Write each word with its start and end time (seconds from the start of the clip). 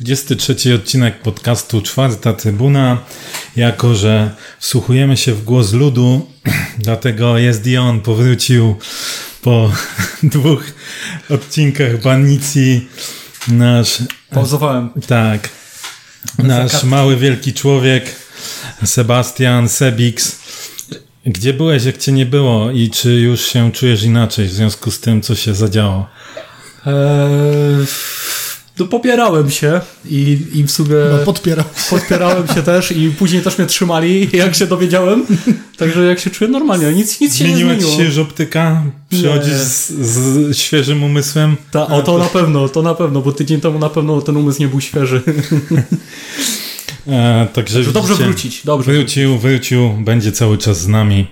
Dwudziesty 0.00 0.36
trzeci 0.36 0.72
odcinek 0.72 1.22
podcastu 1.22 1.82
Czwarta 1.82 2.32
Trybuna. 2.32 2.98
Jako, 3.56 3.94
że 3.94 4.34
wsłuchujemy 4.58 5.16
się 5.16 5.34
w 5.34 5.44
głos 5.44 5.72
ludu, 5.72 6.26
dlatego 6.78 7.38
jest 7.38 7.62
Dion 7.62 8.00
powrócił 8.00 8.76
po 9.42 9.72
dwóch 10.22 10.64
odcinkach 11.30 12.02
banicji. 12.02 12.88
Nasz. 13.48 13.98
Pauzowałem. 14.30 14.90
Tak. 15.06 15.48
Nasz 16.38 16.84
mały, 16.84 17.16
wielki 17.16 17.52
człowiek, 17.52 18.16
Sebastian 18.84 19.68
Sebix. 19.68 20.29
Gdzie 21.26 21.54
byłeś, 21.54 21.84
jak 21.84 21.98
cię 21.98 22.12
nie 22.12 22.26
było 22.26 22.70
i 22.70 22.90
czy 22.90 23.12
już 23.12 23.40
się 23.40 23.72
czujesz 23.72 24.02
inaczej 24.02 24.46
w 24.46 24.52
związku 24.52 24.90
z 24.90 25.00
tym, 25.00 25.22
co 25.22 25.34
się 25.34 25.54
zadziało? 25.54 26.06
Eee, 26.86 26.92
no 28.78 28.86
popierałem 28.86 29.50
się 29.50 29.80
i, 30.10 30.38
i 30.54 30.64
w 30.64 30.70
sumie... 30.70 30.96
No, 31.12 31.18
podpierał. 31.18 31.64
Podpierałem 31.90 32.48
się 32.48 32.62
też 32.62 32.92
i 32.92 33.10
później 33.10 33.42
też 33.42 33.58
mnie 33.58 33.66
trzymali, 33.66 34.28
jak 34.32 34.54
się 34.54 34.66
dowiedziałem. 34.66 35.26
Także 35.76 36.04
jak 36.04 36.20
się 36.20 36.30
czuję 36.30 36.50
normalnie, 36.50 36.92
nic, 36.92 37.20
nic 37.20 37.36
się 37.36 37.44
nie 37.44 37.50
Zmieniła 37.50 37.70
zmieniło. 37.70 37.90
ci 37.90 37.96
się 37.96 38.04
już 38.04 38.18
optyka? 38.18 38.82
Przychodzisz 39.10 39.52
z, 39.54 39.90
z 39.90 40.56
świeżym 40.56 41.02
umysłem? 41.02 41.56
Ta, 41.70 41.86
o 41.86 42.02
to 42.02 42.18
na 42.18 42.24
pewno, 42.24 42.68
to 42.68 42.82
na 42.82 42.94
pewno, 42.94 43.20
bo 43.20 43.32
tydzień 43.32 43.60
temu 43.60 43.78
na 43.78 43.88
pewno 43.90 44.22
ten 44.22 44.36
umysł 44.36 44.60
nie 44.60 44.68
był 44.68 44.80
świeży. 44.80 45.22
E, 47.08 47.48
także 47.52 47.84
Że 47.84 47.92
dobrze 47.92 48.14
wrócić, 48.14 48.62
dobrze. 48.64 48.92
Wrócił, 48.92 49.38
wrócił, 49.38 49.90
będzie 49.90 50.32
cały 50.32 50.58
czas 50.58 50.80
z 50.80 50.88
nami. 50.88 51.26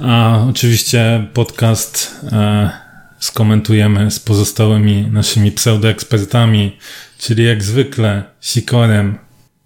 A 0.00 0.44
oczywiście 0.50 1.26
podcast 1.34 2.16
e, 2.32 2.70
skomentujemy 3.18 4.10
z 4.10 4.20
pozostałymi 4.20 5.08
naszymi 5.12 5.52
pseudoekspertami, 5.52 6.76
czyli 7.18 7.44
jak 7.44 7.62
zwykle 7.62 8.24
Sikorem. 8.40 9.18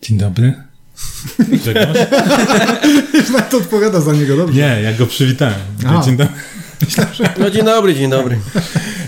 Dzień 0.02 0.19
dobry. 0.19 0.55
Grzegorz? 1.62 1.98
To 3.50 3.56
odpowiada 3.56 4.00
za 4.00 4.12
niego, 4.12 4.36
dobrze? 4.36 4.55
Nie, 4.55 4.82
ja 4.82 4.92
go 4.92 5.06
przywitałem. 5.06 5.60
Dzień 6.05 6.16
dobry. 6.16 6.34
No 7.38 7.50
dzień 7.50 7.64
dobry, 7.64 7.94
dzień 7.94 8.10
dobry. 8.10 8.38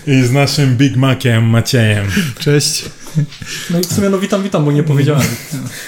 I 0.06 0.22
z 0.22 0.32
naszym 0.32 0.76
Big 0.76 0.96
Maciem 0.96 1.44
Maciejem. 1.44 2.06
Cześć. 2.38 2.84
No 3.70 3.78
i 3.78 3.82
w 3.82 3.92
sumie 3.92 4.10
no 4.10 4.18
witam, 4.18 4.42
witam, 4.42 4.64
bo 4.64 4.72
nie 4.72 4.82
powiedziałem. 4.82 5.26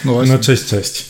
No 0.05 0.13
właśnie. 0.13 0.33
No 0.35 0.39
cześć, 0.39 0.65
cześć. 0.65 1.05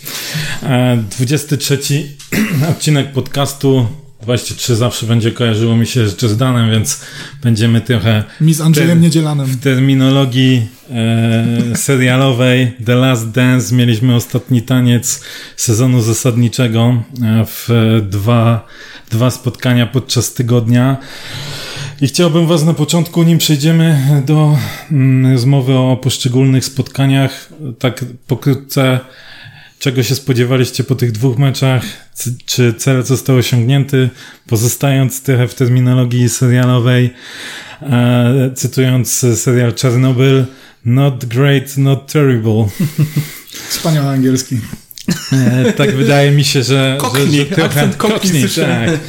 E, 0.62 1.04
23 1.18 1.78
odcinek 2.70 3.12
podcastu. 3.12 3.86
23 4.22 4.76
zawsze 4.76 5.06
będzie 5.06 5.32
kojarzyło 5.32 5.76
mi 5.76 5.86
się 5.86 6.08
z 6.08 6.22
Jazdanem, 6.22 6.70
więc 6.70 7.00
będziemy 7.42 7.80
trochę 7.80 8.24
Mi 8.40 8.54
z 8.54 8.60
Andrzejem 8.60 9.00
Niedzielanem. 9.00 9.46
w 9.46 9.60
terminologii 9.60 10.68
e, 10.90 11.76
serialowej 11.76 12.72
The 12.86 12.94
Last 12.94 13.30
Dance 13.30 13.74
mieliśmy 13.74 14.14
ostatni 14.14 14.62
taniec 14.62 15.20
sezonu 15.56 16.02
zasadniczego 16.02 17.02
e, 17.22 17.46
w 17.46 17.68
dwa, 18.08 18.66
dwa 19.10 19.30
spotkania 19.30 19.86
podczas 19.86 20.34
tygodnia. 20.34 20.96
I 22.00 22.08
chciałbym 22.08 22.46
Was 22.46 22.64
na 22.64 22.74
początku, 22.74 23.22
nim 23.22 23.38
przejdziemy 23.38 24.22
do 24.26 24.56
mm, 24.90 25.32
rozmowy 25.32 25.74
o 25.74 25.96
poszczególnych 25.96 26.64
spotkaniach, 26.64 27.48
tak 27.78 28.04
pokrótce, 28.26 29.00
czego 29.78 30.02
się 30.02 30.14
spodziewaliście 30.14 30.84
po 30.84 30.94
tych 30.94 31.12
dwóch 31.12 31.38
meczach, 31.38 31.82
czy 32.46 32.74
cel 32.74 33.02
został 33.02 33.36
osiągnięty, 33.36 34.10
pozostając 34.46 35.22
trochę 35.22 35.48
w 35.48 35.54
terminologii 35.54 36.28
serialowej, 36.28 37.10
e, 37.82 38.50
cytując 38.54 39.26
serial 39.34 39.74
Czarnobyl, 39.74 40.44
not 40.84 41.24
great, 41.24 41.78
not 41.78 42.12
terrible. 42.12 42.68
Wspaniały 43.68 44.08
angielski. 44.08 44.56
E, 45.32 45.72
tak 45.72 45.96
wydaje 45.96 46.30
mi 46.30 46.44
się, 46.44 46.62
że, 46.62 46.98
Cockney, 47.00 47.36
że, 47.36 47.44
że 47.44 47.46
trochę, 47.46 47.88
cockney 47.88 48.42
tak. 48.56 49.00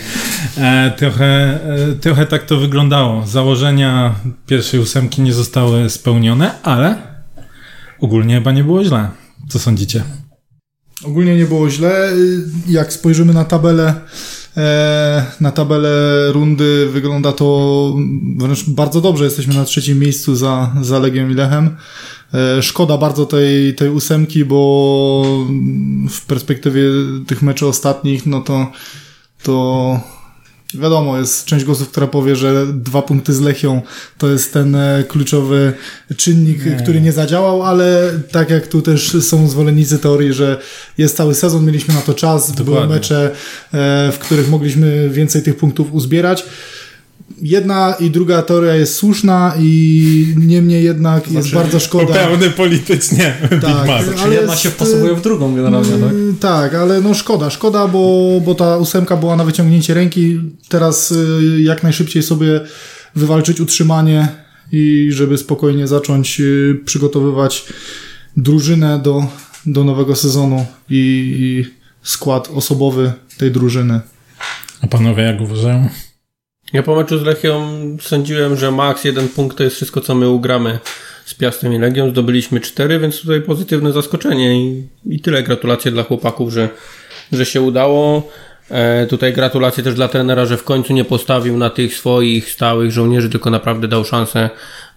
e, 0.58 0.92
trochę, 0.98 1.60
e, 1.92 1.94
trochę 2.02 2.26
tak 2.26 2.46
to 2.46 2.58
wyglądało. 2.58 3.28
Założenia 3.28 4.16
pierwszej 4.48 4.80
ósemki 4.80 5.22
nie 5.22 5.34
zostały 5.34 5.90
spełnione, 5.90 6.62
ale 6.64 6.96
ogólnie 8.00 8.36
chyba 8.36 8.52
nie 8.52 8.64
było 8.64 8.84
źle. 8.84 9.10
Co 9.50 9.60
sądzicie? 9.60 10.04
Ogólnie 11.04 11.38
nie 11.38 11.46
było 11.46 11.70
źle. 11.70 12.10
Jak 12.68 12.94
spojrzymy 12.94 13.34
na 13.34 13.46
tabelę, 13.46 13.94
na 15.42 15.52
tabelę 15.52 15.92
rundy, 16.32 16.90
wygląda 16.92 17.32
to 17.32 17.96
wręcz 18.38 18.70
bardzo 18.70 19.02
dobrze. 19.02 19.24
Jesteśmy 19.24 19.54
na 19.54 19.66
trzecim 19.66 20.00
miejscu 20.00 20.36
za, 20.36 20.76
za 20.82 21.00
Legią 21.00 21.30
i 21.30 21.34
Lechem. 21.34 21.76
E, 22.34 22.62
Szkoda 22.62 22.98
bardzo 22.98 23.26
tej, 23.26 23.76
tej 23.76 23.90
ósemki, 23.90 24.46
bo 24.46 25.46
w 26.10 26.26
perspektywie 26.26 26.84
tych 27.28 27.42
meczy 27.42 27.68
ostatnich, 27.68 28.26
no 28.26 28.42
to, 28.42 28.72
to 29.44 30.00
wiadomo, 30.74 31.18
jest 31.18 31.46
część 31.46 31.66
głosów, 31.66 31.90
która 31.90 32.08
powie, 32.08 32.36
że 32.36 32.68
dwa 32.74 33.02
punkty 33.02 33.34
z 33.34 33.42
Lechią 33.42 33.82
to 34.18 34.30
jest 34.30 34.54
ten 34.54 34.76
e, 34.76 35.04
kluczowy 35.08 35.74
czynnik, 36.18 36.66
Nie. 36.66 36.72
który 36.72 37.02
nie 37.02 37.12
zadziałał, 37.12 37.64
ale 37.64 38.20
tak 38.32 38.50
jak 38.50 38.68
tu 38.68 38.82
też 38.82 39.24
są 39.24 39.48
zwolennicy 39.48 40.00
teorii, 40.00 40.34
że 40.34 40.58
jest 40.98 41.18
cały 41.18 41.36
sezon, 41.36 41.66
mieliśmy 41.66 41.94
na 41.94 42.02
to 42.02 42.14
czas, 42.14 42.52
były 42.52 42.66
Dokładnie. 42.66 42.96
mecze, 42.96 43.32
e, 43.74 44.12
w 44.12 44.20
których 44.20 44.50
mogliśmy 44.50 45.10
więcej 45.10 45.44
tych 45.44 45.58
punktów 45.58 45.94
uzbierać. 45.94 46.44
Jedna 47.42 47.96
i 48.00 48.10
druga 48.10 48.42
teoria 48.42 48.76
jest 48.76 48.96
słuszna 48.96 49.54
i 49.60 50.36
niemniej 50.38 50.84
jednak 50.84 51.32
jest 51.32 51.54
bardzo 51.54 51.80
szkoda. 51.80 52.06
Poprawny 52.06 52.50
politycznie 52.50 53.38
Big 53.52 53.62
Tak, 53.62 53.88
Mac. 53.88 54.04
ale 54.08 54.18
Czyli 54.18 54.36
jedna 54.36 54.52
jest, 54.52 54.64
się 54.64 54.70
wpasowuje 54.70 55.16
w 55.16 55.22
drugą 55.22 55.56
generalnie, 55.56 55.92
tak? 55.92 56.12
Mm, 56.12 56.36
Tak, 56.40 56.74
ale 56.76 57.02
no 57.02 57.14
szkoda, 57.14 57.50
szkoda, 57.50 57.88
bo, 57.88 58.28
bo 58.46 58.56
ta 58.56 58.78
ósemka 58.78 59.18
była 59.18 59.36
na 59.36 59.44
wyciągnięcie 59.44 59.94
ręki. 59.94 60.40
Teraz 60.70 61.12
y, 61.12 61.62
jak 61.62 61.84
najszybciej 61.84 62.24
sobie 62.24 62.62
wywalczyć 63.16 63.60
utrzymanie 63.60 64.28
i 64.72 65.10
żeby 65.12 65.38
spokojnie 65.38 65.88
zacząć 65.88 66.40
y, 66.42 66.80
przygotowywać 66.86 67.66
drużynę 68.38 69.00
do, 69.00 69.28
do 69.66 69.84
nowego 69.84 70.16
sezonu 70.16 70.66
i, 70.90 71.34
i 71.40 71.66
skład 72.04 72.50
osobowy 72.54 73.14
tej 73.38 73.52
drużyny. 73.52 74.00
A 74.82 74.88
panowie 74.88 75.24
jak 75.24 75.42
uważają? 75.42 75.90
Ja 76.74 76.84
po 76.84 76.96
meczu 76.96 77.18
z 77.18 77.22
Lechią 77.22 77.68
sądziłem, 78.02 78.58
że 78.58 78.72
max 78.72 79.04
jeden 79.04 79.30
punkt 79.30 79.58
to 79.58 79.64
jest 79.64 79.76
wszystko, 79.76 80.02
co 80.02 80.16
my 80.16 80.30
ugramy 80.30 80.80
z 81.26 81.34
Piastem 81.34 81.74
i 81.74 81.80
Legią. 81.80 82.10
Zdobyliśmy 82.10 82.60
cztery, 82.60 83.00
więc 83.00 83.22
tutaj 83.22 83.42
pozytywne 83.42 83.92
zaskoczenie 83.92 84.62
i, 84.62 84.88
i 85.06 85.20
tyle. 85.20 85.44
Gratulacje 85.44 85.92
dla 85.92 86.04
chłopaków, 86.04 86.54
że, 86.54 86.70
że 87.32 87.46
się 87.46 87.62
udało. 87.62 88.30
E, 88.70 89.08
tutaj 89.08 89.34
gratulacje 89.34 89.84
też 89.84 89.96
dla 89.96 90.08
trenera, 90.08 90.46
że 90.46 90.58
w 90.58 90.64
końcu 90.64 90.94
nie 90.94 91.06
postawił 91.06 91.58
na 91.58 91.70
tych 91.70 91.96
swoich 91.96 92.50
stałych 92.50 92.92
żołnierzy, 92.92 93.30
tylko 93.30 93.50
naprawdę 93.50 93.88
dał 93.88 94.06
szansę 94.06 94.50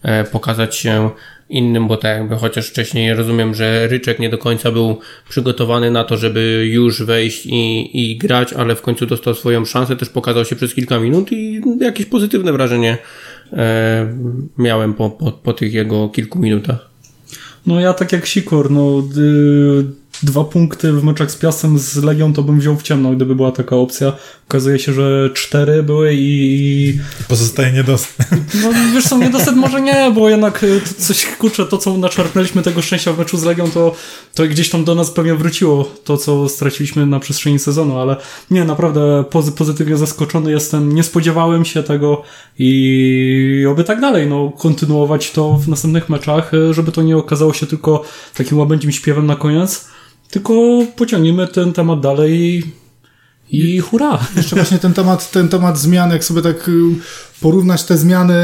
e, 0.03 0.25
pokazać 0.25 0.77
się 0.77 1.11
innym, 1.49 1.89
bo 1.89 1.97
tak 1.97 2.19
jakby 2.19 2.37
chociaż 2.37 2.69
wcześniej 2.69 3.15
rozumiem, 3.15 3.55
że 3.55 3.89
Ryczek 3.89 4.19
nie 4.19 4.31
do 4.31 4.39
końca 4.39 4.73
był 4.73 4.99
przygotowany 5.29 5.91
na 5.91 6.05
to, 6.05 6.17
żeby 6.17 6.69
już 6.73 7.03
wejść 7.03 7.47
i, 7.47 7.91
i 7.95 8.19
grać, 8.19 8.53
ale 8.53 8.77
w 8.77 8.83
końcu 8.83 9.07
dostał 9.07 9.35
swoją 9.35 9.65
szansę, 9.65 9.97
też 9.97 10.09
pokazał 10.09 10.45
się 10.45 10.57
przez 10.57 10.75
kilka 10.75 11.01
minut 11.01 11.33
i 11.33 11.61
jakieś 11.81 12.07
pozytywne 12.07 12.53
wrażenie 12.53 12.99
e, 13.53 14.15
miałem 14.59 14.95
po, 14.95 15.11
po, 15.11 15.33
po 15.33 15.53
tych 15.53 15.75
jego 15.75 16.09
kilku 16.09 16.39
minutach. 16.39 16.95
No 17.67 17.81
ja 17.81 17.95
tak 17.95 18.13
jak 18.13 18.27
Sikor, 18.27 18.71
no 18.71 19.03
y, 19.17 19.85
dwa 20.25 20.45
punkty 20.45 20.93
w 20.93 21.05
meczach 21.05 21.31
z 21.31 21.37
Piastem 21.37 21.79
z 21.79 21.97
Legią 21.97 22.33
to 22.33 22.43
bym 22.43 22.61
wziął 22.61 22.77
w 22.77 22.83
ciemno, 22.83 23.11
gdyby 23.11 23.35
była 23.35 23.53
taka 23.53 23.77
opcja. 23.77 24.13
Okazuje 24.49 24.79
się, 24.79 24.93
że 24.93 25.31
cztery 25.35 25.83
były 25.83 26.15
i 26.15 26.99
Pozostaje 27.29 27.73
niedostęp. 27.73 28.31
no 28.63 28.71
wiesz 28.95 29.05
co, 29.05 29.19
niedosyt 29.19 29.57
może 29.57 29.81
nie, 29.81 30.13
bo 30.15 30.29
jednak 30.29 30.59
to 30.59 31.03
coś, 31.03 31.27
kurczę, 31.27 31.67
to 31.67 31.79
co 31.79 31.97
naczerpnęliśmy 31.97 32.63
tego 32.63 32.83
szczęścia 32.83 33.13
w 33.13 33.19
meczu 33.19 33.39
z 33.39 33.45
Legią, 33.45 33.71
to, 33.71 33.95
to 34.35 34.47
gdzieś 34.47 34.71
tam 34.71 34.85
do 34.85 34.95
nas 34.95 35.11
pewnie 35.11 35.35
wróciło 35.35 35.91
to, 36.05 36.17
co 36.17 36.49
straciliśmy 36.49 37.07
na 37.07 37.21
przestrzeni 37.21 37.59
sezonu, 37.59 37.99
ale 37.99 38.17
nie, 38.51 38.65
naprawdę 38.65 39.25
pozy 39.31 39.53
pozytywnie 39.53 39.97
zaskoczony 39.97 40.51
jestem, 40.51 40.95
nie 40.95 41.03
spodziewałem 41.03 41.65
się 41.65 41.83
tego 41.83 42.23
i 42.59 43.67
oby 43.71 43.85
tak 43.85 44.01
dalej, 44.01 44.27
no 44.27 44.53
kontynuować 44.59 45.31
to 45.31 45.53
w 45.53 45.69
następnych 45.69 46.09
meczach, 46.09 46.55
y, 46.55 46.75
żeby 46.75 46.93
to 46.93 47.03
nie 47.03 47.17
okazało 47.17 47.53
się 47.53 47.67
tylko 47.67 48.05
takim 48.35 48.59
łabędzim 48.59 48.93
śpiewem 48.93 49.27
na 49.27 49.37
koniec, 49.37 49.89
tylko 50.35 50.55
pociągniemy 50.97 51.49
ten 51.49 51.73
temat 51.73 52.01
dalej 52.01 52.63
i, 53.51 53.79
hurra! 53.79 54.19
Jeszcze 54.37 54.57
właśnie 54.57 54.79
ten 54.79 54.93
temat, 54.93 55.31
ten 55.31 55.49
temat 55.49 55.79
zmian, 55.79 56.11
jak 56.11 56.25
sobie 56.25 56.43
tak 56.43 56.69
y, 56.69 56.73
porównać 57.41 57.85
te 57.85 57.97
zmiany, 57.99 58.35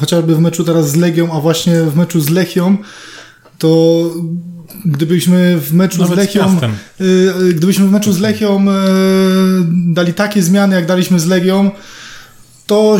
chociażby 0.00 0.34
w 0.34 0.40
meczu 0.40 0.64
teraz 0.64 0.90
z 0.90 0.96
Legią, 0.96 1.32
a 1.32 1.40
właśnie 1.40 1.82
w 1.82 1.96
meczu 1.96 2.20
z 2.20 2.28
Lechią, 2.28 2.76
to 3.58 4.00
gdybyśmy 4.84 5.58
w 5.60 5.72
meczu 5.72 5.98
Nawet 5.98 6.14
z 6.14 6.14
z 6.14 6.18
Lechią, 6.18 6.40
Piastem. 6.40 6.72
y, 7.00 7.04
y, 7.48 7.54
gdybyśmy 7.54 7.86
w 7.86 7.90
meczu 7.90 8.12
z 8.12 8.18
Lechią 8.18 8.66
dali 9.94 10.14
takie 10.14 10.42
zmiany, 10.42 10.74
jak 10.76 10.86
daliśmy 10.86 11.20
z 11.20 11.26
Legią, 11.26 11.70
to 12.66 12.98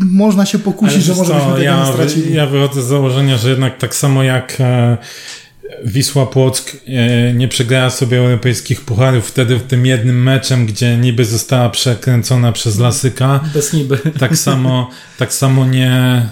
można 0.00 0.46
się 0.46 0.58
pokusić, 0.58 1.04
że 1.04 1.14
może 1.14 1.34
byśmy 1.34 1.64
ja, 1.64 1.92
stracili. 1.92 2.34
ja 2.34 2.46
wychodzę 2.46 2.82
z 2.82 2.86
założenia, 2.86 3.36
że 3.36 3.50
jednak 3.50 3.78
tak 3.78 3.94
samo 3.94 4.22
jak 4.22 4.56
e, 4.60 4.96
Wisła 5.84 6.26
Płock 6.26 6.76
e, 6.86 7.32
nie 7.32 7.48
przegrała 7.48 7.90
sobie 7.90 8.18
europejskich 8.18 8.80
pucharów 8.80 9.26
wtedy 9.28 9.56
w 9.56 9.62
tym 9.62 9.86
jednym 9.86 10.22
meczem, 10.22 10.66
gdzie 10.66 10.96
niby 10.96 11.24
została 11.24 11.70
przekręcona 11.70 12.52
przez 12.52 12.78
Lasyka. 12.78 13.40
Bez 13.54 13.72
niby. 13.72 13.98
Tak 14.18 14.36
samo, 14.36 14.90
tak 15.18 15.34
samo 15.34 15.66
nie 15.66 16.22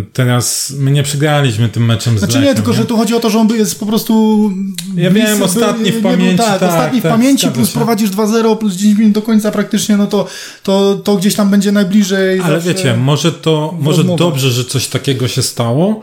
y, 0.00 0.12
teraz 0.12 0.72
my 0.78 0.90
nie 0.90 1.02
przegraliśmy 1.02 1.68
tym 1.68 1.84
meczem 1.84 2.16
z 2.16 2.18
Znaczy 2.18 2.34
Lechem, 2.34 2.48
nie, 2.48 2.54
tylko 2.54 2.72
że 2.72 2.84
tu 2.84 2.96
chodzi 2.96 3.14
o 3.14 3.20
to, 3.20 3.30
że 3.30 3.38
on 3.38 3.48
jest 3.48 3.80
po 3.80 3.86
prostu... 3.86 4.52
Ja 4.96 5.10
wiem, 5.10 5.42
ostatni 5.42 5.92
w 5.92 5.94
nie 5.94 6.02
pamięci, 6.02 6.36
tak, 6.36 6.60
tak, 6.60 6.70
ostatni 6.70 7.00
w 7.00 7.02
tak, 7.02 7.12
pamięci, 7.12 7.40
zgadza 7.40 7.54
plus 7.54 7.68
się. 7.68 7.74
prowadzisz 7.74 8.10
2-0, 8.10 8.58
plus 8.58 8.74
10 8.74 8.98
minut 8.98 9.12
do 9.12 9.22
końca 9.22 9.50
praktycznie, 9.50 9.96
no 9.96 10.06
to, 10.06 10.26
to, 10.62 10.94
to 10.94 11.16
gdzieś 11.16 11.34
tam 11.34 11.50
będzie 11.50 11.72
najbliżej. 11.72 12.40
Ale 12.40 12.60
wiecie, 12.60 12.96
może 12.96 13.32
to, 13.32 13.74
może 13.80 14.04
dobrze, 14.04 14.50
że 14.50 14.64
coś 14.64 14.86
takiego 14.86 15.28
się 15.28 15.42
stało, 15.42 16.02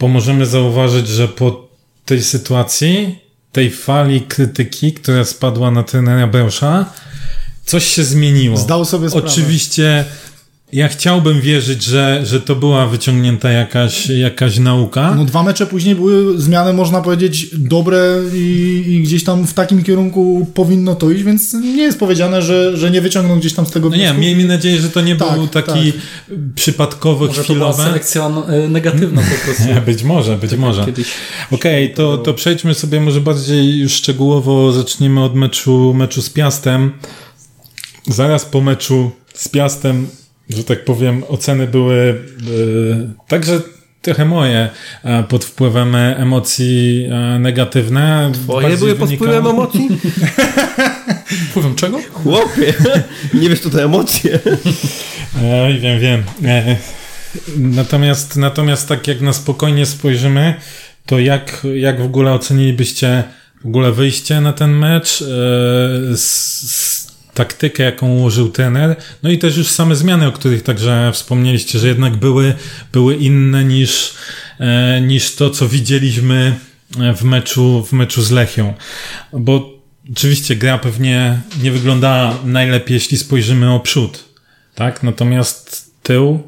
bo 0.00 0.08
możemy 0.08 0.46
zauważyć, 0.46 1.08
że 1.08 1.28
po 1.28 1.63
tej 2.04 2.22
sytuacji, 2.22 3.18
tej 3.52 3.70
fali 3.70 4.20
krytyki, 4.20 4.92
która 4.92 5.24
spadła 5.24 5.70
na 5.70 5.82
trenera 5.82 6.26
Beusza, 6.26 6.92
coś 7.64 7.84
się 7.84 8.04
zmieniło. 8.04 8.56
Zdał 8.56 8.84
sobie 8.84 9.10
sprawę. 9.10 9.26
Oczywiście 9.26 10.04
ja 10.74 10.88
chciałbym 10.88 11.40
wierzyć, 11.40 11.84
że, 11.84 12.20
że 12.26 12.40
to 12.40 12.56
była 12.56 12.86
wyciągnięta 12.86 13.50
jakaś, 13.50 14.06
jakaś 14.06 14.58
nauka. 14.58 15.14
No 15.14 15.24
dwa 15.24 15.42
mecze 15.42 15.66
później 15.66 15.94
były 15.94 16.40
zmiany, 16.40 16.72
można 16.72 17.02
powiedzieć, 17.02 17.46
dobre 17.52 18.20
i, 18.34 18.84
i 18.86 19.02
gdzieś 19.02 19.24
tam 19.24 19.46
w 19.46 19.54
takim 19.54 19.82
kierunku 19.82 20.46
powinno 20.54 20.94
to 20.94 21.10
iść, 21.10 21.22
więc 21.22 21.52
nie 21.52 21.82
jest 21.82 21.98
powiedziane, 21.98 22.42
że, 22.42 22.76
że 22.76 22.90
nie 22.90 23.00
wyciągną 23.00 23.38
gdzieś 23.38 23.52
tam 23.52 23.66
z 23.66 23.70
tego 23.70 23.90
No 23.90 23.96
nie, 23.96 24.14
miejmy 24.14 24.44
nadzieję, 24.44 24.80
że 24.80 24.90
to 24.90 25.00
nie 25.00 25.16
Tak, 25.16 25.34
był 25.34 25.46
taki 25.46 25.92
przypadkowy, 26.54 27.26
Może 27.26 27.44
to 27.44 27.54
była 27.54 27.72
chwilowy. 27.72 27.90
selekcja 27.90 28.28
no, 28.28 28.48
e, 28.54 28.68
negatywna 28.68 29.22
po 29.22 29.44
prostu. 29.44 29.64
Nie, 29.74 29.80
być 29.80 30.02
może, 30.02 30.36
być 30.36 30.54
może. 30.56 30.84
Kiedyś. 30.86 31.08
Okej, 31.50 31.94
to, 31.94 32.18
to 32.18 32.34
przejdźmy 32.34 32.74
sobie 32.74 33.00
może 33.00 33.20
bardziej 33.20 33.78
już 33.78 33.92
szczegółowo, 33.92 34.72
zaczniemy 34.72 35.22
od 35.22 35.34
meczu, 35.34 35.94
meczu 35.94 36.22
z 36.22 36.30
Piastem. 36.30 36.92
Zaraz 38.08 38.44
po 38.44 38.60
meczu 38.60 39.10
z 39.34 39.48
Piastem, 39.48 40.06
że 40.48 40.64
tak 40.64 40.84
powiem, 40.84 41.22
oceny 41.28 41.66
były 41.66 41.96
e, 42.00 43.26
także 43.28 43.60
trochę 44.02 44.24
moje 44.24 44.68
e, 45.04 45.22
pod 45.22 45.44
wpływem 45.44 45.94
e, 45.94 46.16
emocji 46.16 47.08
negatywne. 47.38 48.32
Twoje 48.34 48.76
były 48.76 48.94
pod 48.94 49.10
wpływem 49.10 49.46
emocji? 49.46 49.88
Powiem 51.54 51.74
czego? 51.74 52.00
Chłopie, 52.12 52.74
nie 53.34 53.48
wiesz, 53.48 53.60
to 53.60 53.70
te 53.70 53.84
emocje. 53.84 54.38
Ej, 55.42 55.80
wiem, 55.80 56.00
wiem. 56.00 56.22
Natomiast, 57.56 58.36
natomiast 58.36 58.88
tak 58.88 59.08
jak 59.08 59.20
na 59.20 59.32
spokojnie 59.32 59.86
spojrzymy, 59.86 60.54
to 61.06 61.18
jak, 61.18 61.66
jak 61.74 62.00
w 62.00 62.04
ogóle 62.04 62.32
ocenilibyście 62.32 63.24
w 63.64 63.66
ogóle 63.66 63.92
wyjście 63.92 64.40
na 64.40 64.52
ten 64.52 64.70
mecz, 64.70 65.24
s, 66.12 66.62
s, 66.62 67.03
taktykę, 67.34 67.82
jaką 67.82 68.08
ułożył 68.08 68.48
trener, 68.48 68.96
no 69.22 69.30
i 69.30 69.38
też 69.38 69.56
już 69.56 69.68
same 69.68 69.96
zmiany, 69.96 70.26
o 70.26 70.32
których 70.32 70.62
także 70.62 71.10
wspomnieliście, 71.12 71.78
że 71.78 71.88
jednak 71.88 72.16
były, 72.16 72.54
były 72.92 73.16
inne 73.16 73.64
niż, 73.64 74.14
e, 74.60 75.00
niż 75.00 75.34
to, 75.34 75.50
co 75.50 75.68
widzieliśmy 75.68 76.54
w 77.16 77.24
meczu, 77.24 77.86
w 77.88 77.92
meczu 77.92 78.22
z 78.22 78.30
Lechią. 78.30 78.74
Bo 79.32 79.70
oczywiście 80.12 80.56
gra 80.56 80.78
pewnie 80.78 81.40
nie 81.62 81.72
wyglądała 81.72 82.38
najlepiej, 82.44 82.94
jeśli 82.94 83.18
spojrzymy 83.18 83.72
o 83.72 83.80
przód 83.80 84.34
tak? 84.74 85.02
Natomiast 85.02 85.94
tył 86.02 86.42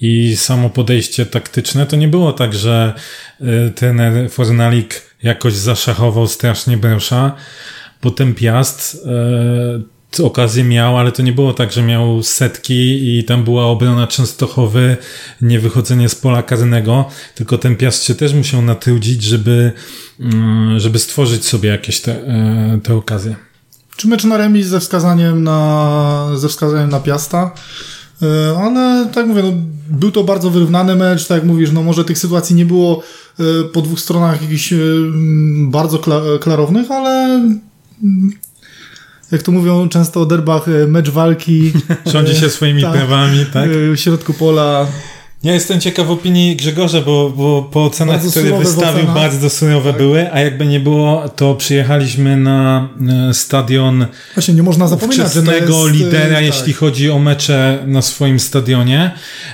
i 0.00 0.36
samo 0.36 0.70
podejście 0.70 1.26
taktyczne 1.26 1.86
to 1.86 1.96
nie 1.96 2.08
było 2.08 2.32
tak, 2.32 2.54
że 2.54 2.94
y, 3.40 3.70
trener 3.70 4.30
Fornalik 4.30 5.02
jakoś 5.22 5.54
zaszachował 5.54 6.26
strasznie 6.26 6.76
Bręsza. 6.76 7.36
Potem 8.00 8.34
Piast 8.34 9.06
okazję 10.20 10.64
miał, 10.64 10.98
ale 10.98 11.12
to 11.12 11.22
nie 11.22 11.32
było 11.32 11.54
tak, 11.54 11.72
że 11.72 11.82
miał 11.82 12.22
setki 12.22 13.18
i 13.18 13.24
tam 13.24 13.44
była 13.44 13.66
obrona 13.66 14.06
Częstochowy, 14.06 14.96
nie 15.40 15.60
wychodzenie 15.60 16.08
z 16.08 16.14
pola 16.14 16.42
karnego, 16.42 17.04
tylko 17.34 17.58
ten 17.58 17.76
Piast 17.76 18.04
się 18.04 18.14
też 18.14 18.34
musiał 18.34 18.62
natrudzić, 18.62 19.22
żeby, 19.22 19.72
y, 20.76 20.80
żeby 20.80 20.98
stworzyć 20.98 21.44
sobie 21.44 21.68
jakieś 21.68 22.00
te, 22.00 22.12
y, 22.76 22.80
te 22.82 22.94
okazje. 22.94 23.36
Czy 23.96 24.08
mecz 24.08 24.24
na 24.24 24.36
remis 24.36 24.66
ze 24.66 24.80
wskazaniem 24.80 25.44
na, 25.44 26.28
ze 26.34 26.48
wskazaniem 26.48 26.90
na 26.90 27.00
Piasta? 27.00 27.50
E, 28.22 28.58
Ale 28.58 29.08
tak 29.14 29.26
mówię, 29.26 29.42
no, 29.42 29.52
był 29.90 30.10
to 30.10 30.24
bardzo 30.24 30.50
wyrównany 30.50 30.94
mecz, 30.94 31.26
tak 31.26 31.38
jak 31.38 31.46
mówisz, 31.46 31.72
no 31.72 31.82
może 31.82 32.04
tych 32.04 32.18
sytuacji 32.18 32.56
nie 32.56 32.64
było 32.64 33.02
e, 33.40 33.64
po 33.64 33.82
dwóch 33.82 34.00
stronach 34.00 34.42
jakichś 34.42 34.72
e, 34.72 34.76
bardzo 35.60 35.98
kla- 35.98 36.38
klarownych, 36.38 36.90
ale 36.90 37.24
mm, 38.02 38.32
jak 39.32 39.42
to 39.42 39.52
mówią 39.52 39.88
często 39.88 40.20
o 40.20 40.26
derbach, 40.26 40.68
e, 40.68 40.86
mecz 40.86 41.10
walki 41.10 41.72
Rządzi 42.12 42.36
się 42.36 42.50
swoimi 42.50 42.82
Tak. 42.82 42.92
prawami, 42.92 43.46
tak? 43.52 43.68
e, 43.70 43.92
w 43.92 43.96
środku 43.96 44.34
pola. 44.34 44.86
Ja 45.46 45.52
jestem 45.54 45.80
ciekaw 45.80 46.10
opinii 46.10 46.56
Grzegorza, 46.56 47.00
bo, 47.00 47.30
bo 47.30 47.62
po 47.72 47.84
ocenach, 47.84 48.16
Bardzo 48.16 48.30
które 48.40 48.58
wystawił, 48.58 49.00
ocena. 49.02 49.14
bardzo 49.14 49.50
surowe 49.50 49.92
były, 49.92 50.32
a 50.32 50.40
jakby 50.40 50.66
nie 50.66 50.80
było, 50.80 51.28
to 51.28 51.54
przyjechaliśmy 51.54 52.36
na 52.36 52.88
e, 53.30 53.34
stadion 53.34 54.06
Właśnie 54.34 54.54
nie 54.54 54.62
można 54.62 54.88
zapominać, 54.88 55.32
że 55.32 55.40
jest, 55.40 55.48
e, 55.70 55.90
lidera, 55.92 56.34
tak. 56.34 56.44
jeśli 56.44 56.72
chodzi 56.72 57.10
o 57.10 57.18
mecze 57.18 57.78
na 57.86 58.02
swoim 58.02 58.40
stadionie. 58.40 59.10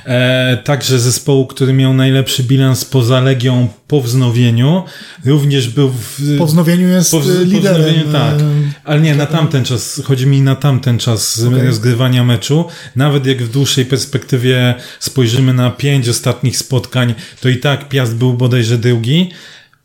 E, 0.06 0.56
także 0.64 0.98
zespołu, 0.98 1.46
który 1.46 1.72
miał 1.72 1.94
najlepszy 1.94 2.42
bilans 2.42 2.84
poza 2.84 3.20
Legią 3.20 3.68
po 3.88 4.00
wznowieniu. 4.00 4.82
Również 5.24 5.68
był 5.68 5.88
w, 5.88 6.38
Po 6.38 6.46
wznowieniu 6.46 6.88
jest 6.88 7.10
po 7.10 7.20
wz- 7.20 7.30
e, 7.30 7.34
po 7.38 7.42
liderem. 7.44 7.82
wznowieniu, 7.82 8.12
tak. 8.12 8.34
e, 8.34 8.42
Ale 8.84 9.00
nie, 9.00 9.14
na 9.14 9.26
tamten 9.26 9.64
czas, 9.64 10.02
chodzi 10.04 10.26
mi 10.26 10.40
na 10.40 10.54
tamten 10.56 10.98
czas 10.98 11.42
Okej. 11.48 11.66
rozgrywania 11.66 12.24
meczu. 12.24 12.64
Nawet 12.96 13.26
jak 13.26 13.42
w 13.42 13.48
dłuższej 13.50 13.84
perspektywie 13.84 14.74
spojrzymy 15.00 15.52
na 15.54 15.70
pięć 15.82 16.08
ostatnich 16.08 16.56
spotkań, 16.56 17.14
to 17.40 17.48
i 17.48 17.56
tak 17.56 17.88
Piast 17.88 18.14
był 18.16 18.34
bodajże 18.34 18.78
drugi. 18.78 19.30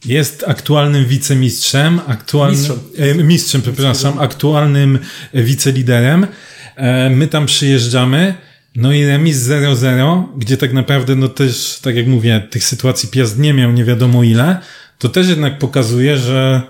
Jest 0.05 0.43
aktualnym 0.47 1.05
wicemistrzem, 1.05 1.99
aktualnym, 2.07 2.59
Mistrzem. 2.59 3.19
e, 3.19 3.23
mistrzem, 3.23 3.61
przepraszam, 3.61 4.19
aktualnym 4.19 4.99
wiceliderem. 5.33 6.27
E, 6.75 7.09
my 7.09 7.27
tam 7.27 7.45
przyjeżdżamy, 7.45 8.33
no 8.75 8.93
i 8.93 9.05
remis 9.05 9.37
0-0, 9.37 10.23
gdzie 10.37 10.57
tak 10.57 10.73
naprawdę, 10.73 11.15
no 11.15 11.27
też, 11.27 11.79
tak 11.81 11.95
jak 11.95 12.07
mówię, 12.07 12.47
tych 12.49 12.63
sytuacji 12.63 13.09
Piast 13.09 13.39
nie 13.39 13.53
miał 13.53 13.71
nie 13.71 13.85
wiadomo 13.85 14.23
ile, 14.23 14.57
to 14.99 15.09
też 15.09 15.27
jednak 15.27 15.59
pokazuje, 15.59 16.17
że 16.17 16.61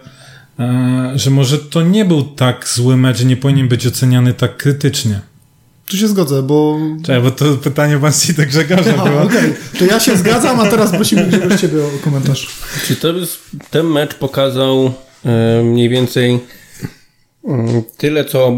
e, 0.60 1.12
że 1.16 1.30
może 1.30 1.60
to 1.60 1.82
nie 1.82 2.06
był 2.06 2.24
tak 2.24 2.68
zły 2.68 2.98
mecz, 2.98 3.24
nie 3.24 3.38
powinien 3.38 3.68
być 3.68 3.88
oceniany 3.88 4.34
tak 4.34 4.58
krytycznie. 4.58 5.20
Tu 5.90 5.98
się 5.98 6.08
zgodzę, 6.08 6.44
bo 6.44 6.80
Czekaj, 7.04 7.22
bo 7.22 7.32
to 7.32 7.46
pytanie 7.56 7.98
bardziej 7.98 8.36
do 8.36 8.46
Grzegorza 8.46 8.94
A, 8.98 9.06
było. 9.10 9.22
okej. 9.22 9.54
To 9.80 9.86
ja 9.86 10.00
się 10.00 10.18
zgadzam, 10.18 10.60
a 10.60 10.66
teraz 10.70 10.92
prosimy 10.92 11.26
Grzegorz 11.26 11.62
Ciebie 11.62 11.78
o 11.86 11.90
komentarz. 12.04 12.48
Czy 12.88 12.96
to 12.96 13.14
jest, 13.14 13.40
ten 13.72 13.86
mecz 13.86 14.14
pokazał 14.16 14.94
e, 15.26 15.64
mniej 15.64 15.90
więcej 15.90 16.40
mm, 17.46 17.84
tyle, 17.98 18.26
co 18.26 18.54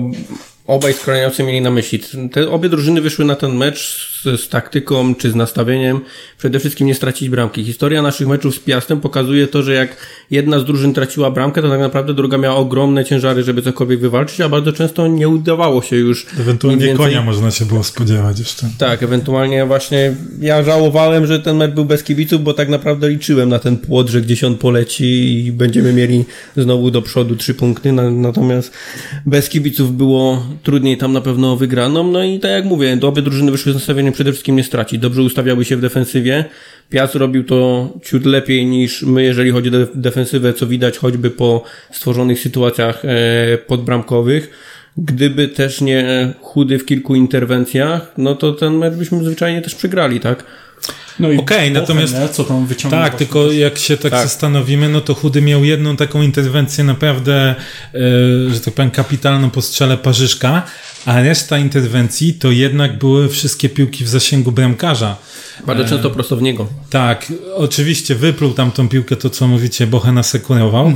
obaj 0.70 0.94
skrajniowcy 0.94 1.44
mieli 1.44 1.62
na 1.62 1.72
myśli. 1.72 2.00
Te 2.32 2.50
obie 2.50 2.70
drużyny 2.70 3.02
wyszły 3.02 3.26
na 3.26 3.36
ten 3.36 3.56
mecz 3.56 4.10
z, 4.24 4.42
z 4.42 4.50
taktyką 4.50 5.16
czy 5.16 5.32
z 5.32 5.36
nastawieniem 5.36 6.00
przede 6.38 6.60
wszystkim 6.60 6.88
nie 6.88 6.96
stracić 6.96 7.30
bramki. 7.30 7.64
Historia 7.64 8.02
naszych 8.02 8.28
meczów 8.28 8.56
z 8.56 8.60
Piastem 8.60 9.02
pokazuje 9.02 9.48
to, 9.48 9.64
że 9.64 9.74
jak 9.74 9.98
jedna 10.32 10.60
z 10.60 10.66
drużyn 10.66 10.94
traciła 10.94 11.32
bramkę, 11.32 11.62
to 11.62 11.70
tak 11.70 11.80
naprawdę 11.80 12.14
druga 12.14 12.38
miała 12.38 12.56
ogromne 12.56 13.06
ciężary, 13.06 13.44
żeby 13.44 13.62
cokolwiek 13.62 14.00
wywalczyć, 14.00 14.42
a 14.42 14.50
bardzo 14.50 14.74
często 14.74 15.08
nie 15.08 15.30
udawało 15.30 15.82
się 15.82 15.96
już 15.96 16.26
Ewentualnie 16.40 16.86
więcej- 16.86 17.06
konia 17.06 17.22
można 17.22 17.52
się 17.52 17.66
było 17.66 17.84
spodziewać 17.84 18.40
jeszcze. 18.40 18.68
tak, 18.78 19.04
ewentualnie 19.04 19.66
właśnie 19.66 20.16
ja 20.42 20.64
żałowałem, 20.64 21.28
że 21.28 21.40
ten 21.40 21.58
mecz 21.58 21.72
był 21.72 21.86
bez 21.86 22.04
kibiców, 22.04 22.44
bo 22.44 22.54
tak 22.54 22.70
naprawdę 22.70 23.10
liczyłem 23.10 23.50
na 23.50 23.60
ten 23.60 23.78
płot, 23.78 24.10
że 24.10 24.22
gdzieś 24.22 24.44
on 24.44 24.56
poleci 24.58 25.46
i 25.46 25.52
będziemy 25.52 25.94
mieli 25.94 26.26
znowu 26.58 26.92
do 26.92 27.02
przodu 27.02 27.36
trzy 27.36 27.54
punkty, 27.54 27.92
na, 27.92 28.10
natomiast 28.12 28.72
bez 29.26 29.50
kibiców 29.50 29.98
było 29.98 30.44
trudniej 30.64 30.98
tam 30.98 31.14
na 31.14 31.22
pewno 31.22 31.56
wygraną, 31.56 32.12
no 32.12 32.24
i 32.24 32.40
tak 32.40 32.52
jak 32.52 32.66
mówię, 32.66 32.98
obie 33.02 33.22
drużyny 33.22 33.52
wyszły 33.52 33.72
z 33.72 33.76
nastawieniem 33.76 34.14
przede 34.14 34.32
wszystkim 34.32 34.56
nie 34.56 34.64
stracić, 34.64 35.00
dobrze 35.00 35.22
ustawiały 35.22 35.66
się 35.66 35.78
w 35.78 35.82
defensywie, 35.82 36.46
Piast 36.90 37.16
robił 37.16 37.44
to 37.44 37.90
ciut 38.04 38.26
lepiej 38.26 38.66
niż 38.66 39.04
my, 39.04 39.24
jeżeli 39.24 39.52
chodzi 39.52 39.70
o 39.70 39.72
de- 39.72 39.88
defensywę, 39.96 40.54
co 40.54 40.68
widać 40.68 40.98
choćby 40.98 41.32
po 41.32 41.64
stworzonych 41.92 42.40
sytuacjach 42.40 43.06
e, 43.06 43.58
podbramkowych. 43.58 44.50
Gdyby 44.98 45.48
też 45.48 45.82
nie 45.82 46.34
chudy 46.42 46.80
w 46.80 46.86
kilku 46.86 47.16
interwencjach, 47.16 48.14
no 48.18 48.36
to 48.36 48.54
ten 48.54 48.78
mecz 48.78 48.94
byśmy 48.94 49.24
zwyczajnie 49.24 49.62
też 49.62 49.76
przegrali, 49.76 50.20
tak? 50.20 50.44
No 51.20 51.32
i 51.32 51.38
Okej, 51.38 51.58
Bochen, 51.58 51.74
natomiast- 51.74 52.14
nie? 52.14 52.30
co 52.30 52.44
tam 52.44 52.66
wyciągnął. 52.68 53.04
Tak, 53.04 53.16
tylko 53.16 53.48
też. 53.48 53.56
jak 53.58 53.78
się 53.78 53.98
tak, 53.98 54.12
Tak. 54.12 54.24
zastanowimy, 54.24 54.90
no 54.90 55.02
to 55.02 55.14
Chudy 55.14 55.42
miał 55.42 55.64
jedną 55.66 55.96
taką 55.96 56.22
interwencję 56.22 56.84
naprawdę, 56.84 57.56
e, 57.94 58.54
że 58.54 58.60
tak 58.60 58.74
powiem, 58.74 58.92
kapitalną 58.92 59.50
po 59.50 59.62
strzale 59.62 59.98
Parzyszka, 59.98 60.64
a 61.06 61.22
reszta 61.22 61.58
interwencji 61.58 62.34
to 62.34 62.52
jednak 62.52 62.98
były 62.98 63.30
wszystkie 63.30 63.70
piłki 63.70 64.04
w 64.06 64.10
zasięgu 64.10 64.52
bramkarza. 64.52 65.16
Bardzo 65.68 65.86
często 65.86 66.10
prosto 66.10 66.36
w 66.38 66.42
niego. 66.42 66.68
Tak, 66.90 67.34
oczywiście 67.56 68.16
wypluł 68.16 68.54
tam 68.54 68.72
tą 68.72 68.90
piłkę, 68.90 69.16
to 69.16 69.30
co 69.30 69.48
mówicie, 69.48 69.88
Bochen 69.88 70.18
asekurował, 70.18 70.94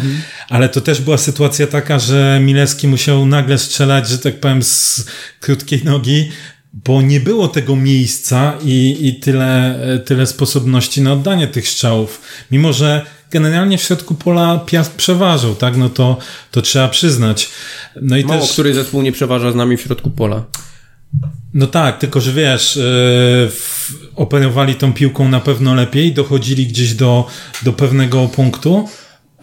ale 0.50 0.70
to 0.70 0.82
też 0.82 1.02
była 1.02 1.18
sytuacja 1.18 1.68
taka, 1.68 2.00
że 2.00 2.40
Milewski 2.42 2.88
musiał 2.88 3.26
nagle 3.26 3.58
strzelać, 3.58 4.08
że 4.10 4.18
tak 4.18 4.40
powiem, 4.40 4.64
z 4.64 5.06
krótkiej 5.40 5.82
nogi, 5.84 6.32
bo 6.74 7.02
nie 7.02 7.20
było 7.20 7.48
tego 7.48 7.76
miejsca 7.76 8.58
i, 8.64 8.98
i 9.02 9.16
tyle, 9.16 9.80
tyle 10.06 10.28
sposobności 10.28 11.02
na 11.02 11.14
oddanie 11.14 11.48
tych 11.48 11.70
strzałów. 11.70 12.22
Mimo, 12.52 12.74
że 12.74 13.06
generalnie 13.32 13.78
w 13.78 13.82
środku 13.82 14.16
pola 14.16 14.60
Piast 14.66 14.96
przeważał, 14.96 15.56
tak, 15.56 15.78
no 15.78 15.90
to, 15.90 16.18
to 16.52 16.62
trzeba 16.62 16.88
przyznać. 16.88 17.50
No 18.02 18.18
i 18.18 18.26
Mało 18.26 18.42
też... 18.42 18.52
który 18.52 18.74
zespół 18.74 19.02
nie 19.02 19.12
przeważa 19.12 19.52
z 19.52 19.56
nami 19.56 19.78
w 19.78 19.82
środku 19.82 20.10
pola. 20.10 20.44
No 21.54 21.68
tak, 21.68 21.98
tylko 21.98 22.22
że 22.22 22.34
wiesz, 22.34 22.76
yy, 22.76 23.52
operowali 24.16 24.76
tą 24.76 24.94
piłką 24.94 25.30
na 25.30 25.40
pewno 25.40 25.74
lepiej, 25.74 26.14
dochodzili 26.14 26.68
gdzieś 26.68 26.94
do, 26.94 27.28
do 27.64 27.74
pewnego 27.74 28.28
punktu, 28.28 28.90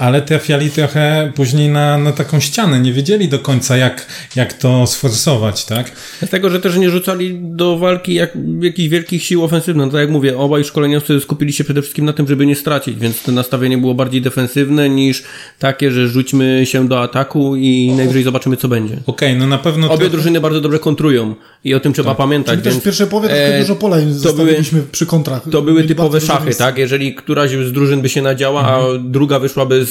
ale 0.01 0.23
trafiali 0.23 0.71
trochę 0.71 1.33
później 1.35 1.69
na, 1.69 1.99
na 1.99 2.13
taką 2.13 2.41
ścianę, 2.41 2.81
nie 2.81 2.93
wiedzieli 2.93 3.29
do 3.29 3.39
końca 3.39 3.77
jak, 3.77 4.07
jak 4.37 4.53
to 4.53 4.87
sforsować, 4.87 5.65
tak? 5.65 5.93
Dlatego, 6.21 6.51
że 6.51 6.61
też 6.61 6.77
nie 6.77 6.91
rzucali 6.91 7.39
do 7.41 7.79
walki 7.79 8.15
jak, 8.15 8.39
jakichś 8.61 8.89
wielkich 8.89 9.23
sił 9.23 9.45
ofensywnych. 9.45 9.87
No 9.87 9.93
tak 9.93 10.01
jak 10.01 10.11
mówię, 10.11 10.39
obaj 10.39 10.65
szkoleniowcy 10.65 11.21
skupili 11.21 11.53
się 11.53 11.65
przede 11.65 11.83
wszystkim 11.83 12.05
na 12.05 12.13
tym, 12.13 12.29
żeby 12.29 12.47
nie 12.47 12.57
stracić, 12.57 12.99
więc 12.99 13.23
to 13.23 13.33
nastawienie 13.33 13.79
było 13.79 13.95
bardziej 13.95 14.23
defensywne 14.23 14.89
niż 14.89 15.23
takie, 15.59 15.91
że 15.91 16.09
rzućmy 16.09 16.63
się 16.65 16.89
do 16.89 17.03
ataku 17.03 17.57
i 17.57 17.93
najwyżej 17.97 18.23
zobaczymy, 18.23 18.57
co 18.57 18.69
będzie. 18.69 18.97
Okej, 19.07 19.37
no 19.37 19.47
na 19.47 19.59
pewno... 19.59 19.87
Obie 19.87 19.97
trochę- 19.97 20.11
drużyny 20.11 20.41
bardzo 20.41 20.61
dobrze 20.61 20.79
kontrują 20.79 21.35
i 21.65 21.75
o 21.75 21.81
tym 21.81 21.93
trzeba 21.93 22.15
pamiętać. 22.15 22.55
Czyli 22.55 22.63
też 22.63 22.73
w 22.73 22.75
więc, 22.75 22.85
pierwszej 22.85 23.07
połowie 23.07 23.31
e, 23.31 23.61
dużo 23.61 23.77
pola 23.77 24.01
im 24.01 24.15
zostawiliśmy 24.15 24.83
przy 24.93 25.07
kontrach. 25.07 25.43
To 25.51 25.63
były 25.63 25.77
Mieli 25.77 25.89
typowe 25.89 26.21
szachy, 26.21 26.55
tak? 26.55 26.79
Jeżeli 26.79 27.15
któraś 27.15 27.51
z 27.51 27.73
drużyn 27.73 28.01
by 28.01 28.09
się 28.09 28.23
nadziała, 28.23 28.63
a 28.63 28.81
druga 28.99 29.39
wyszłaby 29.39 29.87
z 29.87 29.90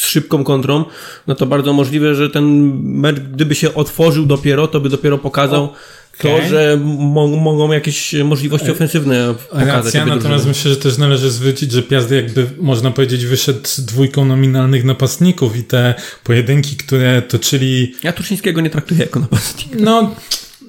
szybką 0.00 0.44
kontrą, 0.44 0.84
no 1.26 1.34
to 1.34 1.46
bardzo 1.46 1.72
możliwe, 1.72 2.14
że 2.14 2.30
ten 2.30 2.72
mecz, 2.82 3.16
gdyby 3.20 3.54
się 3.54 3.74
otworzył 3.74 4.26
dopiero, 4.26 4.66
to 4.68 4.80
by 4.80 4.88
dopiero 4.88 5.18
pokazał 5.18 5.72
to, 6.18 6.34
Okej. 6.36 6.48
że 6.48 6.78
mo 6.82 7.26
mogą 7.26 7.72
jakieś 7.72 8.14
możliwości 8.24 8.70
ofensywne 8.70 9.34
pokazać. 9.50 9.84
Racja, 9.84 10.00
natomiast 10.06 10.24
drużyny. 10.28 10.48
myślę, 10.48 10.70
że 10.70 10.76
też 10.76 10.98
należy 10.98 11.30
zwrócić, 11.30 11.72
że 11.72 11.82
Piast 11.82 12.10
jakby, 12.10 12.46
można 12.60 12.90
powiedzieć, 12.90 13.26
wyszedł 13.26 13.60
z 13.68 13.80
dwójką 13.80 14.24
nominalnych 14.24 14.84
napastników 14.84 15.56
i 15.56 15.64
te 15.64 15.94
pojedynki, 16.24 16.76
które 16.76 17.22
toczyli, 17.22 17.94
Ja 18.02 18.12
Tursińskiego 18.12 18.60
nie 18.60 18.70
traktuję 18.70 19.00
jako 19.00 19.20
napastnika. 19.20 19.76
no, 19.80 20.14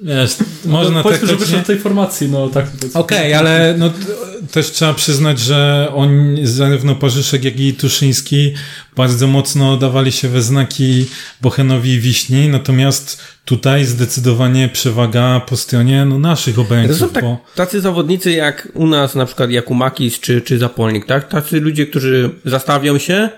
wiesz, 0.02 0.36
można 0.64 0.96
No, 0.96 1.02
Powiedzmy, 1.02 1.46
że 1.46 1.62
w 1.62 1.66
tej 1.66 1.78
formacji, 1.78 2.28
no 2.28 2.48
tak. 2.48 2.66
Okej, 2.94 3.34
ale 3.34 3.74
no, 3.78 3.90
też 4.52 4.70
trzeba 4.70 4.94
przyznać, 4.94 5.38
że 5.38 5.88
oni, 5.94 6.46
zarówno 6.46 6.94
Parzyszek, 6.94 7.44
jak 7.44 7.60
i 7.60 7.72
Tuszyński 7.72 8.54
bardzo 8.96 9.26
mocno 9.26 9.76
dawali 9.76 10.12
się 10.12 10.28
we 10.28 10.42
znaki 10.42 11.06
Bochenowi 11.40 11.90
i 11.90 12.00
Wiśni, 12.00 12.48
natomiast 12.48 13.22
tutaj 13.44 13.84
zdecydowanie 13.84 14.68
przewaga 14.68 15.40
po 15.40 15.56
stronie 15.56 16.04
no, 16.04 16.18
naszych 16.18 16.54
To 16.54 16.60
obrońców, 16.60 16.98
są 16.98 17.08
tak, 17.08 17.24
bo 17.24 17.38
tacy 17.54 17.80
zawodnicy 17.80 18.32
jak 18.32 18.68
u 18.74 18.86
nas, 18.86 19.14
na 19.14 19.26
przykład 19.26 19.50
Jakumakis 19.50 20.20
czy, 20.20 20.40
czy 20.40 20.58
Zapolnik, 20.58 21.06
tak? 21.06 21.28
Tacy 21.28 21.60
ludzie, 21.60 21.86
którzy 21.86 22.30
zastawią 22.44 22.98
się, 22.98 23.30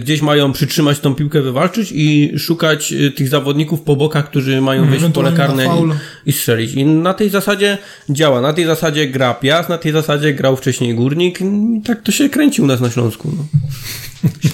gdzieś 0.00 0.22
mają 0.22 0.52
przytrzymać 0.52 1.00
tą 1.00 1.14
piłkę, 1.14 1.42
wywalczyć 1.42 1.92
i 1.94 2.32
szukać 2.38 2.92
e, 2.92 3.10
tych 3.10 3.28
zawodników 3.28 3.80
po 3.80 3.96
bokach, 3.96 4.30
którzy 4.30 4.60
mają 4.60 4.90
wejść 4.90 5.04
w 5.04 5.12
pole 5.12 5.32
karne 5.32 5.64
i, 5.66 6.28
i 6.30 6.32
strzelić. 6.32 6.72
I 6.74 6.84
na 6.84 7.14
tej 7.14 7.30
zasadzie 7.30 7.78
działa. 8.10 8.40
Na 8.40 8.52
tej 8.52 8.66
zasadzie 8.66 9.08
gra 9.08 9.34
Piast, 9.34 9.68
na 9.68 9.78
tej 9.78 9.92
zasadzie 9.92 10.34
grał 10.34 10.56
wcześniej 10.56 10.94
Górnik 10.94 11.40
i 11.40 11.82
tak 11.84 12.02
to 12.02 12.12
się 12.12 12.28
kręci 12.28 12.62
u 12.62 12.66
nas 12.66 12.80
na 12.80 12.90
Śląsku. 12.90 13.32
No. 13.36 13.44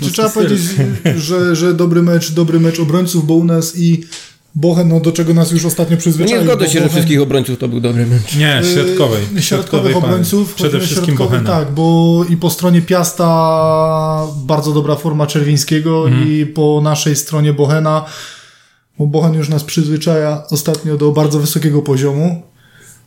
Czy 0.02 0.12
trzeba 0.12 0.28
powiedzieć, 0.28 0.60
że, 1.16 1.56
że 1.56 1.74
dobry 1.74 2.02
mecz, 2.02 2.32
dobry 2.32 2.60
mecz 2.60 2.80
obrońców, 2.80 3.26
bo 3.26 3.34
u 3.34 3.44
nas 3.44 3.78
i 3.78 4.04
Bochen, 4.56 4.88
no 4.88 5.00
do 5.00 5.12
czego 5.12 5.34
nas 5.34 5.50
już 5.52 5.64
ostatnio 5.64 5.96
No 5.96 6.00
przyzwyczaił. 6.00 6.38
nie 6.40 6.44
zgodzę 6.44 6.66
się, 6.66 6.72
że 6.72 6.78
Bochen- 6.80 6.90
wszystkich 6.90 7.20
obrońców 7.22 7.58
to 7.58 7.68
był 7.68 7.80
dobry 7.80 8.06
mecz. 8.06 8.36
nie, 8.36 8.60
środkowej. 8.74 9.22
Yy, 9.34 9.42
Środkowych 9.42 9.96
obrońców. 9.96 10.54
Przede 10.54 10.80
wszystkim 10.80 11.16
Bochena. 11.16 11.50
Tak, 11.50 11.70
bo 11.72 12.24
i 12.28 12.36
po 12.36 12.50
stronie 12.50 12.82
Piasta 12.82 13.26
bardzo 14.36 14.72
dobra 14.72 14.94
forma 14.96 15.26
Czerwińskiego 15.26 16.08
Mhm. 16.08 16.28
i 16.32 16.46
po 16.46 16.80
naszej 16.82 17.16
stronie 17.16 17.52
Bochena, 17.52 18.04
bo 18.98 19.06
Bochen 19.06 19.34
już 19.34 19.48
nas 19.48 19.64
przyzwyczaja 19.64 20.42
ostatnio 20.50 20.96
do 20.96 21.12
bardzo 21.12 21.38
wysokiego 21.40 21.82
poziomu. 21.82 22.42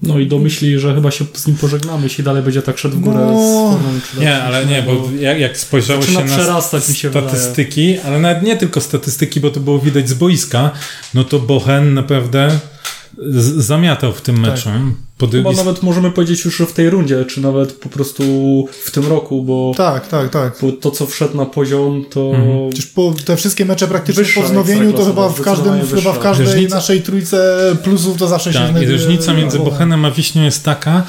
No 0.01 0.19
i 0.19 0.27
domyśli, 0.27 0.79
że 0.79 0.95
chyba 0.95 1.11
się 1.11 1.25
z 1.33 1.47
nim 1.47 1.55
pożegnamy, 1.57 2.03
jeśli 2.03 2.23
dalej 2.23 2.43
będzie 2.43 2.61
tak 2.61 2.77
szedł 2.77 2.95
w 2.97 2.99
górę 2.99 3.19
No. 3.19 3.39
z 3.39 3.53
formą. 3.53 3.99
czy 4.13 4.19
Nie, 4.19 4.25
tak, 4.25 4.41
ale 4.43 4.65
nie, 4.65 4.81
bo 4.83 5.09
jak, 5.19 5.39
jak 5.39 5.57
spojrzało 5.57 6.01
się 6.01 6.11
na 6.11 6.21
przerastać, 6.21 6.89
mi 6.89 6.95
się 6.95 7.09
statystyki, 7.09 7.99
ale 7.99 8.19
nawet 8.19 8.43
nie 8.43 8.57
tylko 8.57 8.81
statystyki, 8.81 9.39
bo 9.39 9.49
to 9.51 9.59
było 9.59 9.79
widać 9.79 10.09
z 10.09 10.13
boiska, 10.13 10.71
no 11.13 11.23
to 11.23 11.39
Bochen 11.39 11.93
naprawdę 11.93 12.59
z- 13.17 13.65
zamiatał 13.65 14.13
w 14.13 14.21
tym 14.21 14.39
meczu. 14.39 14.69
Pod, 15.19 15.31
Chyba 15.31 15.51
nawet 15.51 15.83
możemy 15.83 16.11
powiedzieć 16.11 16.45
już 16.45 16.59
w 16.61 16.71
tej 16.73 16.89
rundzie, 16.89 17.25
czy 17.25 17.41
nawet 17.41 17.73
po 17.73 17.89
prostu 17.89 18.23
w 18.83 18.91
tym 18.91 19.07
roku, 19.07 19.41
bo, 19.43 19.73
Tak, 19.77 20.07
tak, 20.07 20.29
tak. 20.29 20.57
bo 20.61 20.71
to, 20.71 20.91
co 20.91 21.05
wszedł 21.05 21.37
na 21.37 21.45
poziom, 21.45 22.05
to 22.09 22.31
Przecież 22.69 22.91
po, 22.91 23.13
te 23.25 23.37
wszystkie 23.37 23.65
mecze 23.65 23.87
praktycznie 23.87 24.23
Wyższa 24.23 24.41
po 24.41 24.47
wznowieniu, 24.47 24.93
to 24.93 25.05
chyba 25.05 25.29
w 25.29 25.41
każdym, 25.41 25.87
chyba 25.95 26.13
w 26.13 26.19
każdej 26.19 26.47
Różnica- 26.47 26.75
naszej 26.75 27.01
trójce 27.01 27.57
plusów 27.83 28.17
to 28.17 28.27
zawsze 28.27 28.53
się 28.53 28.59
Tak, 28.59 28.67
i 28.67 28.71
znajduje. 28.71 28.97
różnica 28.97 29.33
między 29.33 29.57
Bochen. 29.57 29.71
Bochenem 29.73 30.05
a 30.05 30.11
Wiśnią 30.11 30.43
jest 30.43 30.63
taka, 30.63 31.05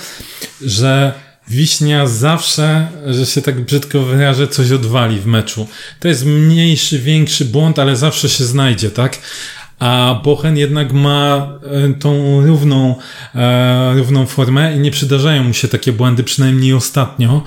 że 0.62 1.12
Wiśnia 1.48 2.06
zawsze, 2.06 2.88
że 3.06 3.26
się 3.26 3.42
tak 3.42 3.60
brzydko 3.60 4.02
wyrażę, 4.02 4.48
coś 4.48 4.70
odwali 4.72 5.20
w 5.20 5.26
meczu. 5.26 5.66
To 6.00 6.08
jest 6.08 6.24
mniejszy, 6.24 6.98
większy 6.98 7.44
błąd, 7.44 7.78
ale 7.78 7.96
zawsze 7.96 8.28
się 8.28 8.44
znajdzie, 8.44 8.90
tak? 8.90 9.18
A 9.80 10.20
Bochen 10.24 10.56
jednak 10.56 10.92
ma 10.92 11.48
e, 11.62 11.94
tą 11.94 12.40
równą, 12.46 12.94
e, 13.34 13.94
równą 13.96 14.26
formę 14.26 14.76
i 14.76 14.78
nie 14.78 14.90
przydarzają 14.90 15.44
mu 15.44 15.54
się 15.54 15.68
takie 15.68 15.92
błędy, 15.92 16.24
przynajmniej 16.24 16.74
ostatnio, 16.74 17.42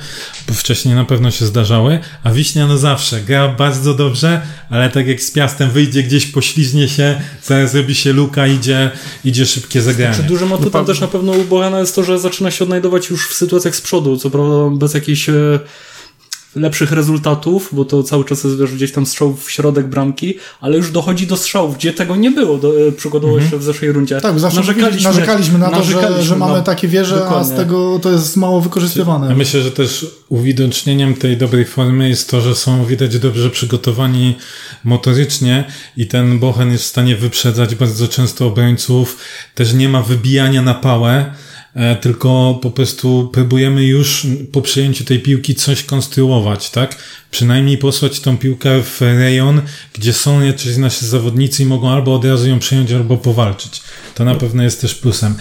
bo 0.48 0.54
wcześniej 0.54 0.96
na 0.96 1.06
pewno 1.06 1.32
się 1.32 1.46
zdarzały, 1.46 2.00
a 2.24 2.32
Wiśnia 2.32 2.68
no 2.68 2.78
zawsze 2.78 3.22
gra 3.22 3.48
bardzo 3.48 3.94
dobrze, 3.94 4.42
ale 4.70 4.90
tak 4.90 5.08
jak 5.08 5.22
z 5.22 5.32
Piastem 5.32 5.70
wyjdzie 5.70 6.04
gdzieś, 6.04 6.26
pośliźnie 6.26 6.90
się, 6.90 7.22
zaraz 7.44 7.76
robi 7.76 7.96
się 7.96 8.14
luka, 8.14 8.48
idzie, 8.48 8.92
idzie 9.26 9.46
szybkie 9.46 9.82
zagranie. 9.82 10.16
Czy 10.16 10.24
dużym 10.24 10.54
atutem 10.54 10.86
też 10.86 11.02
na 11.02 11.08
pewno 11.08 11.32
u 11.32 11.44
Bohena 11.44 11.80
jest 11.80 11.96
to, 11.96 12.04
że 12.04 12.20
zaczyna 12.20 12.52
się 12.52 12.64
odnajdować 12.64 13.10
już 13.10 13.30
w 13.30 13.34
sytuacjach 13.34 13.76
z 13.76 13.82
przodu, 13.82 14.18
co 14.18 14.30
prawda 14.30 14.70
bez 14.78 14.94
jakichś 14.94 15.30
e, 15.30 15.60
lepszych 16.56 16.92
rezultatów, 16.92 17.70
bo 17.72 17.86
to 17.86 18.04
cały 18.04 18.26
czas 18.26 18.44
jest 18.44 18.58
wiesz, 18.60 18.74
gdzieś 18.74 18.92
tam 18.92 19.06
strzał 19.06 19.36
w 19.36 19.52
środek 19.52 19.88
bramki, 19.88 20.34
ale 20.62 20.78
już 20.78 20.92
dochodzi 20.92 21.28
do 21.28 21.38
strzałów, 21.38 21.76
gdzie 21.78 21.94
tego 21.94 22.16
nie 22.16 22.32
było, 22.32 22.58
do, 22.58 22.88
e, 22.88 22.92
przykładowo 22.92 23.40
jeszcze 23.40 23.58
w 23.58 23.64
zeszłej 23.64 23.92
rundzie. 23.92 24.22
Tak, 24.22 24.40
zawsze 24.40 24.60
narzekaliśmy, 24.60 25.04
narzekaliśmy 25.10 25.60
na 25.60 25.70
to, 25.70 25.84
że, 25.84 25.96
narzekaliśmy 25.96 26.24
że 26.24 26.36
mamy 26.36 26.54
na- 26.54 26.62
takie 26.62 26.88
wieże, 26.88 27.16
a 27.16 27.20
z 27.20 27.22
dokładnie. 27.22 27.56
tego 27.56 28.00
to 28.02 28.12
jest 28.12 28.38
mało 28.38 28.62
wykorzystywane. 28.62 29.28
Ja 29.28 29.36
myślę, 29.36 29.62
że 29.62 29.72
też 29.72 30.06
uwidocznieniem 30.30 31.14
tej 31.14 31.38
dobrej 31.38 31.66
formy 31.66 32.10
jest 32.10 32.30
to, 32.30 32.42
że 32.42 32.56
są 32.56 32.86
widać 32.86 33.20
dobrze 33.20 33.50
przygotowani 33.50 34.36
motorycznie 34.84 35.64
i 35.98 36.08
ten 36.08 36.40
Bochen 36.40 36.72
jest 36.72 36.84
w 36.84 36.88
stanie 36.88 37.16
wyprzedzać 37.16 37.76
bardzo 37.76 38.08
często 38.08 38.48
obrońców. 38.48 39.18
Też 39.56 39.74
nie 39.74 39.90
ma 39.90 40.02
wybijania 40.02 40.62
na 40.62 40.74
pałę, 40.74 41.34
tylko 42.02 42.60
po 42.62 42.72
prostu 42.72 43.30
próbujemy 43.34 43.84
już 43.84 44.28
po 44.52 44.62
przyjęciu 44.62 45.04
tej 45.04 45.20
piłki 45.20 45.56
coś 45.56 45.84
konstruować, 45.84 46.70
tak? 46.70 46.98
Przynajmniej 47.32 47.78
posłać 47.78 48.20
tą 48.20 48.38
piłkę 48.38 48.84
w 48.84 49.02
rejon, 49.02 49.62
gdzie 49.94 50.14
są 50.14 50.42
jacyś 50.42 50.78
nasi 50.78 51.06
zawodnicy 51.06 51.64
i 51.64 51.66
mogą 51.66 51.90
albo 51.90 52.16
od 52.16 52.26
razu 52.26 52.50
ją 52.50 52.60
przyjąć, 52.60 52.92
albo 52.92 53.18
powalczyć. 53.18 53.82
To 54.16 54.26
na 54.26 54.36
pewno 54.36 54.64
jest 54.64 54.82
też 54.82 54.96
plusem. 54.96 55.36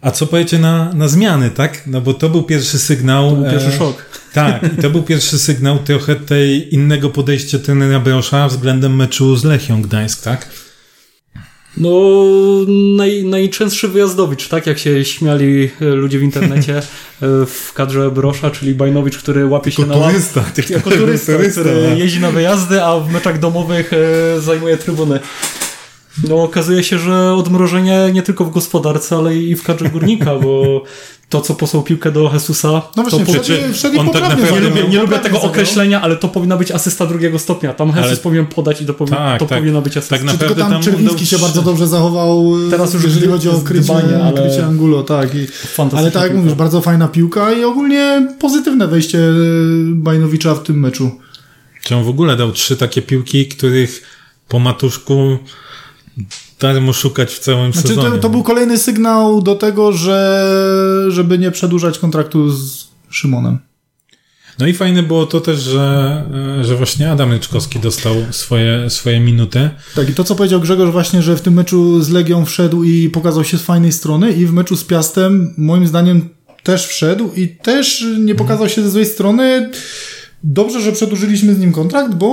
A 0.00 0.10
co 0.10 0.26
powiecie 0.26 0.58
na, 0.58 0.92
na 0.92 1.08
zmiany, 1.08 1.50
tak? 1.50 1.82
No 1.86 2.00
bo 2.00 2.14
to 2.14 2.28
był 2.28 2.42
pierwszy 2.42 2.78
sygnał. 2.78 3.30
To 3.30 3.36
był 3.36 3.50
pierwszy 3.50 3.68
e, 3.68 3.78
szok. 3.78 4.20
Tak, 4.32 4.72
i 4.78 4.82
to 4.82 4.90
był 4.90 5.02
pierwszy 5.02 5.38
sygnał 5.38 5.78
trochę 5.78 6.16
tej 6.16 6.74
innego 6.74 7.10
podejścia 7.10 7.58
trenera 7.58 8.00
Brosza 8.00 8.48
względem 8.48 8.96
meczu 8.96 9.36
z 9.36 9.44
Lechią 9.44 9.82
Gdańsk, 9.82 10.22
tak? 10.22 10.65
No, 11.76 11.90
naj, 12.96 13.24
najczęstszy 13.24 13.88
wyjazdowicz, 13.88 14.48
tak 14.48 14.66
jak 14.66 14.78
się 14.78 15.04
śmiali 15.04 15.70
e, 15.80 15.84
ludzie 15.84 16.18
w 16.18 16.22
internecie 16.22 16.76
e, 16.78 16.82
w 17.46 17.72
kadrze 17.74 18.10
Brosza, 18.10 18.50
czyli 18.50 18.74
Bajnowicz, 18.74 19.18
który 19.18 19.46
łapie 19.46 19.70
się 19.70 19.86
na 19.86 19.96
łap, 19.96 20.12
tylko 20.54 20.72
jako 20.72 20.90
turysta, 20.90 21.32
turysta, 21.32 21.60
który 21.60 21.82
no. 21.90 21.96
jeździ 21.96 22.20
na 22.20 22.30
wyjazdy, 22.30 22.82
a 22.82 22.98
w 22.98 23.12
meczach 23.12 23.38
domowych 23.38 23.92
e, 23.92 24.40
zajmuje 24.40 24.76
trybuny. 24.76 25.20
No 26.28 26.42
okazuje 26.42 26.84
się, 26.84 26.98
że 26.98 27.34
odmrożenie 27.34 28.10
nie 28.12 28.22
tylko 28.22 28.44
w 28.44 28.50
gospodarce, 28.50 29.16
ale 29.16 29.36
i 29.36 29.56
w 29.56 29.62
kadrze 29.62 29.88
górnika, 29.90 30.34
bo 30.36 30.82
to, 31.28 31.40
co 31.40 31.54
posłał 31.54 31.82
piłkę 31.82 32.12
do 32.12 32.30
Jesusa, 32.34 32.82
No 32.96 33.02
właśnie, 33.02 33.18
to 33.26 33.32
po... 33.32 33.42
wszedł, 33.42 33.72
wszedł 33.74 34.00
on 34.00 34.10
tak 34.10 34.22
naprawdę 34.22 34.52
nie 34.52 34.60
lubię, 34.60 34.88
nie 34.88 34.98
lubię 34.98 35.16
tego 35.18 35.34
zagrał. 35.34 35.50
określenia, 35.50 36.02
ale 36.02 36.16
to 36.16 36.28
powinna 36.28 36.56
być 36.56 36.70
asysta 36.70 37.06
drugiego 37.06 37.38
stopnia. 37.38 37.72
Tam 37.74 37.88
Jesus 37.88 38.04
Ale- 38.04 38.16
powinien 38.16 38.46
podać 38.46 38.80
i 38.82 38.86
to, 38.86 38.94
powi... 38.94 39.10
Tak, 39.10 39.40
to 39.40 39.46
tak. 39.46 39.58
powinna 39.58 39.80
być 39.80 39.96
asysta. 39.96 40.16
Tak 40.18 40.24
Czy 40.24 40.38
tylko 40.38 40.44
Naprawdę 40.54 40.62
tam 40.62 40.72
tam 40.72 40.82
Czerwiński 40.82 41.26
się 41.26 41.38
bardzo 41.38 41.62
dobrze 41.62 41.86
zachował, 41.88 42.52
Teraz 42.70 42.94
już 42.94 43.04
jeżeli 43.04 43.28
chodzi 43.28 43.48
o 43.48 43.58
krycie, 43.60 43.84
dbanie, 43.84 44.24
ale- 44.24 44.32
krycie 44.42 44.66
Angulo, 44.66 45.02
tak. 45.02 45.34
I, 45.34 45.46
ale 45.96 46.10
tak 46.10 46.22
jak 46.22 46.34
mówisz, 46.34 46.54
bardzo 46.54 46.80
fajna 46.80 47.08
piłka 47.08 47.52
i 47.52 47.64
ogólnie 47.64 48.28
pozytywne 48.38 48.88
wejście 48.88 49.18
e, 49.18 49.32
Bajnowicza 49.86 50.54
w 50.54 50.62
tym 50.62 50.80
meczu. 50.80 51.10
Czy 51.82 51.96
on 51.96 52.04
w 52.04 52.08
ogóle 52.08 52.36
dał 52.36 52.52
trzy 52.52 52.76
takie 52.76 53.02
piłki, 53.02 53.46
których 53.46 54.02
po 54.48 54.58
matuszku 54.58 55.38
darmo 56.60 56.92
szukać 56.92 57.34
w 57.34 57.38
całym 57.38 57.72
Znaczy, 57.72 57.88
sezonie. 57.88 58.10
to, 58.10 58.18
to 58.18 58.28
był 58.28 58.42
kolejny 58.42 58.78
sygnał 58.78 59.42
do 59.42 59.54
tego, 59.54 59.92
że 59.92 61.08
żeby 61.08 61.38
nie 61.38 61.50
przedłużać 61.50 61.98
kontraktu 61.98 62.50
z 62.50 62.86
Szymonem. 63.10 63.58
No 64.58 64.66
i 64.66 64.72
fajne 64.72 65.02
było 65.02 65.26
to 65.26 65.40
też, 65.40 65.60
że, 65.60 66.24
że 66.62 66.76
właśnie 66.76 67.10
Adam 67.10 67.32
Ryczkowski 67.32 67.78
dostał 67.78 68.14
swoje, 68.30 68.90
swoje 68.90 69.20
minuty. 69.20 69.70
Tak, 69.94 70.10
i 70.10 70.14
to 70.14 70.24
co 70.24 70.34
powiedział 70.34 70.60
Grzegorz 70.60 70.90
właśnie, 70.90 71.22
że 71.22 71.36
w 71.36 71.40
tym 71.40 71.54
meczu 71.54 72.02
z 72.02 72.10
Legią 72.10 72.44
wszedł 72.44 72.84
i 72.84 73.10
pokazał 73.10 73.44
się 73.44 73.58
z 73.58 73.62
fajnej 73.62 73.92
strony 73.92 74.32
i 74.32 74.46
w 74.46 74.52
meczu 74.52 74.76
z 74.76 74.84
Piastem 74.84 75.54
moim 75.58 75.86
zdaniem 75.86 76.28
też 76.62 76.86
wszedł 76.86 77.32
i 77.36 77.48
też 77.48 78.04
nie 78.18 78.34
pokazał 78.34 78.68
się 78.68 78.82
ze 78.82 78.90
złej 78.90 79.06
strony. 79.06 79.70
Dobrze, 80.44 80.80
że 80.80 80.92
przedłużyliśmy 80.92 81.54
z 81.54 81.58
nim 81.58 81.72
kontrakt, 81.72 82.14
bo 82.14 82.30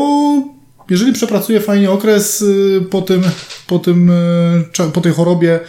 jeżeli 0.89 1.13
przepracuje 1.13 1.59
fajnie 1.59 1.91
okres 1.91 2.41
y, 2.41 2.81
po 2.89 3.01
tym, 3.01 3.23
po 3.67 3.79
tym, 3.79 4.09
y, 4.09 4.91
po 4.93 5.01
tej 5.01 5.11
chorobie 5.11 5.59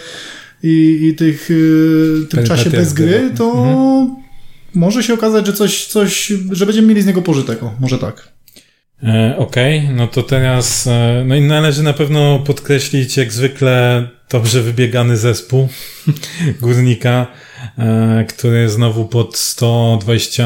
i, 0.63 0.99
i 1.03 1.15
tych, 1.15 1.51
y, 1.51 2.27
tym 2.31 2.45
czasie 2.45 2.71
bez 2.71 2.93
gry, 2.93 3.31
było. 3.35 3.37
to 3.37 4.25
może 4.75 5.03
się 5.03 5.15
okazać, 5.15 5.47
że 5.47 5.53
coś, 5.53 5.87
coś, 5.87 6.33
że 6.51 6.67
będziemy 6.67 6.89
mieli 6.89 7.03
z 7.03 7.07
niego 7.07 7.23
pożytek. 7.23 7.63
O, 7.63 7.75
może 7.81 7.99
tak. 7.99 8.35
E, 9.03 9.37
Okej, 9.39 9.89
no 9.89 10.07
to 10.07 10.23
teraz, 10.23 10.87
e, 10.87 11.25
no 11.27 11.37
i 11.37 11.41
należy 11.41 11.83
na 11.83 11.93
pewno 11.93 12.39
podkreślić 12.39 13.17
jak 13.17 13.33
zwykle 13.33 14.09
dobrze 14.31 14.63
wybiegany 14.63 15.17
zespół 15.17 15.69
Górnika, 16.61 17.27
e, 17.79 18.25
który 18.29 18.69
znowu 18.69 19.05
pod 19.05 19.37
120 19.37 20.45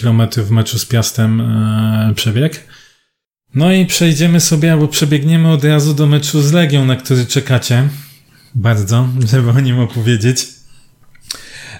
km 0.00 0.22
w 0.36 0.50
meczu 0.50 0.78
z 0.78 0.86
Piastem 0.86 1.40
e, 1.40 2.12
przebiegł. 2.14 2.56
No 3.58 3.72
i 3.72 3.86
przejdziemy 3.86 4.40
sobie, 4.40 4.72
albo 4.72 4.88
przebiegniemy 4.88 5.50
od 5.50 5.64
razu 5.64 5.94
do 5.94 6.06
meczu 6.06 6.42
z 6.42 6.52
Legią, 6.52 6.84
na 6.84 6.96
który 6.96 7.26
czekacie 7.26 7.88
bardzo, 8.54 9.08
żeby 9.30 9.50
o 9.50 9.60
nim 9.60 9.78
opowiedzieć. 9.78 10.46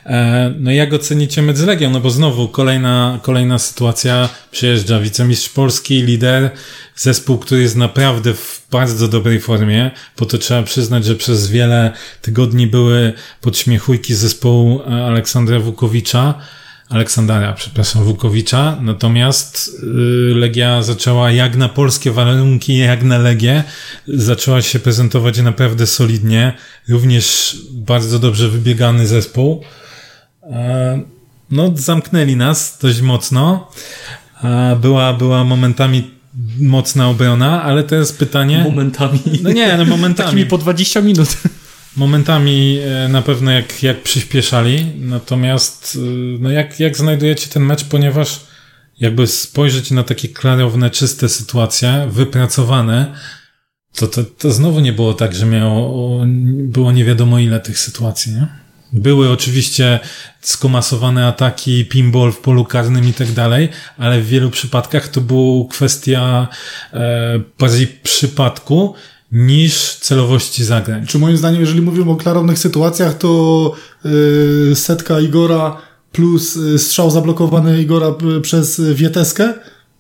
E, 0.06 0.54
No 0.58 0.70
jak 0.70 0.92
ocenicie 0.92 1.42
mecz 1.42 1.56
z 1.56 1.62
Legią? 1.62 1.90
No 1.90 2.00
bo 2.00 2.10
znowu 2.10 2.48
kolejna, 2.48 3.18
kolejna 3.22 3.58
sytuacja. 3.58 4.28
Przyjeżdża 4.50 5.00
wicemistrz 5.00 5.48
Polski, 5.48 6.02
lider, 6.02 6.50
zespół, 6.96 7.38
który 7.38 7.60
jest 7.62 7.76
naprawdę 7.76 8.34
w 8.34 8.66
bardzo 8.70 9.08
dobrej 9.08 9.40
formie, 9.40 9.90
bo 10.18 10.26
to 10.26 10.38
trzeba 10.38 10.62
przyznać, 10.62 11.04
że 11.04 11.14
przez 11.14 11.50
wiele 11.50 11.92
tygodni 12.22 12.66
były 12.66 13.12
podśmiechujki 13.40 14.14
zespołu 14.14 14.80
e, 14.82 15.06
Aleksandra 15.06 15.60
Wukowicza, 15.60 16.34
Aleksandra, 16.88 17.52
przepraszam, 17.52 18.04
Wukowicza, 18.04 18.76
natomiast 18.80 19.70
y, 19.82 20.34
Legia 20.34 20.82
zaczęła 20.82 21.30
jak 21.30 21.56
na 21.56 21.68
polskie 21.68 22.10
warunki, 22.12 22.76
jak 22.78 23.02
na 23.02 23.18
Legię, 23.18 23.64
zaczęła 24.08 24.62
się 24.62 24.78
prezentować 24.78 25.38
naprawdę 25.40 25.86
solidnie, 25.86 26.52
również 26.88 27.56
bardzo 27.72 28.18
dobrze 28.18 28.48
wybiegany 28.48 29.06
zespół. 29.06 29.62
E, 30.42 31.02
No, 31.50 31.72
zamknęli 31.74 32.36
nas 32.36 32.78
dość 32.82 33.00
mocno. 33.00 33.70
E, 34.44 34.76
Była, 34.80 35.12
była 35.12 35.44
momentami 35.44 36.10
mocna 36.60 37.08
obrona, 37.08 37.62
ale 37.62 37.82
teraz 37.82 38.12
pytanie. 38.12 38.60
Momentami. 38.64 39.20
No 39.42 39.52
nie, 39.52 39.66
no 39.66 39.72
Takimi 39.76 39.90
momentami. 39.96 40.46
po 40.46 40.58
20 40.58 41.00
minut. 41.00 41.28
Momentami 41.98 42.78
e, 42.78 43.08
na 43.08 43.22
pewno 43.22 43.50
jak, 43.50 43.82
jak 43.82 44.02
przyspieszali. 44.02 44.86
Natomiast, 44.98 45.98
e, 46.00 46.38
no 46.40 46.50
jak, 46.50 46.80
jak 46.80 46.96
znajdujecie 46.96 47.48
ten 47.48 47.62
mecz, 47.62 47.84
ponieważ 47.84 48.40
jakby 49.00 49.26
spojrzeć 49.26 49.90
na 49.90 50.02
takie 50.02 50.28
klarowne, 50.28 50.90
czyste 50.90 51.28
sytuacje, 51.28 52.08
wypracowane, 52.10 53.14
to, 53.94 54.06
to, 54.06 54.24
to 54.24 54.50
znowu 54.50 54.80
nie 54.80 54.92
było 54.92 55.14
tak, 55.14 55.34
że 55.34 55.46
miało, 55.46 56.24
było 56.48 56.92
nie 56.92 57.04
wiadomo 57.04 57.38
ile 57.38 57.60
tych 57.60 57.78
sytuacji, 57.78 58.32
nie? 58.32 58.46
Były 58.92 59.30
oczywiście 59.30 60.00
skomasowane 60.40 61.26
ataki, 61.26 61.84
pinball 61.84 62.32
w 62.32 62.38
polu 62.38 62.64
karnym 62.64 63.08
i 63.08 63.12
tak 63.12 63.32
dalej, 63.32 63.68
ale 63.96 64.20
w 64.20 64.26
wielu 64.26 64.50
przypadkach 64.50 65.08
to 65.08 65.20
była 65.20 65.68
kwestia 65.70 66.48
e, 66.92 67.40
bardziej 67.58 67.86
przypadku 67.86 68.94
niż 69.32 69.94
celowości 69.94 70.64
zagrań. 70.64 71.06
Czy 71.06 71.18
moim 71.18 71.36
zdaniem, 71.36 71.60
jeżeli 71.60 71.80
mówimy 71.82 72.10
o 72.10 72.16
klarownych 72.16 72.58
sytuacjach, 72.58 73.18
to 73.18 73.72
yy, 74.04 74.74
setka 74.74 75.20
Igora 75.20 75.76
plus 76.12 76.56
yy, 76.56 76.78
strzał 76.78 77.10
zablokowany 77.10 77.82
Igora 77.82 78.12
p- 78.12 78.40
przez 78.40 78.80
Wieteskę, 78.94 79.54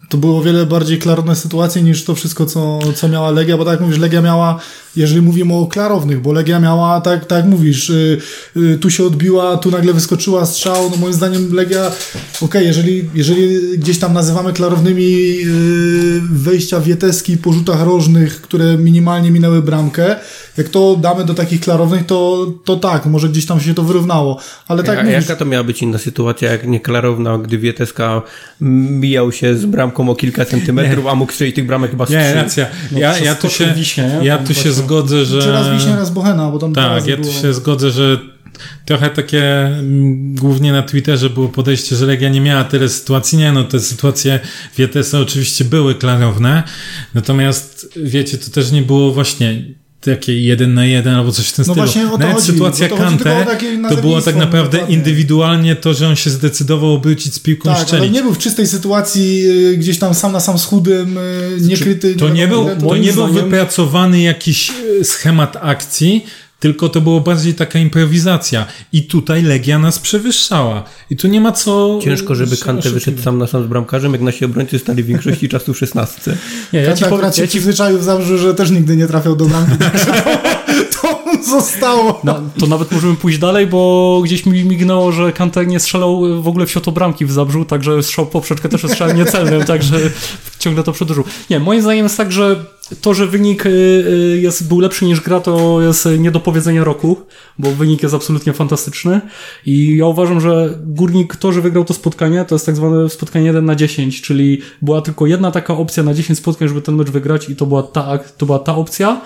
to 0.08 0.18
było 0.18 0.38
o 0.38 0.42
wiele 0.42 0.66
bardziej 0.66 0.98
klarowne 0.98 1.36
sytuacje 1.36 1.82
niż 1.82 2.04
to 2.04 2.14
wszystko, 2.14 2.46
co, 2.46 2.78
co 2.94 3.08
miała 3.08 3.30
Legia, 3.30 3.56
bo 3.56 3.64
tak 3.64 3.72
jak 3.72 3.80
mówisz, 3.80 3.98
Legia 3.98 4.22
miała, 4.22 4.60
jeżeli 4.96 5.22
mówimy 5.22 5.54
o 5.54 5.66
klarownych, 5.66 6.22
bo 6.22 6.32
Legia 6.32 6.60
miała, 6.60 7.00
tak, 7.00 7.24
tak 7.24 7.38
jak 7.38 7.46
mówisz, 7.46 7.88
yy, 7.88 8.18
yy, 8.56 8.78
tu 8.78 8.90
się 8.90 9.04
odbiła, 9.04 9.56
tu 9.56 9.70
nagle 9.70 9.92
wyskoczyła 9.92 10.46
strzał, 10.46 10.90
no 10.90 10.96
moim 10.96 11.12
zdaniem 11.12 11.54
Legia, 11.54 11.90
okej, 12.40 12.66
jeżeli, 12.66 13.10
jeżeli 13.14 13.78
gdzieś 13.78 13.98
tam 13.98 14.12
nazywamy 14.12 14.52
klarownymi 14.52 15.36
yy, 15.36 16.20
wejścia 16.30 16.80
Wieteski 16.80 17.36
po 17.36 17.52
rzutach 17.52 17.82
rożnych, 17.82 18.40
które 18.40 18.78
minimalnie 18.78 19.30
minęły 19.30 19.62
bramkę, 19.62 20.16
jak 20.56 20.68
to 20.68 20.96
damy 20.96 21.24
do 21.24 21.34
takich 21.34 21.60
klarownych, 21.60 22.06
to, 22.06 22.46
to 22.64 22.76
tak, 22.76 23.06
może 23.06 23.28
gdzieś 23.28 23.46
tam 23.46 23.60
się 23.60 23.74
to 23.74 23.82
wyrównało, 23.82 24.40
ale 24.68 24.82
tak 24.82 24.98
A 24.98 25.02
mówisz, 25.02 25.28
jaka 25.28 25.36
to 25.36 25.44
miała 25.44 25.64
być 25.64 25.82
inna 25.82 25.98
sytuacja, 25.98 26.52
jak 26.52 26.66
nieklarowna, 26.66 27.38
gdy 27.38 27.58
Wieteska 27.58 28.22
mijał 28.60 29.32
się 29.32 29.56
z 29.56 29.66
bramką 29.66 29.97
o 30.08 30.14
kilka 30.14 30.44
centymetrów, 30.44 31.06
a 31.06 31.14
mógł 31.14 31.32
strzelić 31.32 31.54
tych 31.54 31.66
bramek 31.66 31.90
chyba 31.90 32.06
z 32.06 32.10
Nie, 32.10 32.34
racja. 32.34 32.66
Ja, 32.92 33.18
ja 33.18 33.34
tu 33.34 33.50
się, 33.50 33.74
Wiśnię, 33.76 34.18
nie? 34.20 34.26
ja 34.26 34.38
tu 34.38 34.54
się 34.54 34.72
zgodzę, 34.72 35.24
że... 35.24 35.42
czy 35.42 35.52
raz 35.52 35.68
Wiśnia, 35.70 35.96
raz 35.96 36.10
Bohena, 36.10 36.50
bo 36.50 36.58
tam 36.58 36.74
Tak, 36.74 37.06
ja 37.06 37.16
tu 37.16 37.22
było. 37.22 37.34
się 37.34 37.54
zgodzę, 37.54 37.90
że 37.90 38.18
trochę 38.84 39.10
takie 39.10 39.66
mm, 39.66 40.34
głównie 40.34 40.72
na 40.72 40.82
Twitterze 40.82 41.30
było 41.30 41.48
podejście, 41.48 41.96
że 41.96 42.06
Legia 42.06 42.28
nie 42.28 42.40
miała 42.40 42.64
tyle 42.64 42.88
sytuacji. 42.88 43.38
Nie, 43.38 43.52
no 43.52 43.64
te 43.64 43.80
sytuacje 43.80 44.40
Wietesa 44.76 45.18
oczywiście 45.20 45.64
były 45.64 45.94
klarowne, 45.94 46.62
natomiast 47.14 47.88
wiecie, 47.96 48.38
to 48.38 48.50
też 48.50 48.70
nie 48.72 48.82
było 48.82 49.12
właśnie 49.12 49.64
takie 50.16 50.40
jeden 50.42 50.74
na 50.74 50.86
jeden 50.86 51.14
albo 51.14 51.32
coś 51.32 51.46
w 51.48 51.52
tym 51.52 51.64
No 51.68 51.72
stylu. 51.74 51.86
właśnie 51.86 52.06
o 52.06 52.10
to 52.10 52.18
Nawet 52.18 52.34
chodzi, 52.34 52.46
sytuacja 52.46 52.88
to 52.88 52.96
tylko 52.96 53.10
Kante 53.10 53.42
o 53.42 53.44
takie 53.44 53.78
to 53.88 53.96
było 53.96 54.22
tak 54.22 54.36
naprawdę 54.36 54.72
dokładnie. 54.78 54.96
indywidualnie 54.96 55.76
to, 55.76 55.94
że 55.94 56.08
on 56.08 56.16
się 56.16 56.30
zdecydował 56.30 56.92
obrócić 56.92 57.34
z 57.34 57.38
piłką 57.38 57.64
Tak, 57.68 57.76
ale 57.76 57.84
strzelić. 57.86 58.12
nie 58.12 58.22
był 58.22 58.34
w 58.34 58.38
czystej 58.38 58.66
sytuacji 58.66 59.44
y, 59.72 59.76
gdzieś 59.76 59.98
tam 59.98 60.14
sam 60.14 60.32
na 60.32 60.40
sam 60.40 60.58
z 60.58 60.64
chudym, 60.64 61.18
y, 61.18 61.20
niekryty. 61.60 62.14
To 62.14 62.28
nie 62.28 62.48
był, 62.48 62.66
wiadomo, 62.68 62.90
to 62.90 62.96
nie 62.96 63.12
był 63.12 63.26
zdaniem- 63.26 63.34
wypracowany 63.44 64.20
jakiś 64.20 64.70
e, 65.00 65.04
schemat 65.04 65.56
akcji, 65.60 66.26
tylko 66.60 66.88
to 66.88 67.00
było 67.00 67.20
bardziej 67.20 67.54
taka 67.54 67.78
improwizacja. 67.78 68.66
I 68.92 69.02
tutaj 69.02 69.42
Legia 69.42 69.78
nas 69.78 69.98
przewyższała. 69.98 70.84
I 71.10 71.16
tu 71.16 71.28
nie 71.28 71.40
ma 71.40 71.52
co... 71.52 71.98
Ciężko, 72.02 72.34
żeby 72.34 72.56
Kante 72.56 72.90
wyszedł 72.90 73.22
sam 73.22 73.38
na 73.38 73.46
sam 73.46 73.64
z 73.64 73.66
bramkarzem, 73.66 74.12
jak 74.12 74.20
nasi 74.20 74.44
obrońcy 74.44 74.78
stali 74.78 75.02
w 75.02 75.06
większości 75.06 75.48
czasu 75.58 75.74
w 75.74 75.78
szesnastce. 75.78 76.36
Nie, 76.72 76.80
ja 76.80 76.86
Ja 76.88 76.96
ci 76.96 77.04
ci 77.04 77.10
powiem, 77.10 77.24
ja 77.24 77.32
ci 77.32 77.48
przyzwyczaił 77.48 77.98
w 77.98 78.02
Zabrzu, 78.02 78.38
że 78.38 78.54
też 78.54 78.70
nigdy 78.70 78.96
nie 78.96 79.06
trafiał 79.06 79.36
do 79.36 79.44
bramki, 79.44 79.72
to, 81.02 81.24
zostało. 81.50 82.20
No, 82.24 82.40
to 82.60 82.66
nawet 82.66 82.92
możemy 82.92 83.16
pójść 83.16 83.38
dalej, 83.38 83.66
bo 83.66 84.20
gdzieś 84.24 84.46
mi 84.46 84.64
mignęło, 84.64 85.12
że 85.12 85.32
Kanter 85.32 85.66
nie 85.66 85.80
strzelał 85.80 86.42
w 86.42 86.48
ogóle 86.48 86.66
w 86.66 86.70
siatło 86.70 86.92
bramki 86.92 87.26
w 87.26 87.32
Zabrzu, 87.32 87.64
także 87.64 88.02
strzał 88.02 88.26
w 88.26 88.28
poprzeczkę 88.28 88.68
też 88.68 88.82
jest 88.82 88.94
strzałem 88.94 89.16
niecelnym, 89.16 89.64
także 89.64 89.96
ciągle 90.58 90.82
to 90.82 90.92
przedłużył. 90.92 91.24
Nie, 91.50 91.60
moim 91.60 91.82
zdaniem 91.82 92.04
jest 92.04 92.16
tak, 92.16 92.32
że 92.32 92.64
to, 93.00 93.14
że 93.14 93.26
wynik 93.26 93.66
y, 93.66 93.68
y, 93.68 94.40
jest, 94.40 94.68
był 94.68 94.80
lepszy 94.80 95.04
niż 95.04 95.20
gra, 95.20 95.40
to 95.40 95.82
jest 95.82 96.08
nie 96.18 96.30
do 96.30 96.40
powiedzenia 96.40 96.84
roku, 96.84 97.16
bo 97.58 97.70
wynik 97.70 98.02
jest 98.02 98.14
absolutnie 98.14 98.52
fantastyczny 98.52 99.20
i 99.66 99.96
ja 99.96 100.06
uważam, 100.06 100.40
że 100.40 100.78
Górnik 100.86 101.36
to, 101.36 101.52
że 101.52 101.60
wygrał 101.60 101.84
to 101.84 101.94
spotkanie, 101.94 102.44
to 102.44 102.54
jest 102.54 102.66
tak 102.66 102.76
zwane 102.76 103.08
spotkanie 103.08 103.46
1 103.46 103.64
na 103.64 103.74
10, 103.74 104.22
czyli 104.22 104.60
była 104.82 105.02
tylko 105.02 105.26
jedna 105.26 105.50
taka 105.50 105.76
opcja 105.76 106.02
na 106.02 106.14
10 106.14 106.38
spotkań, 106.38 106.68
żeby 106.68 106.82
ten 106.82 106.94
mecz 106.94 107.10
wygrać 107.10 107.48
i 107.48 107.56
to 107.56 107.66
była 107.66 107.82
ta, 107.82 108.18
to 108.18 108.46
była 108.46 108.58
ta 108.58 108.76
opcja, 108.76 109.20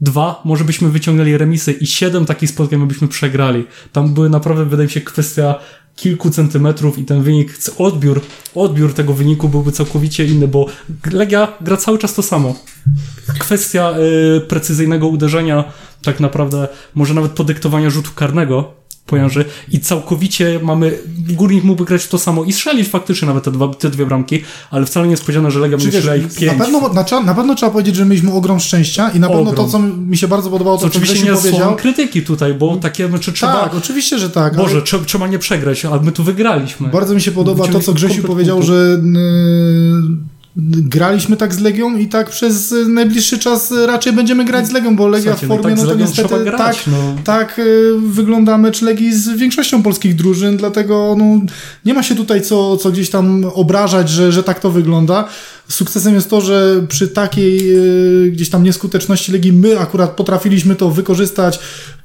Dwa, 0.00 0.42
może 0.44 0.64
byśmy 0.64 0.88
wyciągnęli 0.88 1.36
remisy 1.36 1.72
i 1.72 1.86
siedem 1.86 2.26
takich 2.26 2.50
spotkań 2.50 2.78
my 2.78 2.86
byśmy 2.86 3.08
przegrali. 3.08 3.64
Tam 3.92 4.14
były 4.14 4.30
naprawdę, 4.30 4.64
wydaje 4.64 4.86
mi 4.86 4.92
się, 4.92 5.00
kwestia 5.00 5.54
kilku 5.96 6.30
centymetrów 6.30 6.98
i 6.98 7.04
ten 7.04 7.22
wynik, 7.22 7.58
odbiór, 7.78 8.20
odbiór 8.54 8.94
tego 8.94 9.14
wyniku 9.14 9.48
byłby 9.48 9.72
całkowicie 9.72 10.24
inny, 10.24 10.48
bo 10.48 10.66
Legia 11.12 11.48
gra 11.60 11.76
cały 11.76 11.98
czas 11.98 12.14
to 12.14 12.22
samo. 12.22 12.54
kwestia 13.38 13.94
y, 14.36 14.40
precyzyjnego 14.40 15.08
uderzenia, 15.08 15.64
tak 16.02 16.20
naprawdę, 16.20 16.68
może 16.94 17.14
nawet 17.14 17.32
podyktowania 17.32 17.90
rzutu 17.90 18.10
karnego 18.14 18.81
pojąży 19.06 19.44
i 19.72 19.80
całkowicie 19.80 20.60
mamy, 20.62 20.98
Górnik 21.28 21.64
mógłby 21.64 21.84
grać 21.84 22.06
to 22.08 22.18
samo 22.18 22.44
i 22.44 22.52
strzelić 22.52 22.88
faktycznie 22.88 23.26
nawet 23.28 23.44
te, 23.44 23.50
dwa, 23.52 23.68
te 23.68 23.90
dwie 23.90 24.06
bramki, 24.06 24.42
ale 24.70 24.86
wcale 24.86 25.06
nie 25.06 25.10
jest 25.10 25.22
powiedziane, 25.22 25.50
że 25.50 25.58
Legia 25.60 25.76
będzie 25.78 25.98
strzeliła 25.98 26.26
ich 26.26 26.34
pięć. 26.38 26.52
Na 26.58 26.64
pewno, 26.64 26.80
na, 26.88 27.20
na, 27.24 27.34
pewno 27.34 27.54
trzeba 27.54 27.72
powiedzieć, 27.72 27.96
że 27.96 28.04
mieliśmy 28.04 28.32
ogrom 28.32 28.60
szczęścia 28.60 29.10
i 29.10 29.20
na 29.20 29.28
pewno 29.28 29.50
Ogrom. 29.50 29.66
to, 29.66 29.72
co 29.72 29.78
mi 29.78 30.16
się 30.16 30.28
bardzo 30.28 30.50
podobało, 30.50 30.76
to, 30.78 30.84
To 30.84 30.90
co 30.90 30.98
oczywiście 30.98 31.24
nie 31.24 31.32
powiedział. 31.32 31.60
słowem 31.60 31.76
krytyki 31.78 32.22
tutaj, 32.22 32.54
bo 32.54 32.76
takie 32.76 33.08
mecze 33.08 33.32
trzeba... 33.32 33.52
Tak, 33.62 33.74
oczywiście, 33.74 34.18
że 34.18 34.30
tak. 34.30 34.54
ale- 34.54 34.62
Boże, 34.62 34.82
trzeba, 34.82 35.04
trzeba 35.04 35.26
nie 35.28 35.38
przegrać, 35.38 35.84
ale 35.84 36.00
my 36.02 36.12
tu 36.12 36.24
wygraliśmy. 36.24 36.88
Bardzo 36.88 37.14
mi 37.14 37.20
się 37.20 37.32
podoba 37.32 37.68
to, 37.68 37.80
co 37.80 37.92
Grzesiu 37.92 38.22
powiedział, 38.22 38.56
punktów. 38.56 38.74
że 38.76 39.00
yy, 39.02 40.31
graliśmy 40.56 41.36
tak 41.36 41.54
z 41.54 41.60
Legią 41.60 41.96
i 41.96 42.08
tak 42.08 42.30
przez 42.30 42.74
najbliższy 42.88 43.38
czas 43.38 43.74
raczej 43.86 44.12
będziemy 44.12 44.44
grać 44.44 44.66
z 44.66 44.70
Legią, 44.70 44.96
bo 44.96 45.08
Legia 45.08 45.34
w 45.34 45.42
no 45.42 45.48
formie, 45.48 45.70
tak 45.70 45.78
z 45.78 45.82
no 45.82 45.88
to 45.88 45.94
niestety 45.94 46.44
grać, 46.44 46.58
tak, 46.58 46.86
no. 46.86 47.14
tak 47.24 47.58
y, 47.58 47.92
wygląda 48.06 48.58
mecz 48.58 48.82
Legii 48.82 49.14
z 49.14 49.28
większością 49.28 49.82
polskich 49.82 50.14
drużyn, 50.14 50.56
dlatego 50.56 51.14
no, 51.18 51.24
nie 51.84 51.94
ma 51.94 52.02
się 52.02 52.14
tutaj 52.14 52.42
co, 52.42 52.76
co 52.76 52.90
gdzieś 52.90 53.10
tam 53.10 53.44
obrażać, 53.54 54.08
że, 54.08 54.32
że 54.32 54.42
tak 54.42 54.60
to 54.60 54.70
wygląda. 54.70 55.28
Sukcesem 55.68 56.14
jest 56.14 56.30
to, 56.30 56.40
że 56.40 56.86
przy 56.88 57.08
takiej 57.08 57.76
y, 58.26 58.30
gdzieś 58.30 58.50
tam 58.50 58.64
nieskuteczności 58.64 59.32
Legii 59.32 59.52
my 59.52 59.78
akurat 59.78 60.10
potrafiliśmy 60.10 60.76
to 60.76 60.90
wykorzystać 60.90 61.58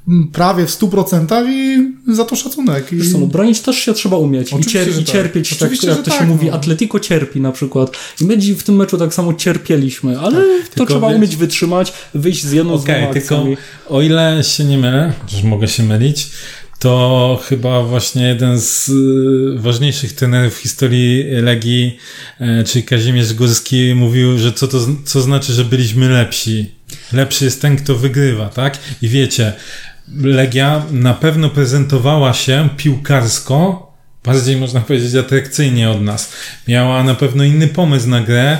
mm, 0.08 0.28
prawie 0.28 0.66
w 0.66 0.70
100% 0.70 1.48
i 1.48 1.88
za 2.14 2.24
to 2.24 2.36
szacunek. 2.36 2.92
I... 2.92 3.12
Co, 3.12 3.18
no, 3.18 3.26
bronić 3.26 3.60
też 3.60 3.76
się 3.76 3.94
trzeba 3.94 4.16
umieć 4.16 4.52
i, 4.52 4.54
cier- 4.54 4.90
i 4.90 4.94
tak. 4.94 5.04
cierpieć, 5.04 5.50
tak, 5.50 5.58
Oczywiście, 5.62 5.88
jak 5.88 5.96
że 5.96 6.02
to 6.02 6.10
się 6.10 6.18
tak, 6.18 6.28
mówi, 6.28 6.46
no. 6.46 6.52
Atletico 6.52 7.00
cierpi 7.00 7.40
na 7.40 7.52
przykład. 7.52 7.90
I 8.20 8.24
my 8.24 8.36
w 8.36 8.62
tym 8.62 8.76
meczu 8.76 8.98
tak 8.98 9.14
samo 9.14 9.34
cierpieliśmy, 9.34 10.20
ale 10.20 10.36
to 10.36 10.74
tylko 10.74 10.92
trzeba 10.92 11.08
umieć 11.08 11.36
wytrzymać, 11.36 11.92
wyjść 12.14 12.44
z 12.44 12.52
jedną 12.52 12.74
Okej, 12.74 13.06
z 13.10 13.12
tylko 13.12 13.36
akcjami. 13.36 13.56
o 13.88 14.02
ile 14.02 14.44
się 14.44 14.64
nie 14.64 14.78
mylę, 14.78 15.12
chociaż 15.22 15.42
mogę 15.42 15.68
się 15.68 15.82
mylić, 15.82 16.28
to 16.78 17.40
chyba 17.48 17.82
właśnie 17.82 18.22
jeden 18.22 18.60
z 18.60 18.88
y, 18.88 19.58
ważniejszych 19.58 20.12
trenerów 20.12 20.54
w 20.54 20.58
historii 20.58 21.24
Legii, 21.30 21.98
e, 22.40 22.64
czyli 22.64 22.84
Kazimierz 22.84 23.34
Górski, 23.34 23.94
mówił, 23.94 24.38
że 24.38 24.52
co 24.52 24.68
to 24.68 24.78
co 25.04 25.20
znaczy, 25.20 25.52
że 25.52 25.64
byliśmy 25.64 26.08
lepsi. 26.08 26.70
Lepszy 27.12 27.44
jest 27.44 27.62
ten, 27.62 27.76
kto 27.76 27.94
wygrywa, 27.94 28.48
tak? 28.48 28.78
I 29.02 29.08
wiecie, 29.08 29.52
Legia 30.22 30.86
na 30.90 31.14
pewno 31.14 31.50
prezentowała 31.50 32.34
się 32.34 32.68
piłkarsko 32.76 33.92
bardziej, 34.24 34.56
można 34.56 34.80
powiedzieć, 34.80 35.14
atrakcyjnie 35.14 35.90
od 35.90 36.02
nas. 36.02 36.32
Miała 36.68 37.04
na 37.04 37.14
pewno 37.14 37.44
inny 37.44 37.68
pomysł 37.68 38.08
na 38.08 38.20
grę, 38.20 38.58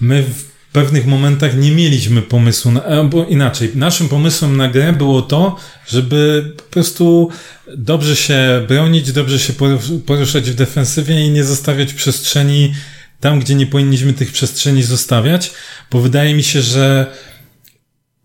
my 0.00 0.22
w 0.22 0.49
pewnych 0.72 1.06
momentach 1.06 1.56
nie 1.56 1.70
mieliśmy 1.70 2.22
pomysłu, 2.22 2.70
na, 2.70 2.84
albo 2.84 3.24
inaczej, 3.24 3.70
naszym 3.74 4.08
pomysłem 4.08 4.56
na 4.56 4.68
grę 4.68 4.92
było 4.92 5.22
to, 5.22 5.56
żeby 5.88 6.52
po 6.56 6.62
prostu 6.62 7.30
dobrze 7.76 8.16
się 8.16 8.64
bronić, 8.68 9.12
dobrze 9.12 9.38
się 9.38 9.52
poru- 9.52 10.00
poruszać 10.00 10.50
w 10.50 10.54
defensywie 10.54 11.26
i 11.26 11.30
nie 11.30 11.44
zostawiać 11.44 11.92
przestrzeni 11.92 12.74
tam, 13.20 13.40
gdzie 13.40 13.54
nie 13.54 13.66
powinniśmy 13.66 14.12
tych 14.12 14.32
przestrzeni 14.32 14.82
zostawiać, 14.82 15.52
bo 15.90 16.00
wydaje 16.00 16.34
mi 16.34 16.42
się, 16.42 16.62
że 16.62 17.06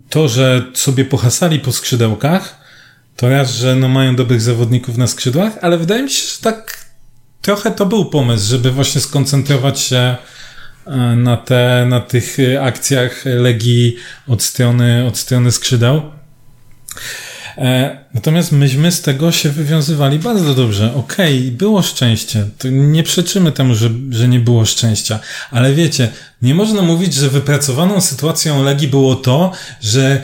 to, 0.10 0.28
że 0.30 0.72
sobie 0.74 1.06
pohasali 1.06 1.60
po 1.60 1.72
skrzydełkach, 1.72 2.66
to 3.16 3.30
raz, 3.30 3.56
że 3.56 3.76
no 3.76 3.88
mają 3.88 4.16
dobrych 4.16 4.42
zawodników 4.42 4.98
na 4.98 5.08
skrzydłach, 5.08 5.54
ale 5.62 5.78
wydaje 5.78 6.04
mi 6.04 6.10
się, 6.10 6.28
że 6.28 6.42
tak 6.42 6.86
trochę 7.42 7.72
to 7.72 7.86
był 7.86 8.06
pomysł, 8.06 8.50
żeby 8.50 8.72
właśnie 8.72 9.02
skoncentrować 9.02 9.80
się 9.80 9.98
e, 9.98 10.18
na, 11.16 11.38
te, 11.38 11.86
na 11.90 12.00
tych 12.00 12.40
e, 12.40 12.62
akcjach 12.64 13.26
Legii 13.26 13.96
od 14.28 14.44
strony, 14.44 15.06
od 15.08 15.18
strony 15.18 15.52
skrzydeł. 15.52 16.02
E, 17.58 18.06
Natomiast 18.16 18.52
myśmy 18.52 18.92
z 18.92 19.02
tego 19.02 19.32
się 19.32 19.50
wywiązywali 19.50 20.20
bardzo 20.20 20.56
dobrze. 20.56 20.94
Okej, 20.96 21.42
było 21.52 21.82
szczęście. 21.82 22.46
To 22.58 22.68
nie 22.70 23.04
przeczymy 23.04 23.52
temu, 23.52 23.76
że, 23.76 23.90
że 24.10 24.28
nie 24.28 24.40
było 24.40 24.66
szczęścia. 24.66 25.20
Ale 25.52 25.74
wiecie, 25.74 26.10
nie 26.42 26.56
można 26.56 26.82
mówić, 26.82 27.14
że 27.14 27.30
wypracowaną 27.30 28.02
sytuacją 28.02 28.64
Legii 28.64 28.88
było 28.88 29.16
to, 29.16 29.52
że 29.82 30.22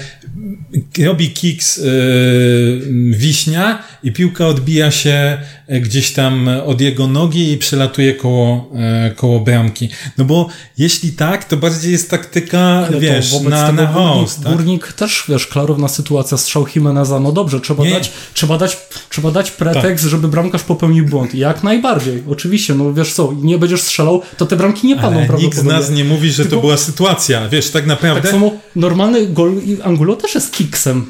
robi 1.05 1.29
kiks 1.29 1.77
yy, 1.77 2.81
wiśnia 3.11 3.83
i 4.03 4.11
piłka 4.11 4.47
odbija 4.47 4.91
się 4.91 5.37
e, 5.67 5.79
gdzieś 5.79 6.13
tam 6.13 6.49
od 6.65 6.81
jego 6.81 7.07
nogi 7.07 7.51
i 7.51 7.57
przelatuje 7.57 8.13
koło, 8.13 8.71
e, 8.75 9.11
koło 9.15 9.39
bramki. 9.39 9.89
No 10.17 10.25
bo 10.25 10.47
jeśli 10.77 11.11
tak, 11.11 11.45
to 11.45 11.57
bardziej 11.57 11.91
jest 11.91 12.09
taktyka, 12.09 12.59
Ale 12.59 12.91
to 12.91 12.99
wiesz, 12.99 13.41
na, 13.41 13.71
na 13.71 13.85
górnik, 13.85 13.93
host, 13.93 14.43
tak? 14.43 14.53
górnik 14.53 14.93
też, 14.93 15.23
wiesz, 15.29 15.47
klarowna 15.47 15.87
sytuacja, 15.87 16.37
strzał 16.37 16.65
Jimeneza, 16.75 17.19
no 17.19 17.31
dobrze, 17.31 17.59
trzeba 17.59 17.83
Nie. 17.83 17.91
dać, 17.91 18.11
trzeba 18.33 18.57
dać, 18.57 18.77
trzeba 19.09 19.31
dać 19.31 19.51
pretekst, 19.51 20.05
żeby 20.05 20.27
bramkarz 20.27 20.63
popełnił 20.63 21.05
błąd. 21.05 21.35
Jak 21.35 21.63
najbardziej, 21.63 22.23
oczywiście, 22.29 22.75
no 22.75 22.93
wiesz 22.93 23.13
co, 23.13 23.33
nie 23.41 23.57
będziesz 23.57 23.81
strzelał, 23.81 24.21
to 24.37 24.45
te 24.45 24.55
bramki 24.55 24.87
nie 24.87 24.95
padną 24.95 25.25
Ale 25.29 25.43
nikt 25.43 25.57
z 25.57 25.63
nas 25.63 25.91
nie 25.91 26.03
mówi, 26.03 26.31
że 26.31 26.43
to 26.43 26.49
Tylko- 26.49 26.61
była 26.61 26.77
sytuacja. 26.77 27.49
Wiesz, 27.49 27.69
tak 27.69 27.85
naprawdę... 27.87 28.21
Tak 28.21 28.31
samo 28.31 28.51
normalny 28.75 29.27
gol 29.27 29.61
Angulo 29.83 30.15
też 30.21 30.35
jest 30.35 30.51
kiksem. 30.53 31.05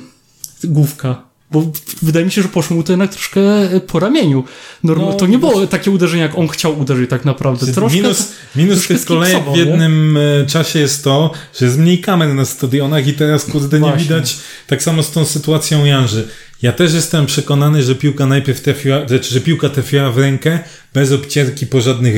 Główka. 0.63 1.32
Bo 1.52 1.71
wydaje 2.02 2.26
mi 2.26 2.32
się, 2.32 2.41
że 2.41 2.47
poszło 2.47 2.76
mu 2.76 2.84
to 2.84 2.91
jednak 2.91 3.12
troszkę 3.12 3.41
po 3.88 4.00
ramieniu. 4.00 4.43
Norm- 4.84 5.00
No, 5.00 5.13
to 5.13 5.28
nie 5.28 5.38
było 5.38 5.67
takie 5.67 5.91
uderzenie, 5.91 6.21
jak 6.24 6.38
on 6.38 6.47
chciał 6.47 6.80
uderzyć 6.80 7.10
tak 7.10 7.26
naprawdę. 7.26 7.74
Troszkę, 7.74 7.97
minus 7.97 8.28
minus 8.56 8.76
troszkę 8.76 8.95
tych 8.95 9.06
kolejek 9.06 9.43
w 9.43 9.52
nie? 9.52 9.58
jednym 9.60 10.17
e, 10.17 10.45
czasie 10.45 10.80
jest 10.80 11.04
to, 11.04 11.32
że 11.60 11.65
jest 11.65 11.78
mniej 11.78 12.00
kamer 12.02 12.34
na 12.34 12.45
stadionach 12.45 13.08
i 13.08 13.13
teraz 13.13 13.45
kurde 13.45 13.80
nie 13.80 13.88
Właśnie. 13.88 14.04
widać 14.04 14.38
tak 14.67 14.84
samo 14.84 15.04
z 15.04 15.12
tą 15.12 15.26
sytuacją 15.26 15.86
Janży. 15.86 16.28
Ja 16.62 16.71
też 16.71 16.93
jestem 16.93 17.26
przekonany, 17.26 17.84
że 17.84 17.95
piłka 17.95 18.26
najpierw 18.26 18.62
trafiła, 18.62 19.08
znaczy, 19.08 19.34
że 19.34 19.41
piłka 19.41 19.69
trafiła 19.69 20.12
w 20.12 20.17
rękę 20.17 20.60
bez 20.93 21.12
obcierki 21.12 21.67
po 21.67 21.82
żadnych 21.82 22.15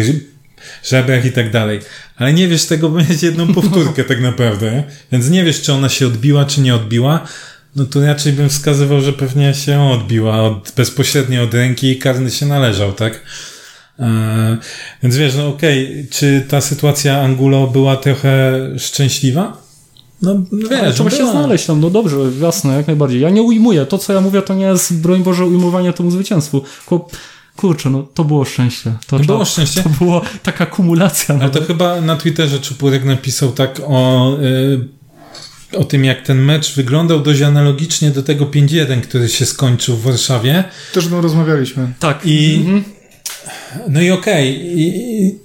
żebrach 0.83 1.25
i 1.25 1.31
tak 1.31 1.51
dalej. 1.51 1.79
Ale 2.15 2.33
nie 2.33 2.47
wiesz 2.47 2.65
tego, 2.65 2.89
bo 2.89 2.97
mieć 2.97 3.23
jedną 3.23 3.53
powtórkę 3.53 4.03
tak 4.03 4.21
naprawdę. 4.21 4.83
Więc 5.11 5.29
nie 5.29 5.43
wiesz, 5.43 5.61
czy 5.61 5.73
ona 5.73 5.89
się 5.89 6.07
odbiła, 6.07 6.45
czy 6.45 6.61
nie 6.61 6.75
odbiła. 6.75 7.27
No 7.75 7.85
to 7.85 8.05
raczej 8.05 8.33
bym 8.33 8.49
wskazywał, 8.49 9.01
że 9.01 9.13
pewnie 9.13 9.53
się 9.53 9.81
odbiła 9.81 10.41
od, 10.41 10.73
bezpośrednio 10.77 11.43
od 11.43 11.53
ręki 11.53 11.87
i 11.87 11.99
karny 11.99 12.31
się 12.31 12.45
należał, 12.45 12.93
tak? 12.93 13.21
E, 13.99 14.57
więc 15.03 15.17
wiesz, 15.17 15.35
no 15.35 15.47
okej, 15.47 16.07
czy 16.11 16.45
ta 16.49 16.61
sytuacja 16.61 17.21
Angulo 17.21 17.67
była 17.67 17.97
trochę 17.97 18.59
szczęśliwa? 18.77 19.63
No 20.21 20.43
Ale 20.71 20.85
wiesz, 20.85 20.95
trzeba 20.95 21.09
się 21.09 21.17
była. 21.17 21.31
znaleźć 21.31 21.65
tam, 21.65 21.79
no 21.79 21.89
dobrze, 21.89 22.17
jasne, 22.41 22.73
jak 22.77 22.87
najbardziej. 22.87 23.21
Ja 23.21 23.29
nie 23.29 23.41
ujmuję. 23.41 23.85
To, 23.85 23.97
co 23.97 24.13
ja 24.13 24.21
mówię, 24.21 24.41
to 24.41 24.53
nie 24.53 24.65
jest, 24.65 25.01
broń 25.01 25.23
Boże, 25.23 25.45
ujmowanie 25.45 25.93
temu 25.93 26.11
zwycięstwu. 26.11 26.63
Tylko, 26.79 27.09
kurczę, 27.55 27.89
no 27.89 28.03
to 28.03 28.23
było 28.23 28.45
szczęście. 28.45 28.93
To, 29.07 29.17
To 29.19 29.23
było 29.25 29.39
to, 29.39 29.45
szczęście? 29.45 29.83
To 29.83 29.89
była 29.89 30.21
taka 30.43 30.65
kumulacja. 30.65 31.35
Ale 31.41 31.49
to 31.49 31.61
chyba 31.63 32.01
na 32.01 32.15
Twitterze 32.15 32.59
Czupurek 32.59 33.05
napisał 33.05 33.51
tak 33.51 33.81
o, 33.87 34.37
y, 34.41 34.87
o 35.77 35.83
tym, 35.83 36.05
jak 36.05 36.21
ten 36.21 36.37
mecz 36.41 36.75
wyglądał 36.75 37.19
dość 37.21 37.41
analogicznie 37.41 38.11
do 38.11 38.23
tego 38.23 38.45
5-1, 38.45 39.01
który 39.01 39.29
się 39.29 39.45
skończył 39.45 39.97
w 39.97 40.01
Warszawie. 40.03 40.63
Też 40.93 41.05
o 41.05 41.09
tym 41.09 41.19
rozmawialiśmy. 41.19 41.93
Tak. 41.99 42.19
I- 42.25 42.55
Mhm. 42.55 42.83
No 43.89 44.01
i 44.01 44.11
okej, 44.11 44.79
i 44.79 45.35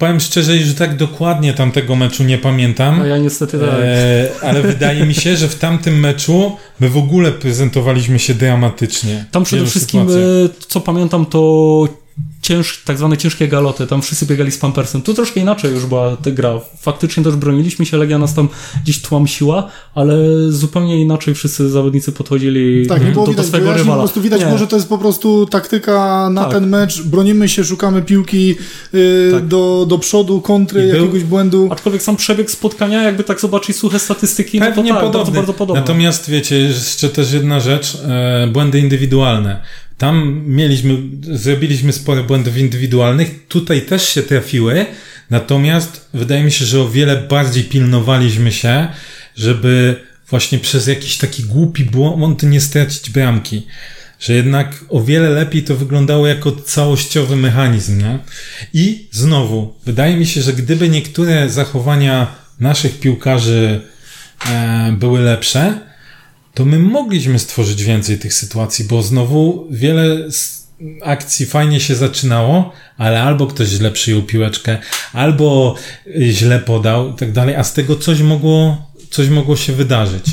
powiem 0.00 0.20
szczerze, 0.20 0.58
że 0.58 0.74
tak 0.74 0.96
dokładnie 0.96 1.54
tamtego 1.54 1.96
meczu 1.96 2.24
nie 2.24 2.38
pamiętam. 2.38 2.98
No 2.98 3.06
ja 3.06 3.18
niestety 3.18 3.58
tak. 3.58 3.68
E, 3.68 4.28
ale 4.48 4.62
wydaje 4.62 5.06
mi 5.06 5.14
się, 5.14 5.36
że 5.36 5.48
w 5.48 5.54
tamtym 5.54 6.00
meczu 6.00 6.56
my 6.80 6.88
w 6.88 6.96
ogóle 6.96 7.32
prezentowaliśmy 7.32 8.18
się 8.18 8.34
dramatycznie. 8.34 9.24
Tam 9.30 9.44
przede 9.44 9.66
wszystkim, 9.66 10.00
sytuacjach. 10.00 10.24
e, 10.24 10.66
co 10.68 10.80
pamiętam, 10.80 11.26
to 11.26 11.88
cięż, 12.50 12.82
tak 12.84 12.98
zwane 12.98 13.16
ciężkie 13.16 13.48
galoty. 13.48 13.86
Tam 13.86 14.02
wszyscy 14.02 14.26
biegali 14.26 14.52
z 14.52 14.58
pampersem. 14.58 15.02
Tu 15.02 15.14
troszkę 15.14 15.40
inaczej 15.40 15.70
już 15.72 15.86
była 15.86 16.16
ta 16.16 16.30
gra. 16.30 16.60
Faktycznie 16.80 17.24
też 17.24 17.36
broniliśmy 17.36 17.86
się, 17.86 17.96
Legia 17.96 18.18
nas 18.18 18.34
tam 18.34 18.48
gdzieś 18.84 19.02
tłamsiła, 19.02 19.68
ale 19.94 20.14
zupełnie 20.48 21.00
inaczej 21.00 21.34
wszyscy 21.34 21.68
zawodnicy 21.68 22.12
podchodzili 22.12 22.86
Tak, 22.86 23.00
nie 23.00 23.06
do, 23.06 23.12
było 23.12 23.26
do 23.26 23.32
widać 23.32 23.46
swojego 23.46 23.64
wyjaśnień, 23.66 23.86
po 23.86 23.90
rywala. 23.92 24.02
prostu 24.02 24.20
widać 24.20 24.40
Nie. 24.40 24.46
było, 24.46 24.58
że 24.58 24.66
to 24.66 24.76
jest 24.76 24.88
po 24.88 24.98
prostu 24.98 25.46
taktyka 25.46 26.28
na 26.32 26.44
Tak. 26.44 26.52
ten 26.52 26.66
mecz. 26.68 27.02
Bronimy 27.02 27.48
się, 27.48 27.64
szukamy 27.64 28.02
piłki 28.02 28.54
y, 28.94 29.30
Tak. 29.32 29.46
do, 29.46 29.86
do 29.88 29.98
przodu, 29.98 30.40
kontry, 30.40 30.82
był- 30.86 30.94
jakiegoś 31.00 31.24
błędu. 31.24 31.68
Aczkolwiek 31.72 32.02
sam 32.02 32.16
przebieg 32.16 32.50
spotkania, 32.50 33.02
jakby 33.02 33.24
tak 33.24 33.40
zobaczyć 33.40 33.76
suche 33.76 33.98
statystyki, 33.98 34.60
no 34.60 34.66
to 34.66 34.72
Pewnie 34.72 34.90
tak, 34.92 35.00
podobny. 35.00 35.18
bardzo, 35.24 35.32
bardzo 35.32 35.52
podobne. 35.54 35.80
Natomiast 35.80 36.30
wiecie, 36.30 36.58
jeszcze 36.58 37.08
też 37.08 37.32
jedna 37.32 37.60
rzecz, 37.60 37.98
e, 38.08 38.46
błędy 38.52 38.78
indywidualne. 38.78 39.62
Tam 40.00 40.42
mieliśmy, 40.46 40.98
zrobiliśmy 41.22 41.92
sporo 41.92 42.24
błędów 42.24 42.56
indywidualnych, 42.56 43.46
tutaj 43.48 43.82
też 43.82 44.08
się 44.08 44.22
trafiły, 44.22 44.86
natomiast 45.30 46.08
wydaje 46.14 46.44
mi 46.44 46.52
się, 46.52 46.64
że 46.64 46.80
o 46.80 46.88
wiele 46.88 47.16
bardziej 47.16 47.64
pilnowaliśmy 47.64 48.52
się, 48.52 48.88
żeby 49.36 49.96
właśnie 50.30 50.58
przez 50.58 50.86
jakiś 50.86 51.16
taki 51.16 51.42
głupi 51.42 51.84
błąd 51.84 52.42
nie 52.42 52.60
stracić 52.60 53.10
bramki. 53.10 53.66
Że 54.20 54.32
jednak 54.32 54.84
o 54.88 55.00
wiele 55.00 55.30
lepiej 55.30 55.62
to 55.62 55.76
wyglądało 55.76 56.26
jako 56.26 56.52
całościowy 56.52 57.36
mechanizm, 57.36 57.98
nie? 57.98 58.18
I 58.74 59.08
znowu, 59.12 59.74
wydaje 59.86 60.16
mi 60.16 60.26
się, 60.26 60.42
że 60.42 60.52
gdyby 60.52 60.88
niektóre 60.88 61.48
zachowania 61.48 62.34
naszych 62.60 63.00
piłkarzy 63.00 63.80
e, 64.50 64.92
były 64.98 65.20
lepsze, 65.20 65.89
to 66.54 66.64
my 66.64 66.78
mogliśmy 66.78 67.38
stworzyć 67.38 67.84
więcej 67.84 68.18
tych 68.18 68.34
sytuacji, 68.34 68.84
bo 68.84 69.02
znowu 69.02 69.66
wiele 69.70 70.28
akcji 71.02 71.46
fajnie 71.46 71.80
się 71.80 71.94
zaczynało, 71.94 72.72
ale 72.96 73.22
albo 73.22 73.46
ktoś 73.46 73.68
źle 73.68 73.90
przyjął 73.90 74.22
piłeczkę, 74.22 74.78
albo 75.12 75.74
źle 76.20 76.58
podał 76.58 77.10
i 77.10 77.14
tak 77.14 77.32
dalej, 77.32 77.56
a 77.56 77.64
z 77.64 77.72
tego 77.72 77.96
coś 77.96 78.20
mogło, 78.20 78.86
coś 79.10 79.28
mogło 79.28 79.56
się 79.56 79.72
wydarzyć. 79.72 80.24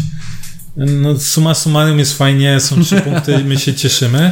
No, 0.78 1.20
suma 1.20 1.54
summarum 1.54 2.00
jest 2.00 2.18
fajnie, 2.18 2.60
są 2.60 2.84
trzy 2.84 3.02
punkty, 3.12 3.44
my 3.44 3.58
się 3.58 3.74
cieszymy. 3.74 4.32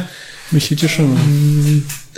My 0.52 0.60
się 0.60 0.76
cieszymy. 0.76 1.16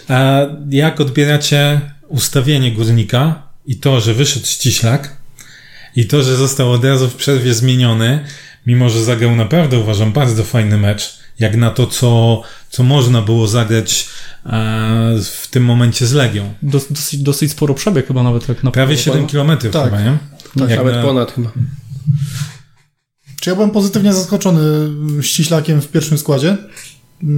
A 0.08 0.40
jak 0.70 1.00
odbieracie 1.00 1.80
ustawienie 2.08 2.72
górnika 2.72 3.42
i 3.66 3.76
to, 3.76 4.00
że 4.00 4.14
wyszedł 4.14 4.46
ściślak 4.46 5.16
i 5.96 6.06
to, 6.06 6.22
że 6.22 6.36
został 6.36 6.72
od 6.72 6.84
razu 6.84 7.08
w 7.08 7.14
przerwie 7.14 7.54
zmieniony, 7.54 8.24
mimo 8.68 8.90
że 8.90 9.04
zagrał 9.04 9.36
naprawdę, 9.36 9.78
uważam, 9.78 10.12
bardzo 10.12 10.44
fajny 10.44 10.76
mecz, 10.78 11.18
jak 11.38 11.56
na 11.56 11.70
to, 11.70 11.86
co, 11.86 12.42
co 12.70 12.82
można 12.82 13.22
było 13.22 13.48
zagrać 13.48 14.08
e, 14.46 14.50
w 15.22 15.48
tym 15.50 15.64
momencie 15.64 16.06
z 16.06 16.12
Legią. 16.12 16.54
Dos, 16.62 16.86
dosyć, 16.92 17.22
dosyć 17.22 17.50
sporo 17.50 17.74
przebieg 17.74 18.06
chyba 18.06 18.22
nawet 18.22 18.46
tak 18.46 18.56
naprawdę. 18.64 18.72
Prawie 18.72 18.96
7 18.98 19.26
km 19.26 19.58
Tak. 19.72 19.84
chyba, 19.84 20.00
nie? 20.00 20.18
Tak, 20.58 20.70
Jak 20.70 20.78
nawet 20.78 20.94
na- 20.94 21.02
ponad 21.02 21.32
chyba. 21.32 21.52
Czy 23.40 23.50
ja 23.50 23.56
byłem 23.56 23.70
pozytywnie 23.70 24.12
zaskoczony 24.12 24.60
ściślakiem 25.22 25.80
w 25.80 25.88
pierwszym 25.88 26.18
składzie? 26.18 26.56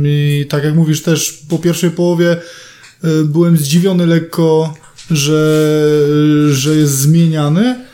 I 0.04 0.46
tak 0.48 0.64
jak 0.64 0.74
mówisz, 0.74 1.02
też 1.02 1.32
po 1.48 1.58
pierwszej 1.58 1.90
połowie 1.90 2.36
y, 3.04 3.24
byłem 3.24 3.56
zdziwiony 3.56 4.06
lekko, 4.06 4.74
że, 5.10 5.66
że 6.50 6.76
jest 6.76 6.98
zmieniany. 6.98 7.89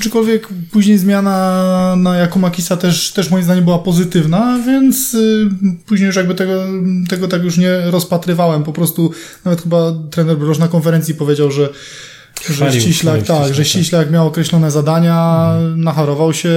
Aczkolwiek 0.00 0.48
później 0.70 0.98
zmiana 0.98 1.94
na 1.96 2.16
Jakumakisa 2.16 2.76
też, 2.76 3.12
też 3.12 3.30
moim 3.30 3.44
zdaniem 3.44 3.64
była 3.64 3.78
pozytywna, 3.78 4.58
więc 4.66 5.14
y, 5.14 5.48
później 5.86 6.06
już 6.06 6.16
jakby 6.16 6.34
tego, 6.34 6.64
tego 7.08 7.28
tak 7.28 7.42
już 7.42 7.58
nie 7.58 7.80
rozpatrywałem. 7.90 8.62
Po 8.62 8.72
prostu 8.72 9.12
nawet 9.44 9.62
chyba 9.62 9.92
trener 10.10 10.38
Broż 10.38 10.58
na 10.58 10.68
konferencji 10.68 11.14
powiedział, 11.14 11.50
że, 11.50 11.68
że 12.50 12.72
ściślak, 12.72 13.22
tak, 13.22 13.54
że 13.54 13.64
ściślak 13.64 14.10
miał 14.10 14.26
określone 14.26 14.70
zadania, 14.70 15.50
nachorował 15.76 16.32
się, 16.32 16.50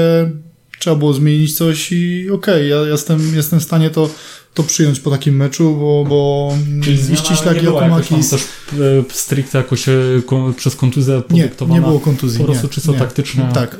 trzeba 0.79 0.95
było 0.95 1.13
zmienić 1.13 1.57
coś 1.57 1.91
i 1.91 2.29
okej, 2.31 2.69
ja 2.69 2.77
jestem, 2.77 3.35
jestem 3.35 3.59
w 3.59 3.63
stanie 3.63 3.89
to, 3.89 4.09
to 4.53 4.63
przyjąć 4.63 4.99
po 4.99 5.11
takim 5.11 5.35
meczu, 5.35 5.77
bo, 5.79 6.05
bo 6.09 6.53
ściślak 7.15 7.63
i 7.63 7.65
Jakumakis... 7.65 8.29
też 8.29 8.41
e, 8.41 8.75
stricte 9.09 9.57
jakoś 9.57 9.89
e, 9.89 9.93
ko, 10.25 10.53
przez 10.57 10.75
kontuzję 10.75 11.15
Nie, 11.15 11.21
podyktowana. 11.43 11.79
nie 11.79 11.87
było 11.87 11.99
kontuzji. 11.99 12.39
Po 12.39 12.45
prostu 12.45 12.67
nie, 12.67 12.73
czysto 12.73 12.91
nie. 12.91 12.99
taktyczne. 12.99 13.49
Tak. 13.53 13.77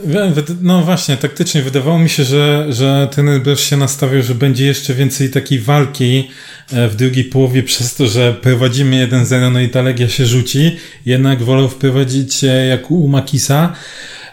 No 0.61 0.81
właśnie, 0.81 1.17
taktycznie 1.17 1.61
wydawało 1.61 1.99
mi 1.99 2.09
się, 2.09 2.23
że, 2.23 2.67
że 2.69 3.09
ten 3.15 3.41
Broż 3.41 3.59
się 3.59 3.77
nastawiał, 3.77 4.23
że 4.23 4.35
będzie 4.35 4.65
jeszcze 4.65 4.93
więcej 4.93 5.29
takiej 5.29 5.59
walki 5.59 6.29
e, 6.71 6.89
w 6.89 6.95
drugiej 6.95 7.23
połowie 7.23 7.63
przez 7.73 7.95
to, 7.95 8.07
że 8.07 8.33
prowadzimy 8.41 9.07
1-0, 9.07 9.51
no 9.51 9.59
i 9.59 9.69
ta 9.69 9.81
Legia 9.81 10.09
się 10.09 10.25
rzuci. 10.25 10.75
Jednak 11.05 11.43
wolał 11.43 11.69
wprowadzić 11.69 12.43
jak 12.69 12.91
u 12.91 13.07
Makisa. 13.07 13.73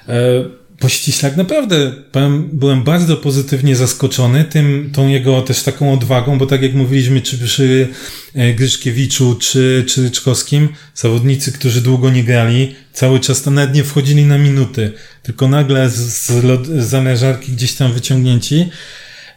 E, 0.09 0.60
Bo 0.81 0.89
Ściślak 0.89 1.37
naprawdę 1.37 1.93
powiem, 2.13 2.49
byłem 2.53 2.83
bardzo 2.83 3.17
pozytywnie 3.17 3.77
zaskoczony 3.77 4.45
tym, 4.45 4.91
tą 4.95 5.09
jego 5.09 5.43
też 5.43 5.63
taką 5.63 5.93
odwagą, 5.93 6.39
bo 6.39 6.47
tak 6.47 6.63
jak 6.63 6.75
mówiliśmy, 6.75 7.21
czy 7.21 7.39
przy 7.39 7.89
e, 8.35 8.55
Gryszkiewiczu, 8.55 9.37
czy, 9.41 9.85
czy 9.89 10.03
Ryczkowskim, 10.03 10.69
zawodnicy, 10.95 11.53
którzy 11.53 11.81
długo 11.81 12.11
nie 12.11 12.25
grali, 12.25 12.75
cały 12.93 13.21
czas 13.21 13.43
tam 13.43 13.55
nawet 13.55 13.75
nie 13.75 13.85
wchodzili 13.85 14.25
na 14.25 14.39
minuty, 14.39 14.93
tylko 15.23 15.49
nagle 15.49 15.91
z, 15.91 15.95
z, 15.97 16.31
lod- 16.31 16.81
z 16.81 17.49
gdzieś 17.49 17.75
tam 17.75 17.93
wyciągnięci 17.93 18.69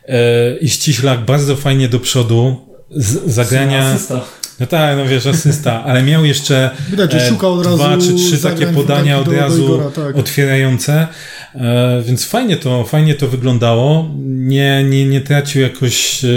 e, 0.08 0.58
i 0.58 0.70
Ściślak 0.70 1.26
bardzo 1.26 1.56
fajnie 1.56 1.90
do 1.90 2.00
przodu, 2.00 2.68
z, 2.92 3.32
zagrania... 3.34 3.94
Asysta. 3.94 4.26
No 4.60 4.66
tak, 4.68 4.98
no 4.98 5.06
wiesz, 5.06 5.26
asysta, 5.28 5.84
ale 5.84 6.04
miał 6.04 6.26
jeszcze 6.26 6.70
Widać, 6.90 7.14
e, 7.14 7.30
szukał 7.30 7.54
od 7.54 7.66
razu 7.66 7.78
dwa 7.78 7.98
czy 7.98 8.16
trzy 8.16 8.38
takie 8.42 8.68
podania 8.68 9.20
od 9.20 9.28
razu 9.28 9.64
Igora, 9.64 9.92
tak. 9.92 10.16
otwierające, 10.16 11.08
e, 11.56 12.02
więc 12.06 12.26
fajnie 12.26 12.58
to, 12.58 12.84
fajnie 12.84 13.16
to 13.16 13.28
wyglądało. 13.28 14.10
Nie, 14.26 14.84
nie, 14.84 15.06
nie 15.06 15.22
tracił 15.22 15.62
jakoś 15.62 16.26
e, 16.26 16.28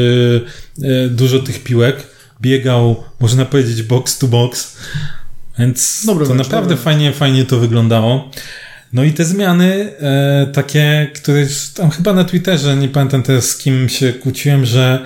e, 0.82 1.08
dużo 1.08 1.38
tych 1.38 1.62
piłek. 1.62 1.96
Biegał, 2.40 3.04
można 3.20 3.44
powiedzieć, 3.44 3.82
box 3.82 4.18
to 4.18 4.26
box, 4.26 4.76
więc 5.58 6.02
Dobry 6.06 6.26
to 6.26 6.34
mecz, 6.34 6.46
naprawdę 6.46 6.70
dobry. 6.70 6.84
fajnie, 6.84 7.12
fajnie 7.12 7.44
to 7.44 7.58
wyglądało. 7.58 8.30
No 8.92 9.04
i 9.04 9.12
te 9.12 9.24
zmiany, 9.24 9.92
e, 10.00 10.46
takie, 10.52 11.10
które 11.14 11.46
tam 11.74 11.90
chyba 11.90 12.12
na 12.12 12.24
Twitterze, 12.24 12.76
nie 12.76 12.88
pamiętam 12.88 13.22
teraz 13.22 13.48
z 13.48 13.56
kim 13.56 13.88
się 13.88 14.12
kłóciłem, 14.12 14.66
że 14.66 15.04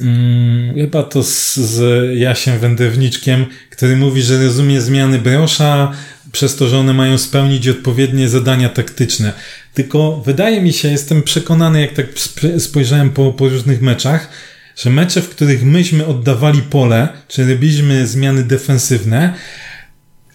Mm, 0.00 0.74
chyba 0.74 1.02
to 1.02 1.22
z, 1.22 1.54
z 1.54 2.08
Jasiem 2.18 2.58
Wędrowniczkiem, 2.58 3.46
który 3.70 3.96
mówi, 3.96 4.22
że 4.22 4.44
rozumie 4.44 4.80
zmiany 4.80 5.18
Brosza 5.18 5.92
przez 6.32 6.56
to, 6.56 6.68
że 6.68 6.78
one 6.78 6.92
mają 6.92 7.18
spełnić 7.18 7.68
odpowiednie 7.68 8.28
zadania 8.28 8.68
taktyczne. 8.68 9.32
Tylko 9.74 10.22
wydaje 10.26 10.62
mi 10.62 10.72
się, 10.72 10.88
jestem 10.90 11.22
przekonany, 11.22 11.80
jak 11.80 11.92
tak 11.92 12.06
sp- 12.24 12.60
spojrzałem 12.60 13.10
po, 13.10 13.32
po 13.32 13.48
różnych 13.48 13.82
meczach, 13.82 14.28
że 14.76 14.90
mecze, 14.90 15.22
w 15.22 15.28
których 15.28 15.64
myśmy 15.64 16.06
oddawali 16.06 16.62
pole, 16.62 17.08
czy 17.28 17.48
robiliśmy 17.48 18.06
zmiany 18.06 18.42
defensywne, 18.42 19.34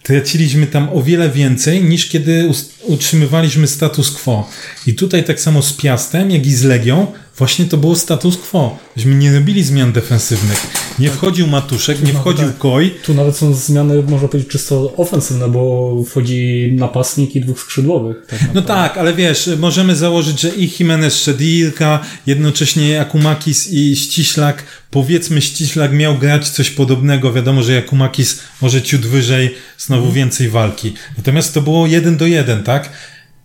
traciliśmy 0.02 0.66
tam 0.66 0.88
o 0.92 1.02
wiele 1.02 1.30
więcej 1.30 1.84
niż 1.84 2.08
kiedy 2.08 2.48
utrzymywaliśmy 2.82 3.66
status 3.66 4.10
quo. 4.10 4.50
I 4.86 4.94
tutaj 4.94 5.24
tak 5.24 5.40
samo 5.40 5.62
z 5.62 5.72
Piastem, 5.72 6.30
jak 6.30 6.46
i 6.46 6.54
z 6.54 6.64
Legią, 6.64 7.06
właśnie 7.40 7.64
to 7.64 7.76
było 7.76 7.96
status 7.96 8.36
quo. 8.36 8.78
Myśmy 8.96 9.14
nie 9.14 9.32
robili 9.32 9.62
zmian 9.62 9.92
defensywnych. 9.92 10.66
Nie 10.98 11.10
wchodził 11.10 11.46
Matuszek, 11.46 12.02
nie 12.02 12.12
wchodził 12.12 12.46
tak. 12.46 12.58
Koj. 12.58 12.94
Tu 13.04 13.14
nawet 13.14 13.36
są 13.36 13.54
zmiany, 13.54 14.02
można 14.02 14.28
powiedzieć, 14.28 14.52
czysto 14.52 14.92
ofensywne, 14.96 15.48
bo 15.48 15.94
wchodzi 16.08 16.72
napastnik 16.76 17.36
i 17.36 17.40
dwóch 17.40 17.60
skrzydłowych. 17.60 18.26
Tak 18.28 18.38
No 18.54 18.62
tak, 18.62 18.98
ale 18.98 19.14
wiesz, 19.14 19.50
możemy 19.58 19.96
założyć, 19.96 20.40
że 20.40 20.48
i 20.48 20.70
Jimenez 20.78 21.16
szedł, 21.16 21.42
i 21.42 21.58
Ilka, 21.58 22.00
jednocześnie 22.26 23.00
Akumakis 23.00 23.72
i 23.72 23.96
Ściślak. 23.96 24.64
Powiedzmy, 24.90 25.40
Ściślak 25.40 25.92
miał 25.92 26.18
grać 26.18 26.48
coś 26.48 26.70
podobnego. 26.70 27.32
Wiadomo, 27.32 27.62
że 27.62 27.78
Akumakis 27.78 28.40
może 28.62 28.82
ciut 28.82 29.00
wyżej, 29.00 29.54
znowu 29.78 30.12
więcej 30.12 30.48
walki. 30.48 30.94
Natomiast 31.16 31.54
to 31.54 31.60
było 31.60 31.86
jeden 31.86 32.16
do 32.16 32.26
jeden, 32.26 32.62
tak? 32.62 32.90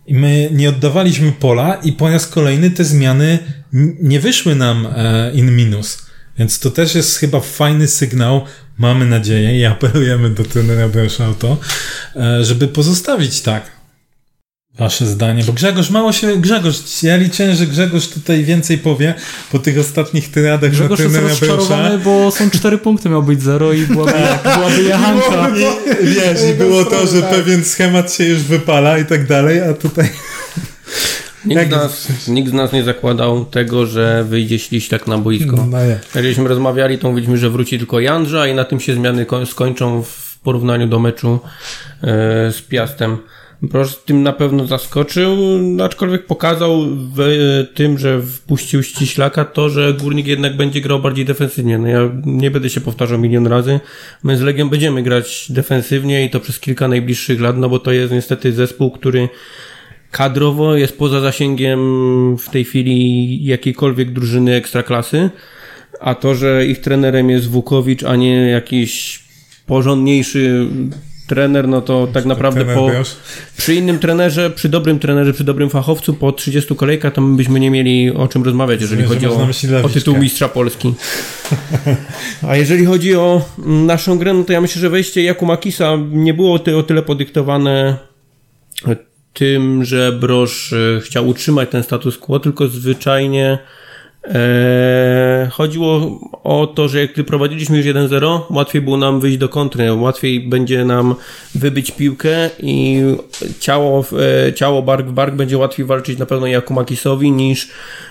I 0.06 0.14
my 0.14 0.48
nie 0.52 0.68
oddawaliśmy 0.68 1.32
pola 1.32 1.74
i 1.74 1.92
po 1.92 2.08
raz 2.08 2.26
kolejny 2.26 2.70
te 2.70 2.84
zmiany 2.84 3.38
nie 4.00 4.20
wyszły 4.20 4.54
nam 4.54 4.88
e, 4.96 5.32
in 5.32 5.56
minus. 5.56 6.06
Więc 6.38 6.58
to 6.58 6.70
też 6.70 6.94
jest 6.94 7.18
chyba 7.18 7.40
fajny 7.40 7.88
sygnał, 7.88 8.44
mamy 8.78 9.06
nadzieję 9.06 9.58
i 9.58 9.64
apelujemy 9.64 10.30
do 10.30 10.44
trenera 10.44 10.88
Brosza 10.88 11.28
o 11.28 11.34
to, 11.34 11.56
e, 12.16 12.44
żeby 12.44 12.68
pozostawić 12.68 13.40
tak. 13.40 13.76
Wasze 14.78 15.06
zdanie, 15.06 15.44
bo 15.44 15.52
Grzegorz 15.52 15.90
mało 15.90 16.12
się, 16.12 16.36
Grzegorz, 16.36 17.02
ja 17.02 17.16
liczę, 17.16 17.56
że 17.56 17.66
Grzegorz 17.66 18.08
tutaj 18.08 18.44
więcej 18.44 18.78
powie 18.78 19.14
po 19.52 19.58
tych 19.58 19.78
ostatnich 19.78 20.30
tyradach 20.30 20.72
na 20.72 20.78
Grzegorz 20.78 21.00
jest 21.00 21.12
trenera 21.12 21.30
rozczarowany, 21.30 21.98
Brosza. 21.98 22.04
bo 22.04 22.30
są 22.30 22.50
cztery 22.50 22.78
punkty, 22.78 23.08
miał 23.08 23.22
być 23.22 23.42
zero 23.42 23.72
i 23.72 23.86
byłaby, 23.86 24.12
byłaby 24.42 24.82
jechanka. 24.82 25.50
I 26.02 26.06
wiesz, 26.06 26.38
i 26.50 26.54
było 26.54 26.84
to, 26.84 27.06
że 27.06 27.22
pewien 27.22 27.64
schemat 27.64 28.12
się 28.12 28.24
już 28.24 28.42
wypala 28.42 28.98
i 28.98 29.04
tak 29.04 29.26
dalej, 29.26 29.60
a 29.60 29.74
tutaj... 29.74 30.10
Nikt, 31.46 31.60
Jak- 31.60 31.68
z 31.68 31.70
nas, 31.72 32.28
nikt 32.28 32.50
z 32.50 32.52
nas 32.52 32.72
nie 32.72 32.82
zakładał 32.84 33.44
tego, 33.44 33.86
że 33.86 34.24
wyjdzie 34.28 34.58
śliślak 34.58 35.06
na 35.06 35.18
boisko. 35.18 35.56
No. 35.70 35.78
Jak 36.14 36.24
żeśmy 36.24 36.48
rozmawiali, 36.48 36.98
to 36.98 37.08
mówiliśmy, 37.08 37.38
że 37.38 37.50
wróci 37.50 37.78
tylko 37.78 38.00
Jandrza 38.00 38.46
i 38.46 38.54
na 38.54 38.64
tym 38.64 38.80
się 38.80 38.94
zmiany 38.94 39.26
ko- 39.26 39.46
skończą 39.46 40.02
w 40.02 40.38
porównaniu 40.42 40.86
do 40.86 40.98
meczu 40.98 41.38
e, 42.02 42.06
z 42.52 42.62
Piastem. 42.62 43.16
Proszę 43.70 43.96
tym 44.04 44.22
na 44.22 44.32
pewno 44.32 44.66
zaskoczył, 44.66 45.36
aczkolwiek 45.84 46.26
pokazał 46.26 46.82
w 47.14 47.18
tym, 47.74 47.98
że 47.98 48.22
wpuścił 48.22 48.82
ściślaka 48.82 49.44
to, 49.44 49.68
że 49.70 49.94
Górnik 49.94 50.26
jednak 50.26 50.56
będzie 50.56 50.80
grał 50.80 51.00
bardziej 51.00 51.24
defensywnie. 51.24 51.78
No 51.78 51.88
ja 51.88 52.00
nie 52.24 52.50
będę 52.50 52.70
się 52.70 52.80
powtarzał 52.80 53.18
milion 53.18 53.46
razy. 53.46 53.80
My 54.22 54.36
z 54.36 54.40
Legią 54.40 54.68
będziemy 54.68 55.02
grać 55.02 55.46
defensywnie 55.50 56.24
i 56.24 56.30
to 56.30 56.40
przez 56.40 56.60
kilka 56.60 56.88
najbliższych 56.88 57.40
lat, 57.40 57.56
no 57.58 57.68
bo 57.68 57.78
to 57.78 57.92
jest 57.92 58.12
niestety 58.12 58.52
zespół, 58.52 58.90
który 58.90 59.28
kadrowo 60.16 60.76
jest 60.76 60.98
poza 60.98 61.20
zasięgiem 61.20 61.80
w 62.38 62.48
tej 62.48 62.64
chwili 62.64 63.44
jakiejkolwiek 63.44 64.12
drużyny 64.12 64.54
ekstraklasy, 64.54 65.30
a 66.00 66.14
to, 66.14 66.34
że 66.34 66.66
ich 66.66 66.80
trenerem 66.80 67.30
jest 67.30 67.48
Wukowicz, 67.48 68.04
a 68.04 68.16
nie 68.16 68.50
jakiś 68.50 69.22
porządniejszy 69.66 70.66
trener, 71.26 71.68
no 71.68 71.80
to 71.80 72.06
tak 72.12 72.24
naprawdę 72.24 72.64
Trener 72.64 72.76
po, 72.76 72.90
przy 73.56 73.74
innym 73.74 73.98
trenerze, 73.98 74.50
przy 74.50 74.68
dobrym 74.68 74.98
trenerze, 74.98 75.32
przy 75.32 75.44
dobrym 75.44 75.70
fachowcu 75.70 76.14
po 76.14 76.32
30 76.32 76.76
kolejkach 76.76 77.12
to 77.12 77.20
my 77.20 77.36
byśmy 77.36 77.60
nie 77.60 77.70
mieli 77.70 78.10
o 78.10 78.28
czym 78.28 78.42
rozmawiać, 78.42 78.80
jeżeli 78.80 79.04
chodzi 79.04 79.26
o, 79.26 79.48
o 79.82 79.88
tytuł 79.88 80.16
mistrza 80.16 80.48
Polski. 80.48 80.94
A 82.48 82.56
jeżeli 82.56 82.84
chodzi 82.84 83.16
o 83.16 83.44
mm, 83.58 83.86
naszą 83.86 84.18
grę, 84.18 84.34
no 84.34 84.44
to 84.44 84.52
ja 84.52 84.60
myślę, 84.60 84.80
że 84.80 84.90
wejście 84.90 85.22
Jakumakisa 85.22 85.96
nie 86.10 86.34
było 86.34 86.54
o 86.54 86.82
tyle 86.82 87.02
podyktowane 87.02 87.96
tym, 89.36 89.84
że 89.84 90.12
Broż 90.12 90.72
e, 90.72 91.00
chciał 91.00 91.28
utrzymać 91.28 91.70
ten 91.70 91.82
status 91.82 92.18
quo, 92.18 92.40
tylko 92.40 92.68
zwyczajnie 92.68 93.58
e, 94.26 95.48
chodziło 95.52 96.20
o 96.44 96.66
to, 96.66 96.88
że 96.88 97.00
jak 97.00 97.12
prowadziliśmy 97.26 97.76
już 97.76 97.86
1-0, 97.86 98.40
łatwiej 98.50 98.82
było 98.82 98.96
nam 98.96 99.20
wyjść 99.20 99.38
do 99.38 99.48
kontry, 99.48 99.92
łatwiej 99.92 100.40
będzie 100.40 100.84
nam 100.84 101.14
wybyć 101.54 101.90
piłkę 101.90 102.50
i 102.58 103.02
ciało, 103.60 104.04
e, 104.48 104.52
ciało 104.52 104.82
bark 104.82 105.06
w 105.06 105.12
bark 105.12 105.34
będzie 105.34 105.58
łatwiej 105.58 105.86
walczyć 105.86 106.18
na 106.18 106.26
pewno 106.26 106.46
Jakumakisowi 106.46 107.32
niż 107.32 107.68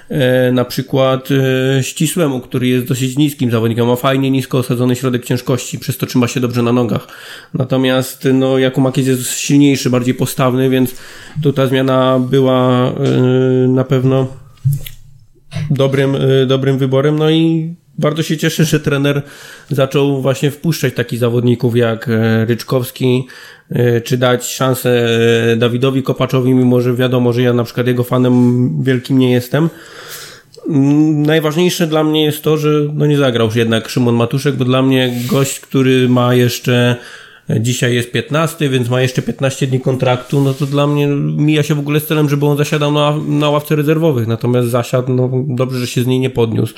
e, 0.10 0.52
na 0.52 0.66
przykład 0.66 1.30
e, 1.32 1.84
Ścisłemu, 1.84 2.40
który 2.40 2.68
jest 2.68 2.88
dosyć 2.88 3.18
niskim 3.18 3.52
zawodnikiem, 3.52 3.88
ma 3.88 3.96
fajnie 3.96 4.32
nisko 4.32 4.58
osadzony 4.58 4.96
środek 4.96 5.26
ciężkości, 5.26 5.80
przez 5.80 5.98
to 5.98 6.06
trzyma 6.06 6.28
się 6.28 6.40
dobrze 6.40 6.62
na 6.62 6.72
nogach. 6.72 7.08
Natomiast 7.54 8.28
no, 8.34 8.58
Jakumakis 8.58 9.08
jest 9.08 9.32
silniejszy, 9.32 9.90
bardziej 9.90 10.14
postawny, 10.14 10.70
więc 10.70 10.96
tu 11.44 11.54
ta 11.54 11.68
zmiana 11.68 12.20
była 12.20 12.92
na 13.68 13.84
pewno 13.84 14.45
dobrym, 15.72 16.16
y, 16.16 16.46
dobrym 16.46 16.78
wyborem. 16.78 17.20
No 17.20 17.30
i 17.30 17.76
bardzo 17.98 18.24
się 18.24 18.38
cieszę, 18.38 18.66
że 18.66 18.80
trener 18.80 19.22
zaczął 19.70 20.22
właśnie 20.22 20.52
wpuszczać 20.52 20.94
takich 20.94 21.20
zawodników 21.20 21.76
jak 21.76 22.10
e, 22.10 22.46
Ryczkowski, 22.46 23.28
e, 23.70 24.02
czy 24.02 24.18
dać 24.18 24.46
szansę 24.46 25.08
e, 25.52 25.56
Dawidowi 25.56 26.04
Kopaczowi, 26.04 26.54
mimo 26.54 26.82
że 26.82 26.94
wiadomo, 26.94 27.34
że 27.34 27.42
ja 27.42 27.54
na 27.54 27.64
przykład 27.64 27.88
jego 27.88 28.04
fanem 28.04 28.84
wielkim 28.84 29.20
nie 29.20 29.32
jestem. 29.32 29.70
Mm, 30.68 31.22
Najważniejsze 31.26 31.88
dla 31.88 32.04
mnie 32.04 32.26
jest 32.26 32.44
to, 32.44 32.58
że 32.58 32.70
no 32.94 33.06
nie 33.06 33.18
zagrał 33.18 33.48
już 33.48 33.56
jednak 33.56 33.90
Szymon 33.90 34.16
Matuszek, 34.16 34.56
bo 34.56 34.66
dla 34.66 34.82
mnie 34.82 35.14
gość, 35.32 35.60
który 35.60 36.10
ma 36.10 36.36
jeszcze 36.36 36.96
Dzisiaj 37.50 37.96
jest 37.96 38.12
15, 38.12 38.70
więc 38.70 38.90
ma 38.90 39.02
jeszcze 39.02 39.22
15 39.22 39.68
dni 39.68 39.80
kontraktu, 39.80 40.42
no 40.42 40.54
to 40.54 40.66
dla 40.66 40.88
mnie 40.88 41.08
mija 41.38 41.64
się 41.64 41.76
w 41.76 41.80
ogóle 41.80 42.00
z 42.00 42.08
celem, 42.08 42.30
żeby 42.30 42.46
on 42.46 42.58
zasiadał 42.58 42.92
na, 42.92 43.18
na 43.28 43.50
ławce 43.50 43.76
rezerwowych. 43.76 44.28
Natomiast 44.28 44.68
zasiadł, 44.68 45.14
no 45.14 45.30
dobrze, 45.48 45.80
że 45.80 45.88
się 45.88 46.04
z 46.04 46.08
niej 46.08 46.20
nie 46.20 46.30
podniósł. 46.30 46.74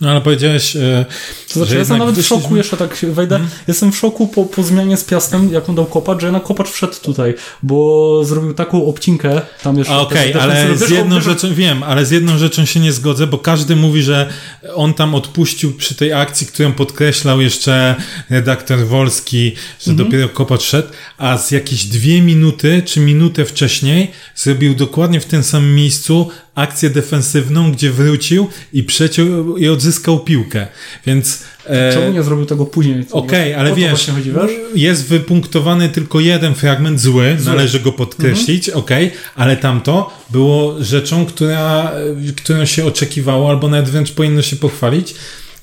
No 0.00 0.10
ale 0.10 0.20
powiedziałeś, 0.20 0.76
e, 0.76 1.04
To 1.48 1.54
znaczy, 1.54 1.72
ja 1.72 1.78
jestem 1.78 1.98
nawet 1.98 2.14
w 2.18 2.22
szoku, 2.26 2.40
wyszliśmy- 2.40 2.58
jeszcze 2.58 2.76
tak 2.76 2.96
się 2.96 3.12
wejdę. 3.12 3.40
Jestem 3.68 3.92
w 3.92 3.96
szoku 3.96 4.26
po, 4.28 4.44
po 4.44 4.62
zmianie 4.62 4.96
z 4.96 5.04
Piastem, 5.04 5.52
jaką 5.52 5.74
dał 5.74 5.86
Kopacz, 5.86 6.20
że 6.20 6.26
jednak 6.26 6.42
Kopacz 6.42 6.68
wszedł 6.70 6.92
tutaj, 7.02 7.34
bo 7.62 8.24
zrobił 8.24 8.54
taką 8.54 8.86
obcinkę 8.86 9.40
tam 9.62 9.78
jeszcze. 9.78 9.96
Okej, 9.96 10.32
też 10.32 10.42
ale 10.42 10.76
z 10.76 10.90
jedną 10.90 11.20
rzeczą 11.20 11.54
wiem, 11.54 11.82
ale 11.82 12.06
z 12.06 12.10
jedną 12.10 12.38
rzeczą 12.38 12.64
się 12.64 12.80
nie 12.80 12.92
zgodzę, 12.92 13.26
bo 13.26 13.38
każdy 13.38 13.76
mówi, 13.76 14.02
że 14.02 14.28
on 14.74 14.94
tam 14.94 15.14
odpuścił 15.14 15.72
przy 15.74 15.94
tej 15.94 16.12
akcji, 16.12 16.46
którą 16.46 16.72
podkreślał 16.72 17.40
jeszcze 17.40 17.94
redaktor 18.30 18.86
Wolski, 18.86 19.52
że 19.86 19.90
Mhm. 19.90 19.96
dopiero 20.08 20.28
kopacz 20.28 20.62
szedł, 20.62 20.88
a 21.18 21.38
z 21.38 21.50
jakieś 21.50 21.84
dwie 21.84 22.22
minuty 22.22 22.82
czy 22.86 23.00
minutę 23.00 23.44
wcześniej 23.44 24.10
zrobił 24.36 24.74
dokładnie 24.74 25.20
w 25.20 25.24
tym 25.24 25.42
samym 25.42 25.74
miejscu 25.74 26.28
akcję 26.54 26.90
defensywną, 26.90 27.72
gdzie 27.72 27.90
wrócił 27.90 28.48
i 28.72 28.82
przeciął 28.84 29.56
i 29.56 29.68
odzyskał 29.68 30.20
piłkę. 30.20 30.66
Więc 31.06 31.42
e, 31.66 31.92
Czemu 31.92 32.12
nie 32.12 32.22
zrobił 32.22 32.46
tego 32.46 32.66
później? 32.66 32.94
Okej, 33.10 33.38
właśnie- 33.38 33.58
ale 33.58 33.74
wiesz, 33.74 34.06
chodzi, 34.14 34.32
wiesz? 34.32 34.50
jest 34.74 35.08
wypunktowany 35.08 35.88
tylko 35.88 36.20
jeden 36.20 36.54
fragment 36.54 37.00
zły, 37.00 37.36
należy 37.44 37.80
go 37.80 37.92
podkreślić, 37.92 38.68
Mhm. 38.68 38.84
okej, 38.84 39.10
ale 39.36 39.56
tamto 39.56 40.10
było 40.30 40.84
rzeczą, 40.84 41.26
która, 41.26 41.92
którą 42.36 42.64
się 42.64 42.84
oczekiwało, 42.86 43.50
albo 43.50 43.68
nawet 43.68 43.88
wręcz 43.90 44.12
powinno 44.12 44.42
się 44.42 44.56
pochwalić 44.56 45.14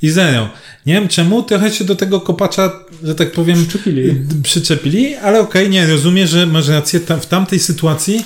i 0.01 0.09
zero. 0.09 0.49
Nie 0.85 0.93
wiem 0.93 1.07
czemu, 1.07 1.43
trochę 1.43 1.71
się 1.71 1.83
do 1.85 1.95
tego 1.95 2.21
kopacza, 2.21 2.71
że 3.03 3.15
tak 3.15 3.31
powiem, 3.31 3.55
Przyczepili. 3.65 4.15
przyczepili, 4.43 5.15
ale 5.15 5.39
okej, 5.39 5.69
nie, 5.69 5.87
rozumiem, 5.87 6.27
że 6.27 6.45
masz 6.45 6.67
rację, 6.67 6.99
tam, 6.99 7.19
w 7.21 7.25
tamtej 7.25 7.59
sytuacji 7.59 8.25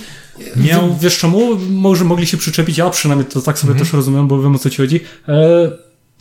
miał... 0.56 0.96
Wiesz 1.02 1.18
czemu? 1.18 1.56
Może 1.70 2.04
mogli 2.06 2.28
się 2.28 2.38
przyczepić, 2.38 2.78
ja 2.78 2.90
przynajmniej 2.90 3.30
to 3.30 3.42
tak 3.42 3.60
sobie 3.60 3.72
Mhm. 3.72 3.86
też 3.86 3.94
rozumiem, 3.94 4.28
bo 4.28 4.42
wiem 4.42 4.56
o 4.56 4.60
co 4.60 4.70
ci 4.70 4.78
chodzi. 4.78 5.00
E, 5.28 5.72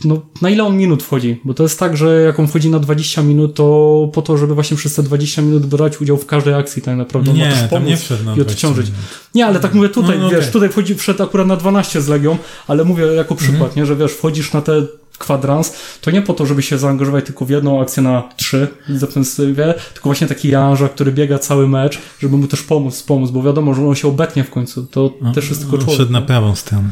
no, 0.05 0.21
na 0.41 0.49
ile 0.49 0.63
on 0.63 0.77
minut 0.77 1.03
wchodzi? 1.03 1.41
Bo 1.45 1.53
to 1.53 1.63
jest 1.63 1.79
tak, 1.79 1.97
że 1.97 2.21
jak 2.21 2.39
on 2.39 2.47
wchodzi 2.47 2.69
na 2.69 2.79
20 2.79 3.23
minut, 3.23 3.55
to 3.55 4.09
po 4.13 4.21
to, 4.21 4.37
żeby 4.37 4.53
właśnie 4.55 4.77
przez 4.77 4.93
te 4.95 5.03
20 5.03 5.41
minut 5.41 5.65
brać 5.65 6.01
udział 6.01 6.17
w 6.17 6.25
każdej 6.25 6.53
akcji 6.53 6.81
tak 6.81 6.97
naprawdę. 6.97 7.33
Nie, 7.33 7.49
też 7.49 7.59
tam 7.59 7.69
pomóc 7.69 7.89
nie 7.89 7.97
wszedł 7.97 8.23
na 8.23 8.35
i 8.35 8.41
odciążyć. 8.41 8.85
20 8.89 9.19
Nie, 9.35 9.45
ale 9.45 9.59
tak 9.59 9.73
mówię 9.73 9.89
tutaj, 9.89 10.17
No, 10.17 10.23
no 10.23 10.29
wiesz, 10.29 10.39
okej. 10.39 10.51
tutaj 10.51 10.69
wchodzi, 10.69 10.95
wszedł 10.95 11.23
akurat 11.23 11.47
na 11.47 11.55
12 11.55 12.01
z 12.01 12.07
Legią, 12.07 12.37
ale 12.67 12.83
mówię 12.83 13.05
jako 13.05 13.35
przykład, 13.35 13.61
Mhm. 13.61 13.75
nie, 13.75 13.85
że 13.85 13.95
wiesz, 13.95 14.11
wchodzisz 14.11 14.53
na 14.53 14.61
te 14.61 14.81
kwadrans, 15.17 15.73
to 16.01 16.11
nie 16.11 16.21
po 16.21 16.33
to, 16.33 16.45
żeby 16.45 16.61
się 16.61 16.77
zaangażować 16.77 17.25
tylko 17.25 17.45
w 17.45 17.49
jedną 17.49 17.81
akcję 17.81 18.03
na 18.03 18.29
trzy 18.37 18.67
w 18.87 18.99
defensywie, 18.99 19.73
tylko 19.93 20.09
właśnie 20.09 20.27
taki 20.27 20.49
Janża, 20.49 20.89
który 20.89 21.11
biega 21.11 21.39
cały 21.39 21.67
mecz, 21.67 21.99
żeby 22.19 22.37
mu 22.37 22.47
też 22.47 22.61
pomóc, 22.61 23.03
pomóc, 23.03 23.31
bo 23.31 23.43
wiadomo, 23.43 23.73
że 23.73 23.87
on 23.87 23.95
się 23.95 24.07
obetnie 24.07 24.43
w 24.43 24.49
końcu, 24.49 24.83
to 24.83 25.13
też 25.35 25.49
jest 25.49 25.61
tylko 25.61 25.75
On 25.75 25.81
człowiek. 25.81 25.97
Wszedł 25.97 26.11
na 26.11 26.21
prawą 26.21 26.55
stronę. 26.55 26.89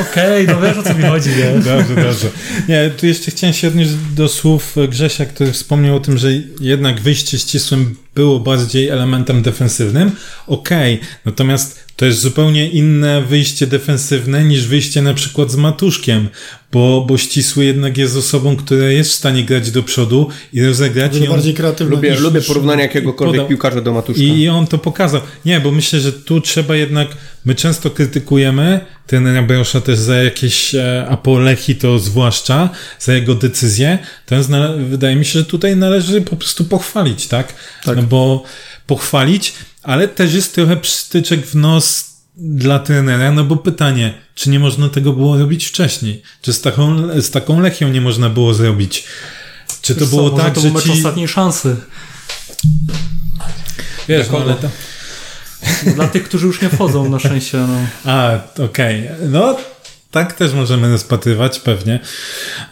Okej, 0.00 0.46
no 0.46 0.60
wiesz 0.60 0.78
o 0.78 0.82
co 0.82 0.94
mi 0.94 1.02
chodzi, 1.02 1.30
nie? 1.30 1.60
Dobrze, 1.70 1.94
dobrze. 1.94 2.28
Nie, 2.68 2.90
tu 2.90 3.06
jeszcze 3.06 3.30
chciałem 3.30 3.54
się 3.54 3.68
odnieść 3.68 3.90
do 4.14 4.28
słów 4.28 4.76
Grzesia, 4.88 5.26
który 5.26 5.52
wspomniał 5.52 5.96
o 5.96 6.00
tym, 6.00 6.18
że 6.18 6.28
jednak 6.60 7.00
wyjście 7.00 7.38
ścisłym 7.38 7.96
było 8.14 8.40
bardziej 8.40 8.88
elementem 8.88 9.42
defensywnym. 9.42 10.10
Okej, 10.46 11.00
natomiast 11.24 11.84
to 12.00 12.06
jest 12.06 12.20
zupełnie 12.20 12.68
inne 12.70 13.22
wyjście 13.22 13.66
defensywne 13.66 14.44
niż 14.44 14.66
wyjście 14.66 15.02
na 15.02 15.14
przykład 15.14 15.50
z 15.50 15.56
Matuszkiem, 15.56 16.28
bo, 16.72 17.04
bo 17.08 17.18
ścisły 17.18 17.64
jednak 17.64 17.98
jest 17.98 18.16
osobą, 18.16 18.56
która 18.56 18.86
jest 18.86 19.10
w 19.10 19.14
stanie 19.14 19.44
grać 19.44 19.70
do 19.70 19.82
przodu 19.82 20.28
i 20.52 20.64
rozegrać 20.64 21.18
Dużo 21.18 21.32
bardziej 21.32 21.54
kreatywny 21.54 21.96
Lubię, 21.96 22.10
niż, 22.10 22.20
lubię 22.20 22.40
porównanie 22.40 22.82
jakiegokolwiek 22.82 23.36
podał- 23.36 23.48
piłkarza 23.48 23.80
do 23.80 23.92
Matuszka. 23.92 24.22
i, 24.22 24.40
I 24.40 24.48
on 24.48 24.66
to 24.66 24.78
pokazał. 24.78 25.20
Nie, 25.44 25.60
bo 25.60 25.70
myślę, 25.70 26.00
że 26.00 26.12
tu 26.12 26.40
trzeba 26.40 26.76
jednak, 26.76 27.08
my 27.44 27.54
często 27.54 27.90
krytykujemy 27.90 28.80
trenera 29.06 29.42
Brosza 29.42 29.80
też 29.80 29.98
za 29.98 30.16
jakieś 30.16 30.74
e, 30.74 31.06
apolechi, 31.08 31.74
to 31.76 31.98
zwłaszcza, 31.98 32.68
za 32.98 33.14
jego 33.14 33.34
decyzje. 33.34 33.98
Nale- 34.48 34.84
wydaje 34.84 35.16
mi 35.16 35.24
się, 35.24 35.38
że 35.38 35.44
tutaj 35.44 35.76
należy 35.76 36.20
po 36.20 36.36
prostu 36.36 36.64
pochwalić, 36.64 37.26
tak? 37.26 37.54
Tak. 37.84 37.96
No 37.96 38.02
bo 38.02 38.44
pochwalić, 38.90 39.52
ale 39.82 40.08
też 40.08 40.34
jest 40.34 40.54
trochę 40.54 40.76
pstryczek 40.76 41.46
w 41.46 41.54
nos 41.54 42.10
dla 42.36 42.78
trenera, 42.78 43.32
no 43.32 43.44
bo 43.44 43.56
pytanie, 43.56 44.14
czy 44.34 44.50
nie 44.50 44.58
można 44.58 44.88
tego 44.88 45.12
było 45.12 45.38
robić 45.38 45.66
wcześniej? 45.66 46.22
Czy 46.42 46.52
z 46.52 46.60
taką, 46.60 47.08
z 47.20 47.30
taką 47.30 47.60
Lechią 47.60 47.88
nie 47.88 48.00
można 48.00 48.28
było 48.28 48.54
zrobić? 48.54 49.04
Czy 49.82 49.94
to 49.94 50.00
Wiesz 50.00 50.10
co, 50.10 50.16
było 50.16 50.30
może 50.30 50.44
tak, 50.44 50.54
to 50.54 50.60
że 50.60 50.70
był 50.70 50.80
ci... 50.80 50.90
ostatniej 50.90 51.28
szansy. 51.28 51.76
Wiesz, 54.08 54.30
no, 54.30 54.38
ale 54.38 54.54
to... 54.54 54.68
Dla 55.96 56.08
tych, 56.08 56.24
którzy 56.24 56.46
już 56.46 56.62
nie 56.62 56.68
wchodzą, 56.68 57.08
na 57.08 57.18
szczęście, 57.18 57.58
no. 57.58 57.78
A, 58.04 58.38
okej. 58.64 59.08
No, 59.28 59.56
tak 60.10 60.32
też 60.32 60.54
możemy 60.54 60.90
rozpatrywać, 60.90 61.58
pewnie. 61.58 62.00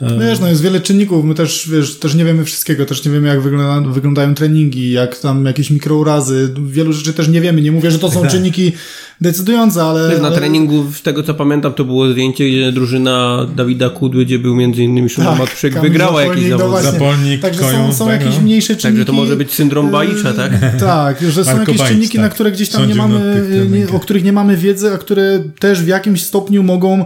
Wiesz, 0.00 0.40
no 0.40 0.48
jest 0.48 0.62
wiele 0.62 0.80
czynników, 0.80 1.24
my 1.24 1.34
też, 1.34 1.68
wiesz, 1.72 1.98
też 1.98 2.14
nie 2.14 2.24
wiemy 2.24 2.44
wszystkiego, 2.44 2.86
też 2.86 3.04
nie 3.04 3.12
wiemy 3.12 3.28
jak 3.28 3.40
wygląda, 3.40 3.90
wyglądają 3.90 4.34
treningi, 4.34 4.90
jak 4.90 5.18
tam 5.18 5.44
jakieś 5.44 5.70
mikrourazy, 5.70 6.54
wielu 6.66 6.92
rzeczy 6.92 7.12
też 7.12 7.28
nie 7.28 7.40
wiemy, 7.40 7.62
nie 7.62 7.72
mówię, 7.72 7.90
że 7.90 7.98
to 7.98 8.10
są 8.10 8.22
Tak. 8.22 8.30
czynniki 8.30 8.72
decydujące, 9.20 9.82
ale... 9.82 10.18
Na 10.18 10.26
ale... 10.26 10.36
treningu, 10.36 10.92
z 10.92 11.02
tego 11.02 11.22
co 11.22 11.34
pamiętam, 11.34 11.72
to 11.72 11.84
było 11.84 12.12
zdjęcie, 12.12 12.48
gdzie 12.48 12.72
drużyna 12.72 13.46
Dawida 13.56 13.90
Kudły, 13.90 14.24
gdzie 14.24 14.38
był 14.38 14.56
między 14.56 14.82
innymi 14.82 15.08
Szymon 15.08 15.30
Tak, 15.30 15.38
Matuszek, 15.38 15.74
Kamil 15.74 15.90
wygrała 15.90 16.22
jakiś 16.22 16.48
Zapolnik, 16.48 16.72
no 16.72 16.80
zawód. 16.80 16.92
Zapolnik, 16.92 17.40
Także 17.40 17.60
Koją, 17.60 17.86
są, 17.86 17.92
są 17.92 18.06
tak, 18.06 18.20
jakieś 18.20 18.36
no. 18.36 18.42
mniejsze 18.42 18.76
czynniki. 18.76 18.82
Także 18.82 19.04
to 19.04 19.12
może 19.12 19.36
być 19.36 19.54
syndrom 19.54 19.90
Bajicza, 19.90 20.32
tak? 20.32 20.52
Tak, 20.80 21.22
że 21.30 21.44
są 21.44 21.56
Marko 21.56 21.72
jakieś 21.72 21.88
czynniki, 21.88 22.18
tak. 22.18 22.22
na 22.22 22.28
które 22.28 22.52
gdzieś 22.52 22.68
tam 22.68 22.80
nie 22.80 22.94
Sądził 22.94 23.02
nad 23.02 23.10
mamy, 23.10 23.68
nie, 23.70 23.96
o 23.96 24.00
których 24.00 24.24
nie 24.24 24.32
mamy 24.32 24.56
wiedzy, 24.56 24.92
a 24.92 24.98
które 24.98 25.44
też 25.58 25.82
w 25.82 25.86
jakimś 25.86 26.22
stopniu 26.22 26.62
mogą 26.62 27.04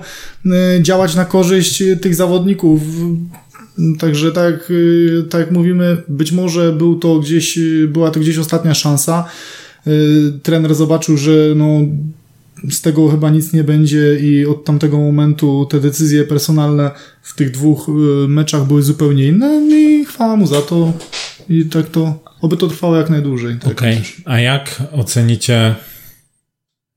działać 0.81 1.15
na 1.15 1.25
korzyść 1.25 1.83
y, 1.83 1.97
tych 1.97 2.15
zawodników. 2.15 2.81
Także 3.99 4.33
tak, 4.33 4.71
y, 4.71 5.25
tak 5.31 5.41
jak 5.41 5.51
mówimy, 5.51 5.97
być 6.09 6.33
może 6.33 6.73
był 6.73 6.99
to 6.99 7.19
gdzieś, 7.19 7.59
y, 7.59 7.89
była 7.89 8.11
to 8.11 8.21
gdzieś 8.21 8.39
ostatnia 8.39 8.75
szansa. 8.75 9.25
Y, 9.87 10.33
Trener 10.43 10.75
zobaczył, 10.75 11.17
że 11.17 11.33
no, 11.57 11.81
z 12.71 12.81
tego 12.81 13.09
chyba 13.09 13.31
nic 13.31 13.53
nie 13.53 13.65
będzie 13.65 14.19
i 14.21 14.47
od 14.47 14.65
tamtego 14.65 14.99
momentu 14.99 15.67
te 15.71 15.81
decyzje 15.81 16.25
personalne 16.25 16.91
w 17.23 17.35
tych 17.35 17.51
dwóch 17.51 17.89
y, 17.89 17.93
meczach 18.29 18.67
były 18.67 18.83
zupełnie 18.83 19.27
inne 19.27 19.63
i 19.71 20.05
chwała 20.05 20.37
mu 20.37 20.47
za 20.47 20.63
to. 20.63 20.93
I 21.49 21.65
tak 21.65 21.89
to, 21.89 22.19
oby 22.41 22.57
to 22.57 22.69
trwało 22.69 22.97
jak 22.97 23.11
najdłużej. 23.11 23.57
Tak 23.61 23.73
Okej, 23.73 24.03
a 24.25 24.41
jak 24.41 24.83
ocenicie 24.93 25.75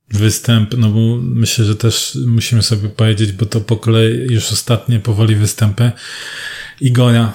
występ? 0.10 0.78
No 0.78 0.90
bo 0.90 1.00
myślę, 1.22 1.66
że 1.66 1.76
też 1.76 2.18
musimy 2.28 2.62
sobie 2.64 2.90
powiedzieć, 2.90 3.32
bo 3.32 3.46
to 3.46 3.62
po 3.62 3.78
kolei 3.78 4.34
już 4.34 4.52
ostatnie 4.52 5.00
powoli 5.00 5.36
występy 5.36 5.92
Igora. 6.82 7.34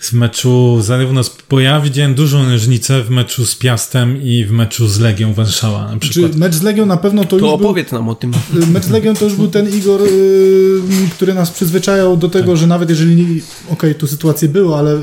w 0.00 0.12
meczu 0.12 0.78
zarówno, 0.82 1.24
z, 1.24 1.36
bo 1.50 1.60
ja 1.60 1.80
widziałem 1.80 2.14
dużą 2.14 2.50
różnicę 2.52 3.02
w 3.02 3.10
meczu 3.10 3.46
z 3.46 3.54
Piastem 3.56 4.22
i 4.22 4.44
w 4.44 4.50
meczu 4.52 4.88
z 4.88 4.98
Legią 5.00 5.34
Warszawa 5.34 5.86
na 5.92 5.98
Czy 6.00 6.08
przykład. 6.10 6.34
mecz 6.36 6.54
z 6.54 6.62
Legią 6.62 6.86
na 6.86 6.96
pewno 6.96 7.22
to, 7.24 7.28
To 7.30 7.36
już 7.36 7.42
był... 7.42 7.54
opowiedz 7.54 7.92
nam 7.92 8.08
o 8.08 8.14
tym. 8.14 8.32
Mecz 8.72 8.84
z 8.84 8.90
Legią 8.90 9.14
to 9.14 9.24
już 9.24 9.34
był 9.34 9.48
ten 9.48 9.68
Igor, 9.76 10.00
y, 10.02 10.80
który 11.16 11.34
nas 11.34 11.50
przyzwyczajał 11.50 12.16
do 12.16 12.28
tego, 12.28 12.56
że 12.56 12.66
nawet 12.66 12.90
jeżeli, 12.90 13.16
nie- 13.16 13.40
okej, 13.68 13.94
tu 13.94 14.06
sytuacje 14.06 14.48
były, 14.48 14.74
ale 14.76 14.94
y, 14.96 14.98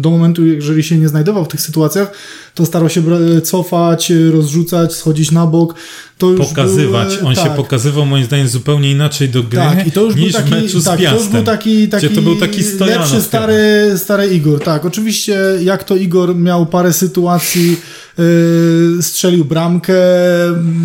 do 0.00 0.10
momentu, 0.10 0.46
jeżeli 0.46 0.82
się 0.82 0.98
nie 0.98 1.08
znajdował 1.08 1.44
w 1.44 1.48
tych 1.48 1.60
sytuacjach, 1.60 2.12
to 2.58 2.66
starał 2.66 2.88
się 2.88 3.02
cofać, 3.42 4.10
y, 4.10 4.30
rozrzucać, 4.30 4.94
schodzić 4.94 5.30
na 5.30 5.46
bok. 5.46 5.74
To 6.18 6.30
już 6.30 6.48
Pokazywać. 6.48 7.16
Był, 7.16 7.26
On 7.26 7.34
tak, 7.34 7.44
się 7.44 7.50
pokazywał 7.50 8.06
moim 8.06 8.24
zdaniem 8.24 8.48
zupełnie 8.48 8.90
inaczej 8.90 9.28
do 9.28 9.42
gry 9.42 9.58
Tak, 9.58 9.86
i 9.86 9.92
to 9.92 10.00
już 10.02 10.14
był 10.14 10.24
niż 10.24 10.32
taki, 10.32 10.48
w 10.48 10.50
meczu 10.50 10.80
z 10.80 10.84
tak, 10.84 11.00
Piastem. 11.00 11.18
to 11.18 11.24
już 11.24 11.32
był 11.32 11.42
taki, 11.42 11.88
taki 11.88 12.08
to 12.08 12.22
był 12.22 12.36
taki 12.36 12.60
lepszy 12.80 13.22
stary, 13.22 13.92
stary 13.96 14.26
Igor. 14.26 14.60
Tak, 14.60 14.84
oczywiście 14.84 15.38
jak 15.62 15.84
to 15.84 15.96
Igor 15.96 16.36
miał 16.36 16.66
parę 16.66 16.92
sytuacji, 16.92 17.76
yy, 18.18 19.02
strzelił 19.02 19.44
bramkę, 19.44 19.94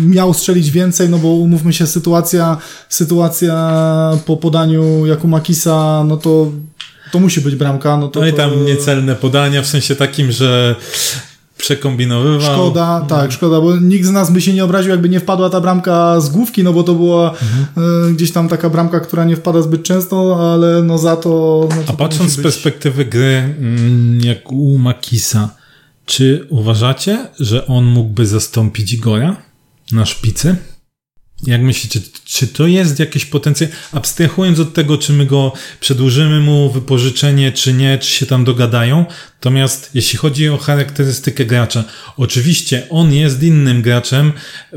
miał 0.06 0.34
strzelić 0.34 0.70
więcej, 0.70 1.08
no 1.08 1.18
bo 1.18 1.28
umówmy 1.28 1.72
się, 1.72 1.86
sytuacja, 1.86 2.56
sytuacja 2.88 3.70
po 4.26 4.36
podaniu 4.36 5.06
Jakumakisa, 5.06 6.04
no 6.08 6.16
to 6.16 6.52
to 7.14 7.20
musi 7.20 7.40
być 7.40 7.54
bramka. 7.54 7.96
No, 7.96 8.08
to, 8.08 8.20
No 8.20 8.26
i 8.26 8.32
tam 8.32 8.64
niecelne 8.64 9.14
podania, 9.14 9.62
w 9.62 9.66
sensie 9.66 9.96
takim, 9.96 10.32
że 10.32 10.76
przekombinowywał. 11.58 12.40
Szkoda, 12.54 13.04
tak, 13.08 13.32
szkoda, 13.32 13.60
bo 13.60 13.76
nikt 13.76 14.06
z 14.06 14.10
nas 14.10 14.32
by 14.32 14.40
się 14.40 14.52
nie 14.52 14.64
obraził, 14.64 14.90
jakby 14.90 15.08
nie 15.08 15.20
wpadła 15.20 15.50
ta 15.50 15.60
bramka 15.60 16.20
z 16.20 16.28
główki, 16.28 16.64
no 16.64 16.72
bo 16.72 16.82
to 16.82 16.94
była 16.94 17.30
Mhm. 17.30 17.66
e, 18.08 18.12
gdzieś 18.12 18.32
tam 18.32 18.48
taka 18.48 18.70
bramka, 18.70 19.00
która 19.00 19.24
nie 19.24 19.36
wpada 19.36 19.62
zbyt 19.62 19.82
często, 19.82 20.36
ale 20.52 20.82
no 20.82 20.98
za 20.98 21.16
to... 21.16 21.68
No 21.76 21.82
A 21.86 21.92
patrząc 21.92 22.30
z 22.30 22.36
być- 22.36 22.42
perspektywy 22.42 23.04
gry, 23.04 23.54
mm, 23.58 24.20
jak 24.20 24.52
u 24.52 24.78
Makisa, 24.78 25.50
czy 26.06 26.46
uważacie, 26.50 27.28
że 27.40 27.66
on 27.66 27.84
mógłby 27.84 28.26
zastąpić 28.26 28.92
Igora 28.92 29.36
na 29.92 30.06
szpicy? 30.06 30.56
Jak 31.46 31.62
myślicie, 31.62 32.00
czy 32.24 32.46
to 32.46 32.66
jest 32.66 32.98
jakiś 32.98 33.24
potencjał? 33.24 33.70
Abstrahując 33.92 34.60
od 34.60 34.74
tego, 34.74 34.98
czy 34.98 35.12
my 35.12 35.26
go 35.26 35.52
przedłużymy 35.80 36.40
mu 36.40 36.70
wypożyczenie, 36.70 37.52
czy 37.52 37.72
nie, 37.72 37.98
czy 37.98 38.10
się 38.10 38.26
tam 38.26 38.44
dogadają. 38.44 39.04
Natomiast 39.34 39.90
jeśli 39.94 40.18
chodzi 40.18 40.48
o 40.48 40.58
charakterystykę 40.58 41.44
gracza, 41.44 41.84
oczywiście 42.16 42.86
on 42.90 43.12
jest 43.12 43.42
innym 43.42 43.82
graczem 43.82 44.32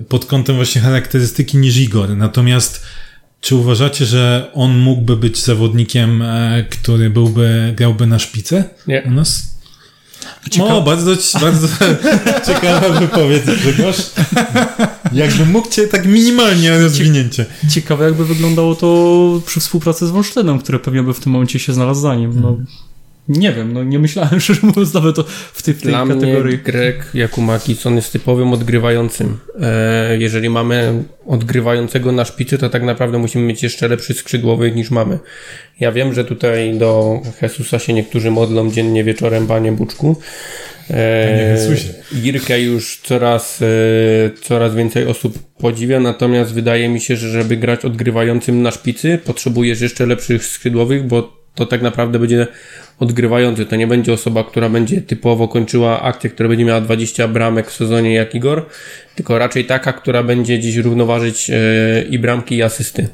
pod 0.10 0.26
kątem 0.26 0.56
właśnie 0.56 0.82
charakterystyki 0.82 1.58
niż 1.58 1.78
Igor. 1.78 2.18
Natomiast 2.18 2.84
czy 3.42 3.56
uważacie, 3.56 4.06
że 4.06 4.52
on 4.54 4.78
mógłby 4.78 5.18
być 5.18 5.38
zawodnikiem, 5.38 6.22
e, 6.22 6.66
który 6.70 7.10
byłby, 7.10 7.74
grałby 7.78 8.08
na 8.08 8.20
szpicę 8.20 8.64
Nie. 8.88 9.04
u 9.06 9.12
nas? 9.12 9.57
Ciekawe. 10.52 10.74
O, 10.74 10.82
bardzo, 10.82 11.12
bardzo 11.42 11.68
ciekawa 12.48 12.90
wypowiedź, 12.90 13.44
Grzegorz. 13.46 13.98
Jakbym 15.14 15.52
mógł 15.52 15.70
cię 15.70 15.88
tak 15.88 16.06
minimalnie 16.06 16.80
rozwinięcie. 16.80 17.46
Ciekawe 17.70 18.06
jakby 18.06 18.26
wyglądało 18.26 18.76
to 18.76 19.42
przy 19.46 19.60
współpracy 19.60 20.08
z 20.08 20.12
Wolsztynem, 20.12 20.60
który 20.60 20.80
pewnie 20.80 21.04
by 21.04 21.14
w 21.14 21.20
tym 21.20 21.32
momencie 21.32 21.60
się 21.60 21.74
znalazł 21.74 22.02
za 22.02 22.16
nim. 22.16 22.42
No, 22.42 22.58
nie 23.30 23.52
wiem, 23.52 23.74
no 23.74 23.84
nie 23.84 24.00
myślałem, 24.00 24.40
szczerze 24.42 24.60
mówiąc 24.64 24.94
nawet 24.94 25.20
o, 25.20 25.24
w 25.54 25.62
tej, 25.62 25.74
w 25.74 25.82
tej 25.82 25.92
Dla 25.92 26.08
kategorii. 26.08 26.54
mnie 26.56 26.64
Greg 26.64 27.06
Jakumakis, 27.14 27.86
on 27.86 27.96
jest 27.96 28.12
typowym 28.12 28.54
odgrywającym. 28.54 29.38
E, 29.62 30.18
jeżeli 30.18 30.50
mamy 30.50 31.04
odgrywającego 31.28 32.12
na 32.12 32.26
szpicy, 32.26 32.58
to 32.58 32.70
tak 32.70 32.84
naprawdę 32.84 33.18
musimy 33.18 33.44
mieć 33.44 33.64
jeszcze 33.64 33.88
lepszy 33.88 34.14
skrzydłowych 34.14 34.76
niż 34.76 34.92
mamy. 34.92 35.20
Ja 35.80 35.92
wiem, 35.92 36.14
że 36.14 36.26
tutaj 36.26 36.78
do 36.78 37.22
Jesusa 37.42 37.80
się 37.80 37.94
niektórzy 37.94 38.32
modlą 38.32 38.72
dziennie 38.72 39.04
wieczorem, 39.04 39.48
panie 39.48 39.72
Buczku. 39.72 40.16
E. 40.90 41.58
Jirkę 42.14 42.62
już 42.62 43.02
coraz, 43.04 43.62
e, 43.62 43.66
coraz 44.42 44.76
więcej 44.76 45.08
osób 45.08 45.40
podziwia, 45.58 46.00
natomiast 46.00 46.54
wydaje 46.54 46.90
mi 46.90 47.02
się, 47.02 47.16
że 47.16 47.30
żeby 47.30 47.58
grać 47.58 47.86
odgrywającym 47.86 48.62
na 48.62 48.72
szpicy, 48.72 49.20
potrzebujesz 49.26 49.82
jeszcze 49.82 50.06
lepszych 50.06 50.46
skrzydłowych, 50.46 51.08
bo 51.08 51.38
to 51.56 51.66
tak 51.66 51.82
naprawdę 51.82 52.20
będzie 52.20 52.48
odgrywający. 53.00 53.66
To 53.66 53.76
nie 53.76 53.88
będzie 53.88 54.14
osoba, 54.14 54.44
która 54.44 54.70
będzie 54.70 55.02
typowo 55.02 55.48
kończyła 55.48 56.02
akcję, 56.02 56.30
która 56.30 56.50
będzie 56.50 56.66
miała 56.66 56.82
20 56.82 57.28
bramek 57.28 57.72
w 57.72 57.76
sezonie 57.76 58.14
jak 58.14 58.36
Igor, 58.36 58.66
tylko 59.16 59.38
raczej 59.38 59.66
taka, 59.66 59.94
która 59.94 60.24
będzie 60.24 60.60
dziś 60.60 60.76
równoważyć 60.76 61.50
e, 61.50 61.54
i 62.10 62.20
bramki 62.20 62.56
i 62.56 62.64
asysty. 62.64 63.08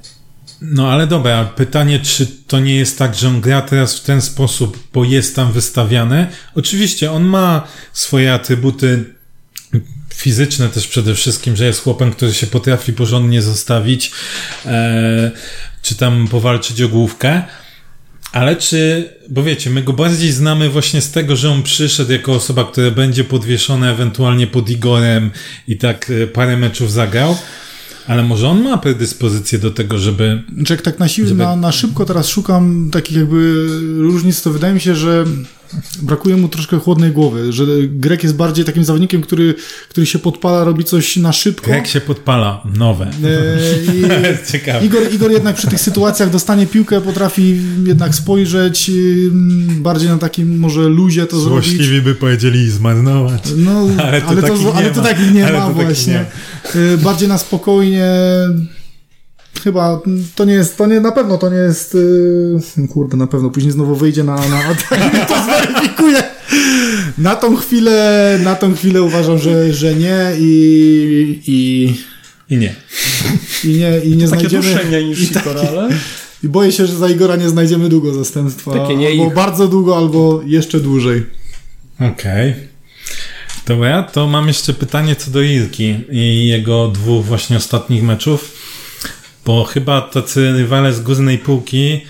No 0.61 0.91
ale 0.91 1.07
dobra, 1.07 1.45
pytanie, 1.45 1.99
czy 1.99 2.27
to 2.47 2.59
nie 2.59 2.75
jest 2.75 2.97
tak, 2.99 3.15
że 3.15 3.27
on 3.27 3.41
gra 3.41 3.61
teraz 3.61 3.99
w 3.99 4.03
ten 4.03 4.21
sposób, 4.21 4.79
bo 4.93 5.03
jest 5.03 5.35
tam 5.35 5.51
wystawiane? 5.51 6.27
Oczywiście, 6.55 7.11
on 7.11 7.23
ma 7.23 7.67
swoje 7.93 8.33
atrybuty 8.33 9.05
fizyczne 10.13 10.69
też 10.69 10.87
przede 10.87 11.15
wszystkim, 11.15 11.55
że 11.55 11.65
jest 11.65 11.83
chłopem, 11.83 12.11
który 12.11 12.33
się 12.33 12.47
potrafi 12.47 12.93
porządnie 12.93 13.41
zostawić, 13.41 14.11
e, 14.65 15.31
czy 15.81 15.95
tam 15.95 16.27
powalczyć 16.27 16.81
o 16.81 16.89
główkę. 16.89 17.41
Ale 18.33 18.55
czy, 18.55 19.09
bo 19.29 19.43
wiecie, 19.43 19.69
my 19.69 19.83
go 19.83 19.93
bardziej 19.93 20.31
znamy 20.31 20.69
właśnie 20.69 21.01
z 21.01 21.11
tego, 21.11 21.35
że 21.35 21.51
on 21.51 21.63
przyszedł 21.63 22.11
jako 22.11 22.33
osoba, 22.33 22.63
która 22.63 22.91
będzie 22.91 23.23
podwieszona 23.23 23.91
ewentualnie 23.91 24.47
pod 24.47 24.69
Igorem 24.69 25.31
i 25.67 25.77
tak 25.77 26.11
e, 26.23 26.27
parę 26.27 26.57
meczów 26.57 26.91
zagrał, 26.91 27.37
ale 28.07 28.23
może 28.23 28.49
on 28.49 28.63
ma 28.63 28.77
predyspozycję 28.77 29.59
do 29.59 29.71
tego, 29.71 29.97
żeby 29.97 30.43
Czy 30.65 30.73
jak 30.73 30.81
tak 30.81 30.99
na 30.99 31.07
siłę, 31.07 31.27
Żeby- 31.27 31.43
na, 31.43 31.55
na 31.55 31.71
szybko 31.71 32.05
teraz 32.05 32.27
szukam 32.27 32.89
takich 32.91 33.17
jakby 33.17 33.67
różnic, 33.97 34.41
to 34.41 34.51
wydaje 34.51 34.73
mi 34.73 34.81
się, 34.81 34.95
że 34.95 35.25
brakuje 36.01 36.37
mu 36.37 36.47
troszkę 36.47 36.79
chłodnej 36.79 37.11
głowy, 37.11 37.53
że 37.53 37.65
Grek 37.87 38.23
jest 38.23 38.35
bardziej 38.35 38.65
takim 38.65 38.83
zawodnikiem, 38.83 39.21
który, 39.21 39.55
który 39.89 40.05
się 40.05 40.19
podpala, 40.19 40.63
robi 40.63 40.83
coś 40.83 41.17
na 41.17 41.33
szybko. 41.33 41.71
Jak 41.71 41.87
się 41.87 42.01
podpala? 42.01 42.63
Nowe. 42.77 43.05
E, 43.05 44.47
Ciekawe. 44.51 44.85
Igor, 44.85 45.01
Igor 45.13 45.31
jednak 45.31 45.55
przy 45.55 45.67
tych 45.67 45.79
sytuacjach 45.81 46.29
dostanie 46.29 46.67
piłkę, 46.67 47.01
potrafi 47.01 47.61
jednak 47.85 48.15
spojrzeć 48.15 48.91
bardziej 49.79 50.09
na 50.09 50.17
takim 50.17 50.59
może 50.59 50.81
luzie 50.81 51.25
to 51.25 51.39
zrobić. 51.39 51.65
Złośliwi 51.69 52.01
by 52.01 52.15
powiedzieli 52.15 52.71
zmarnować. 52.71 53.43
No, 53.57 53.87
Ale 53.97 54.23
ale 54.27 54.41
to 54.41 54.47
ale 54.47 54.47
to, 54.47 54.81
nie 54.81 54.89
to 54.89 55.01
ma. 55.01 55.07
takich 55.07 55.33
nie 55.33 55.47
Ale 55.47 55.59
ma 55.59 55.67
to 55.67 55.73
właśnie. 55.73 56.25
Y, 56.75 56.97
Bardziej 56.97 57.27
na 57.27 57.37
spokojnie. 57.37 58.07
Chyba 59.63 60.01
to 60.35 60.45
nie 60.45 60.53
jest, 60.53 60.77
to 60.77 60.85
nie, 60.87 60.99
na 60.99 61.11
pewno 61.11 61.37
to 61.37 61.49
nie 61.49 61.57
jest, 61.57 61.97
yy, 62.77 62.87
kurde, 62.87 63.17
na 63.17 63.27
pewno 63.27 63.49
później 63.49 63.71
znowu 63.71 63.95
wyjdzie 63.95 64.23
na, 64.23 64.35
na 64.35 64.61
to 65.29 65.35
zweryfikuje. 65.43 66.23
Na 67.17 67.35
tą 67.35 67.55
chwilę, 67.55 68.39
na 68.43 68.55
tą 68.55 68.75
chwilę 68.75 69.01
uważam, 69.01 69.39
że, 69.39 69.73
że 69.73 69.95
nie 69.95 70.17
i, 70.39 71.41
i, 71.47 71.93
I 72.55 72.57
nie. 72.57 72.75
i 73.63 73.67
nie, 73.67 73.99
i 73.99 74.09
nie 74.17 74.27
Takie 74.27 74.49
znajdziemy. 74.49 74.63
duszenie 74.63 75.03
niż 75.03 75.21
i 75.21 75.25
Sikora, 75.25 75.53
takie- 75.61 75.69
ale... 75.69 75.89
I 76.43 76.47
boję 76.47 76.71
się, 76.71 76.87
że 76.87 76.95
za 76.95 77.09
Igora 77.09 77.35
nie 77.35 77.49
znajdziemy 77.49 77.89
długo 77.89 78.13
zastępstwa. 78.13 78.71
Takie 78.71 78.95
nie 78.95 79.07
albo 79.09 79.27
ich. 79.27 79.33
bardzo 79.33 79.67
długo, 79.67 79.97
albo 79.97 80.41
jeszcze 80.45 80.79
dłużej. 80.79 81.23
Okej. 81.99 82.53
Dobra, 83.67 84.03
to 84.03 84.27
mam 84.27 84.47
jeszcze 84.47 84.73
pytanie 84.73 85.15
co 85.15 85.31
do 85.31 85.41
Irki 85.41 85.95
i 86.11 86.47
jego 86.47 86.87
dwóch 86.87 87.25
właśnie 87.25 87.57
ostatnich 87.57 88.03
meczów, 88.03 88.52
bo 89.45 89.63
chyba 89.63 90.01
tacy 90.01 90.51
rywale 90.51 90.93
z 90.93 91.01
górnej 91.01 91.37
półki 91.37 92.01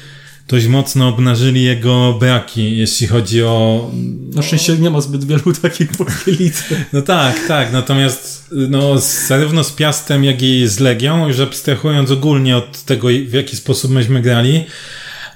dość 0.48 0.68
mocno 0.68 1.08
obnażyli 1.08 1.64
jego 1.64 2.14
braki, 2.20 2.78
jeśli 2.78 3.08
chodzi 3.08 3.44
o... 3.44 3.92
Na 4.34 4.42
szczęście 4.42 4.78
nie 4.78 4.90
ma 4.90 5.02
zbyt 5.02 5.26
wielu 5.26 5.54
takich 5.62 5.92
polskiej 5.92 6.36
lidze. 6.36 6.64
No 6.94 7.02
tak, 7.02 7.48
tak, 7.48 7.74
natomiast 7.74 8.48
no, 8.52 8.98
zarówno 9.28 9.64
z 9.64 9.72
Piastem, 9.72 10.24
jak 10.24 10.42
i 10.42 10.68
z 10.68 10.80
Legią, 10.80 11.28
już 11.28 11.40
abstrahując 11.40 12.12
ogólnie 12.12 12.58
od 12.58 12.84
tego, 12.84 13.08
w 13.28 13.34
jaki 13.34 13.56
sposób 13.56 13.92
myśmy 13.92 14.22
grali, 14.22 14.64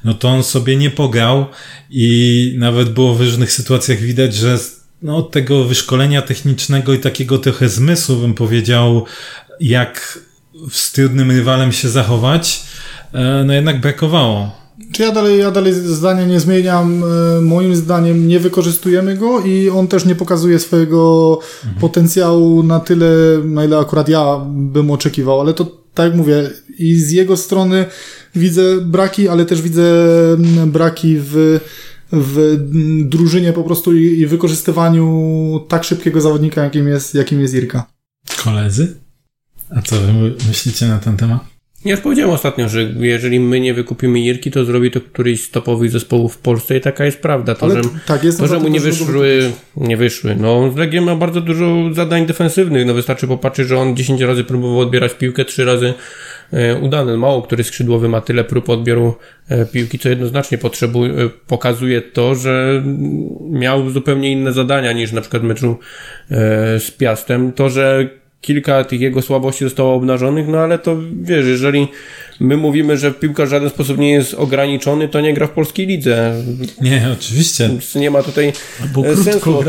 no 0.04 0.14
to 0.14 0.30
on 0.30 0.44
sobie 0.44 0.76
nie 0.76 0.90
pograł 0.90 1.46
i 1.90 2.56
nawet 2.58 2.90
było 2.90 3.16
w 3.16 3.22
różnych 3.22 3.52
sytuacjach 3.52 4.00
widać, 4.00 4.36
że 4.36 4.60
no, 5.02 5.18
od 5.18 5.32
tego 5.32 5.64
wyszkolenia 5.64 6.22
technicznego 6.22 6.94
i 6.94 7.00
takiego 7.00 7.38
trochę 7.38 7.70
zmysłu, 7.70 8.16
bym 8.16 8.34
powiedział, 8.34 9.06
jak 9.60 10.20
z 10.72 10.92
trudnym 10.92 11.32
rywalem 11.32 11.72
się 11.72 11.90
zachować, 11.90 12.64
e, 13.14 13.44
no 13.48 13.54
jednak 13.54 13.82
brakowało. 13.82 14.52
Czy 14.92 15.04
ja 15.04 15.12
dalej, 15.12 15.40
ja 15.40 15.52
dalej 15.52 15.74
zdania 15.74 16.26
nie 16.26 16.40
zmieniam. 16.40 17.04
E, 17.04 17.42
Moim 17.42 17.76
zdaniem 17.76 18.28
nie 18.28 18.40
wykorzystujemy 18.40 19.18
go 19.18 19.40
i 19.40 19.70
on 19.70 19.88
też 19.88 20.06
nie 20.06 20.16
pokazuje 20.16 20.60
swojego 20.60 21.40
potencjału 21.80 22.64
na 22.64 22.80
tyle, 22.80 23.08
na 23.44 23.66
ile 23.66 23.78
akurat 23.78 24.10
ja 24.10 24.46
bym 24.48 24.92
oczekiwał, 24.92 25.42
ale 25.42 25.54
to 25.54 25.88
tak 25.94 26.06
jak 26.06 26.16
mówię, 26.16 26.50
i 26.80 26.96
z 26.96 27.12
jego 27.12 27.38
strony 27.38 27.86
widzę 28.36 28.62
braki, 28.82 29.28
ale 29.28 29.46
też 29.46 29.62
widzę 29.62 29.84
braki 30.68 31.18
w, 31.20 31.60
w 32.12 32.58
drużynie 33.04 33.54
po 33.54 33.64
prostu 33.64 33.94
i, 33.94 34.20
i 34.20 34.28
wykorzystywaniu 34.28 35.66
tak 35.68 35.84
szybkiego 35.84 36.22
zawodnika, 36.22 36.64
jakim 36.64 36.88
jest, 36.88 37.16
jakim 37.16 37.42
jest 37.42 37.54
Irka. 37.54 37.86
Koledzy? 38.44 39.07
A 39.76 39.82
co 39.82 39.96
wy 39.96 40.34
myślicie 40.48 40.88
na 40.88 41.00
ten 41.00 41.18
temat? 41.18 41.58
Ja 41.86 41.92
już 41.92 42.02
powiedziałem 42.02 42.32
ostatnio, 42.32 42.70
że 42.70 42.84
jeżeli 43.00 43.40
my 43.40 43.60
nie 43.60 43.74
wykupimy 43.74 44.20
Jirki, 44.20 44.52
to 44.52 44.66
zrobi 44.66 44.92
to 44.92 45.02
któryś 45.02 45.44
z 45.44 45.52
topowych 45.52 45.92
zespołów 45.92 46.36
w 46.36 46.38
Polsce 46.38 46.78
i 46.78 46.82
taka 46.82 47.06
jest 47.06 47.22
prawda. 47.22 47.56
To, 47.56 47.66
Ale 47.66 47.84
że, 47.84 47.90
tak, 48.06 48.24
jest 48.24 48.40
to, 48.40 48.48
że 48.48 48.60
mu 48.60 48.68
nie 48.68 48.80
wyszły, 48.80 49.52
nie 49.78 49.98
wyszły. 49.98 50.36
No, 50.36 50.74
Legia 50.76 51.02
ma 51.02 51.16
bardzo 51.16 51.42
dużo 51.42 51.94
zadań 51.94 52.26
defensywnych. 52.26 52.86
No, 52.86 52.94
wystarczy 52.94 53.28
popatrzeć, 53.28 53.68
że 53.68 53.78
on 53.78 53.96
10 53.96 54.22
razy 54.22 54.44
próbował 54.44 54.80
odbierać 54.80 55.14
piłkę, 55.14 55.46
3 55.46 55.66
razy 55.66 55.94
e, 56.54 56.76
udany. 56.80 57.18
Mało 57.18 57.42
który 57.42 57.64
skrzydłowy 57.64 58.10
ma 58.10 58.22
tyle 58.22 58.44
prób 58.44 58.70
odbioru 58.70 59.16
e, 59.50 59.66
piłki, 59.66 60.00
co 60.00 60.10
jednoznacznie 60.10 60.58
potrzebuje, 60.58 61.14
e, 61.14 61.30
pokazuje 61.48 62.02
to, 62.02 62.36
że 62.36 62.84
miał 63.50 63.90
zupełnie 63.90 64.32
inne 64.32 64.54
zadania 64.54 64.92
niż 64.92 65.12
na 65.12 65.22
przykład 65.22 65.44
w 65.44 65.46
meczu 65.46 65.80
e, 66.32 66.80
z 66.80 66.92
Piastem. 66.92 67.52
To, 67.52 67.70
że 67.70 68.10
kilka 68.42 68.84
tych 68.84 69.02
jego 69.02 69.22
słabości 69.22 69.64
zostało 69.64 69.96
obnażonych, 69.96 70.48
no 70.48 70.58
ale 70.58 70.80
to 70.80 70.98
wiesz, 71.22 71.46
jeżeli 71.46 71.88
my 72.40 72.58
mówimy, 72.58 72.98
że 72.98 73.12
piłkarz 73.12 73.48
w 73.48 73.52
żaden 73.52 73.70
sposób 73.70 73.98
nie 73.98 74.12
jest 74.12 74.34
ograniczony, 74.34 75.08
to 75.08 75.22
nie 75.22 75.34
gra 75.34 75.48
w 75.48 75.52
polskiej 75.52 75.88
lidze. 75.88 76.44
Nie, 76.82 77.10
oczywiście. 77.14 77.70
Więc 77.70 77.96
nie 77.96 78.12
ma 78.12 78.24
tutaj 78.24 78.54
e, 79.06 79.16
sensu. 79.16 79.64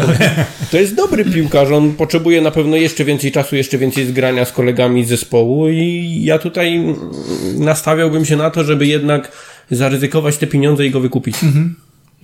To, 0.71 0.79
jest 0.79 0.95
dobry 0.95 1.25
piłkarz, 1.25 1.71
on 1.71 1.93
potrzebuje 1.93 2.41
na 2.41 2.51
pewno 2.51 2.77
jeszcze 2.77 3.05
więcej 3.05 3.33
czasu, 3.33 3.57
jeszcze 3.57 3.79
więcej 3.79 4.07
zgrania 4.07 4.45
z 4.45 4.53
kolegami 4.53 5.05
z 5.05 5.09
zespołu 5.09 5.69
i 5.69 6.21
ja 6.25 6.39
tutaj 6.39 6.95
nastawiałbym 7.55 8.25
się 8.25 8.37
na 8.37 8.51
to, 8.51 8.65
żeby 8.65 8.87
jednak 8.87 9.33
zaryzykować 9.71 10.37
te 10.37 10.47
pieniądze 10.47 10.87
i 10.87 10.91
go 10.91 11.01
wykupić. 11.01 11.37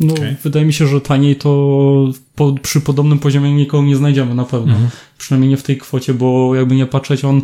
No, 0.01 0.15
Okej. 0.15 0.37
wydaje 0.43 0.67
mi 0.67 0.73
się, 0.73 0.87
że 0.87 1.01
taniej 1.01 1.37
to 1.37 2.13
po, 2.35 2.55
przy 2.63 2.81
podobnym 2.81 3.19
poziomie 3.19 3.55
nikogo 3.55 3.85
nie 3.85 3.97
znajdziemy 3.97 4.35
na 4.35 4.45
pewno. 4.45 4.75
Przynajmniej 5.19 5.51
nie 5.51 5.57
w 5.57 5.63
tej 5.63 5.79
kwocie, 5.79 6.15
bo 6.15 6.55
jakby 6.55 6.75
nie 6.75 6.87
patrzeć, 6.87 7.25
on 7.25 7.43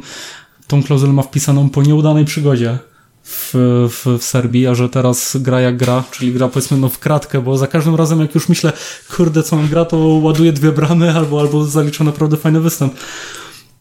tą 0.67 0.83
klauzulę 0.83 1.13
ma 1.13 1.23
wpisaną 1.23 1.69
po 1.71 1.83
nieudanej 1.83 2.25
przygodzie 2.25 2.79
w, 3.23 3.55
w, 3.91 4.19
w 4.19 4.25
Serbii, 4.25 4.67
a 4.67 4.75
że 4.75 4.89
teraz 4.89 5.37
gra 5.41 5.61
jak 5.61 5.77
gra, 5.77 6.05
czyli 6.11 6.33
gra 6.33 6.49
powiedzmy 6.49 6.77
no 6.77 6.89
w 6.89 6.99
kratkę, 6.99 7.41
bo 7.41 7.59
za 7.59 7.67
każdym 7.67 7.95
razem 7.95 8.21
jak 8.21 8.35
już 8.35 8.49
myślę, 8.49 8.73
kurde 9.17 9.43
co 9.43 9.57
on 9.57 9.69
gra, 9.69 9.85
to 9.85 9.97
ładuje 9.99 10.53
dwie 10.53 10.73
bramy 10.73 11.15
albo, 11.15 11.41
albo 11.41 11.65
zalicza 11.65 12.05
naprawdę 12.05 12.37
fajny 12.37 12.61
występ. 12.61 12.95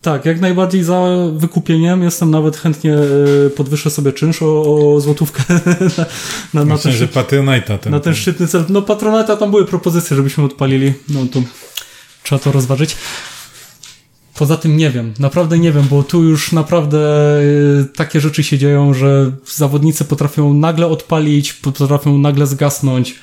Tak, 0.01 0.25
jak 0.25 0.41
najbardziej 0.41 0.83
za 0.83 1.07
wykupieniem. 1.33 2.03
Jestem 2.03 2.31
nawet 2.31 2.57
chętnie 2.57 2.93
e, 2.93 3.49
podwyższę 3.49 3.89
sobie 3.89 4.13
czynsz 4.13 4.41
o, 4.41 4.63
o 4.95 5.01
złotówkę 5.01 5.43
na, 5.97 6.05
na, 6.53 6.65
na 6.65 6.75
Myślę, 6.75 6.91
ten 6.91 6.99
że 6.99 7.07
Patronite'a 7.07 7.77
ten. 7.77 7.91
na 7.91 7.99
ten 7.99 8.15
szczytny 8.15 8.47
cel. 8.47 8.65
No 8.69 8.81
patronata 8.81 9.37
tam 9.37 9.51
były 9.51 9.65
propozycje, 9.65 10.17
żebyśmy 10.17 10.43
odpalili. 10.43 10.93
No 11.09 11.25
to 11.31 11.41
trzeba 12.23 12.39
to 12.39 12.51
rozważyć. 12.51 12.95
Poza 14.35 14.57
tym 14.57 14.77
nie 14.77 14.89
wiem, 14.89 15.13
naprawdę 15.19 15.59
nie 15.59 15.71
wiem, 15.71 15.85
bo 15.89 16.03
tu 16.03 16.23
już 16.23 16.51
naprawdę 16.51 16.97
y, 17.41 17.85
takie 17.95 18.21
rzeczy 18.21 18.43
się 18.43 18.57
dzieją, 18.57 18.93
że 18.93 19.31
zawodnicy 19.45 20.05
potrafią 20.05 20.53
nagle 20.53 20.87
odpalić, 20.87 21.53
potrafią 21.53 22.17
nagle 22.17 22.47
zgasnąć. 22.47 23.15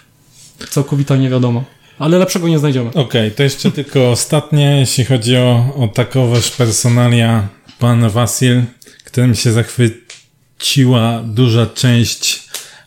Całkowita 0.71 1.17
nie 1.17 1.31
wiadomo. 1.31 1.65
Ale 1.99 2.19
lepszego 2.19 2.49
nie 2.49 2.59
znajdziemy. 2.59 2.91
Okej, 2.95 3.31
to 3.31 3.43
jeszcze 3.43 3.71
tylko 3.71 4.11
ostatnie, 4.11 4.81
jeśli 4.81 5.05
chodzi 5.05 5.37
o, 5.37 5.75
o 5.77 5.89
takowoż 5.89 6.51
personalia, 6.51 7.49
pan 7.79 8.09
Wasil, 8.11 8.63
którym 9.05 9.35
się 9.35 9.53
zachwyciła 9.53 11.23
duża 11.25 11.67
część 11.67 12.43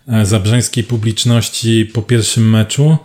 e, 0.08 0.26
zabrzeńskiej 0.26 0.84
publiczności 0.84 1.86
po 1.94 2.02
pierwszym 2.02 2.50
meczu, 2.50 2.98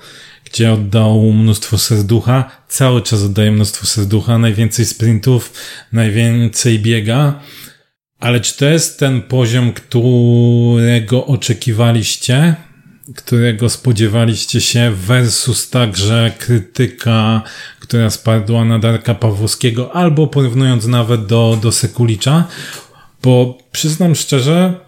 gdzie 0.44 0.72
oddał 0.72 1.32
mnóstwo 1.32 1.78
serducha, 1.78 2.50
cały 2.68 3.02
czas 3.02 3.22
oddaje 3.22 3.50
mnóstwo 3.52 3.86
serducha, 3.86 4.38
najwięcej 4.38 4.86
sprintów, 4.86 5.52
najwięcej 5.92 6.78
biega, 6.78 7.40
ale 8.20 8.40
czy 8.40 8.56
to 8.56 8.64
jest 8.66 8.98
ten 8.98 9.22
poziom, 9.22 9.72
którego 9.72 11.26
oczekiwaliście? 11.26 12.54
Którego 13.16 13.68
spodziewaliście 13.68 14.60
się, 14.60 14.92
versus 14.96 15.70
także 15.70 16.32
krytyka, 16.38 17.42
która 17.80 18.10
spadła 18.10 18.64
na 18.64 18.78
Darka 18.78 19.14
Pawłowskiego, 19.14 19.96
albo 19.96 20.26
porównując 20.26 20.86
nawet 20.86 21.26
do, 21.26 21.58
do 21.62 21.72
Sekulicza, 21.72 22.44
bo 23.22 23.58
przyznam 23.72 24.14
szczerze, 24.14 24.80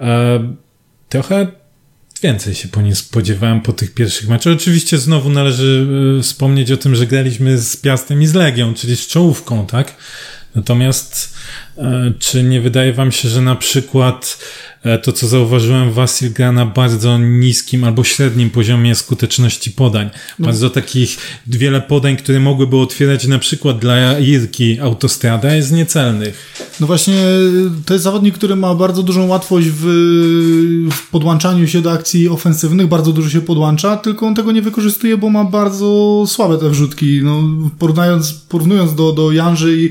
e, 0.00 0.54
trochę 1.08 1.46
więcej 2.22 2.54
się 2.54 2.68
po 2.68 2.82
nim 2.82 2.94
spodziewałem 2.94 3.60
po 3.60 3.72
tych 3.72 3.94
pierwszych 3.94 4.28
meczach. 4.28 4.52
Oczywiście 4.52 4.98
znowu 4.98 5.30
należy 5.30 5.86
e, 6.18 6.22
wspomnieć 6.22 6.72
o 6.72 6.76
tym, 6.76 6.94
że 6.94 7.06
graliśmy 7.06 7.58
z 7.58 7.76
Piastem 7.76 8.22
i 8.22 8.26
z 8.26 8.34
Legią, 8.34 8.74
czyli 8.74 8.96
z 8.96 9.06
czołówką, 9.06 9.66
tak? 9.66 9.94
Natomiast 10.54 11.34
czy 12.18 12.42
nie 12.42 12.60
wydaje 12.60 12.92
wam 12.92 13.12
się, 13.12 13.28
że 13.28 13.42
na 13.42 13.56
przykład 13.56 14.38
e, 14.82 14.98
to, 14.98 15.12
co 15.12 15.28
zauważyłem, 15.28 15.92
Wasil 15.92 16.32
gra 16.32 16.52
na 16.52 16.66
bardzo 16.66 17.18
niskim 17.18 17.84
albo 17.84 18.04
średnim 18.04 18.50
poziomie 18.50 18.94
skuteczności 18.94 19.70
podań. 19.70 20.10
Bardzo 20.38 20.70
takich, 20.70 21.18
wiele 21.46 21.80
podań, 21.80 22.16
które 22.16 22.40
mogłyby 22.40 22.76
otwierać 22.76 23.26
na 23.26 23.38
przykład 23.38 23.78
dla 23.78 24.18
Irki 24.18 24.80
autostrada 24.80 25.54
jest 25.54 25.72
niecelnych. 25.72 26.54
No 26.80 26.86
właśnie, 26.86 27.14
to 27.86 27.94
jest 27.94 28.04
zawodnik, 28.04 28.34
który 28.34 28.56
ma 28.56 28.74
bardzo 28.74 29.02
dużą 29.02 29.26
łatwość 29.26 29.68
w, 29.68 29.84
w 30.92 31.10
podłączaniu 31.10 31.68
się 31.68 31.82
do 31.82 31.92
akcji 31.92 32.28
ofensywnych, 32.28 32.86
bardzo 32.86 33.12
dużo 33.12 33.30
się 33.30 33.40
podłącza, 33.40 33.96
tylko 33.96 34.26
on 34.26 34.34
tego 34.34 34.52
nie 34.52 34.62
wykorzystuje, 34.62 35.16
bo 35.16 35.30
ma 35.30 35.44
bardzo 35.44 36.24
słabe 36.26 36.58
te 36.58 36.70
wrzutki. 36.70 37.20
No, 37.22 37.42
porównując, 37.78 38.32
porównując 38.32 38.94
do, 38.94 39.12
do 39.12 39.32
Janży 39.32 39.82
i 39.82 39.90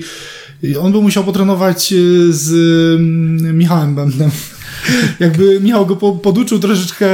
on 0.82 0.92
by 0.92 1.02
musiał 1.02 1.24
potrenować 1.24 1.94
e, 1.94 1.96
z 2.30 2.52
mm, 3.00 3.58
Michałem 3.58 3.96
Będem. 3.96 4.32
Jakby 5.20 5.60
Michał 5.60 5.86
go 5.86 5.96
po, 5.96 6.12
poduczył 6.12 6.60
troszeczkę 6.60 7.08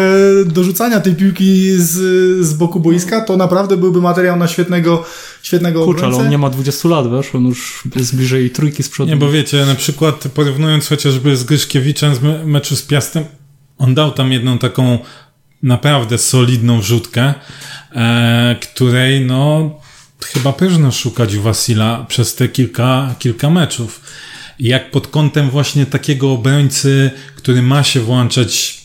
do 0.46 0.64
rzucania 0.64 1.00
tej 1.00 1.16
piłki 1.16 1.72
z, 1.78 1.92
z 2.46 2.54
boku 2.54 2.80
boiska, 2.80 3.22
to 3.22 3.38
naprawdę 3.38 3.78
byłby 3.78 4.02
materiał 4.02 4.38
na 4.38 4.48
świetnego, 4.48 5.06
świetnego 5.44 5.86
Kurczę, 5.86 6.06
ale 6.06 6.16
on 6.16 6.30
nie 6.30 6.38
ma 6.38 6.50
20 6.50 6.90
lat, 6.90 7.12
wiesz? 7.12 7.36
On 7.36 7.46
już 7.46 7.84
jest 7.96 8.16
bliżej 8.16 8.50
trójki 8.50 8.84
z 8.84 8.90
przodu. 8.90 9.10
Nie, 9.10 9.18
bo 9.18 9.32
wiecie, 9.32 9.66
na 9.66 9.76
przykład 9.76 10.28
porównując 10.34 10.88
chociażby 10.88 11.38
z 11.38 11.44
Gryszkiewiczem 11.44 12.16
z 12.16 12.22
me- 12.22 12.46
meczu 12.46 12.76
z 12.76 12.82
Piastem, 12.82 13.24
on 13.78 13.96
dał 13.96 14.12
tam 14.12 14.32
jedną 14.32 14.58
taką 14.58 15.00
naprawdę 15.64 16.18
solidną 16.18 16.80
wrzutkę, 16.80 17.34
e, 17.96 18.56
której 18.62 19.26
no 19.26 19.72
chyba 20.22 20.54
próżno 20.54 20.92
szukać 20.92 21.38
Wasila 21.38 22.06
przez 22.10 22.36
te 22.36 22.48
kilka, 22.48 23.16
kilka 23.20 23.50
meczów. 23.50 24.02
Jak 24.60 24.92
pod 24.92 25.08
kątem 25.08 25.50
właśnie 25.50 25.86
takiego 25.86 26.32
obrońcy, 26.32 27.12
który 27.36 27.62
ma 27.62 27.84
się 27.84 28.00
włączać 28.00 28.84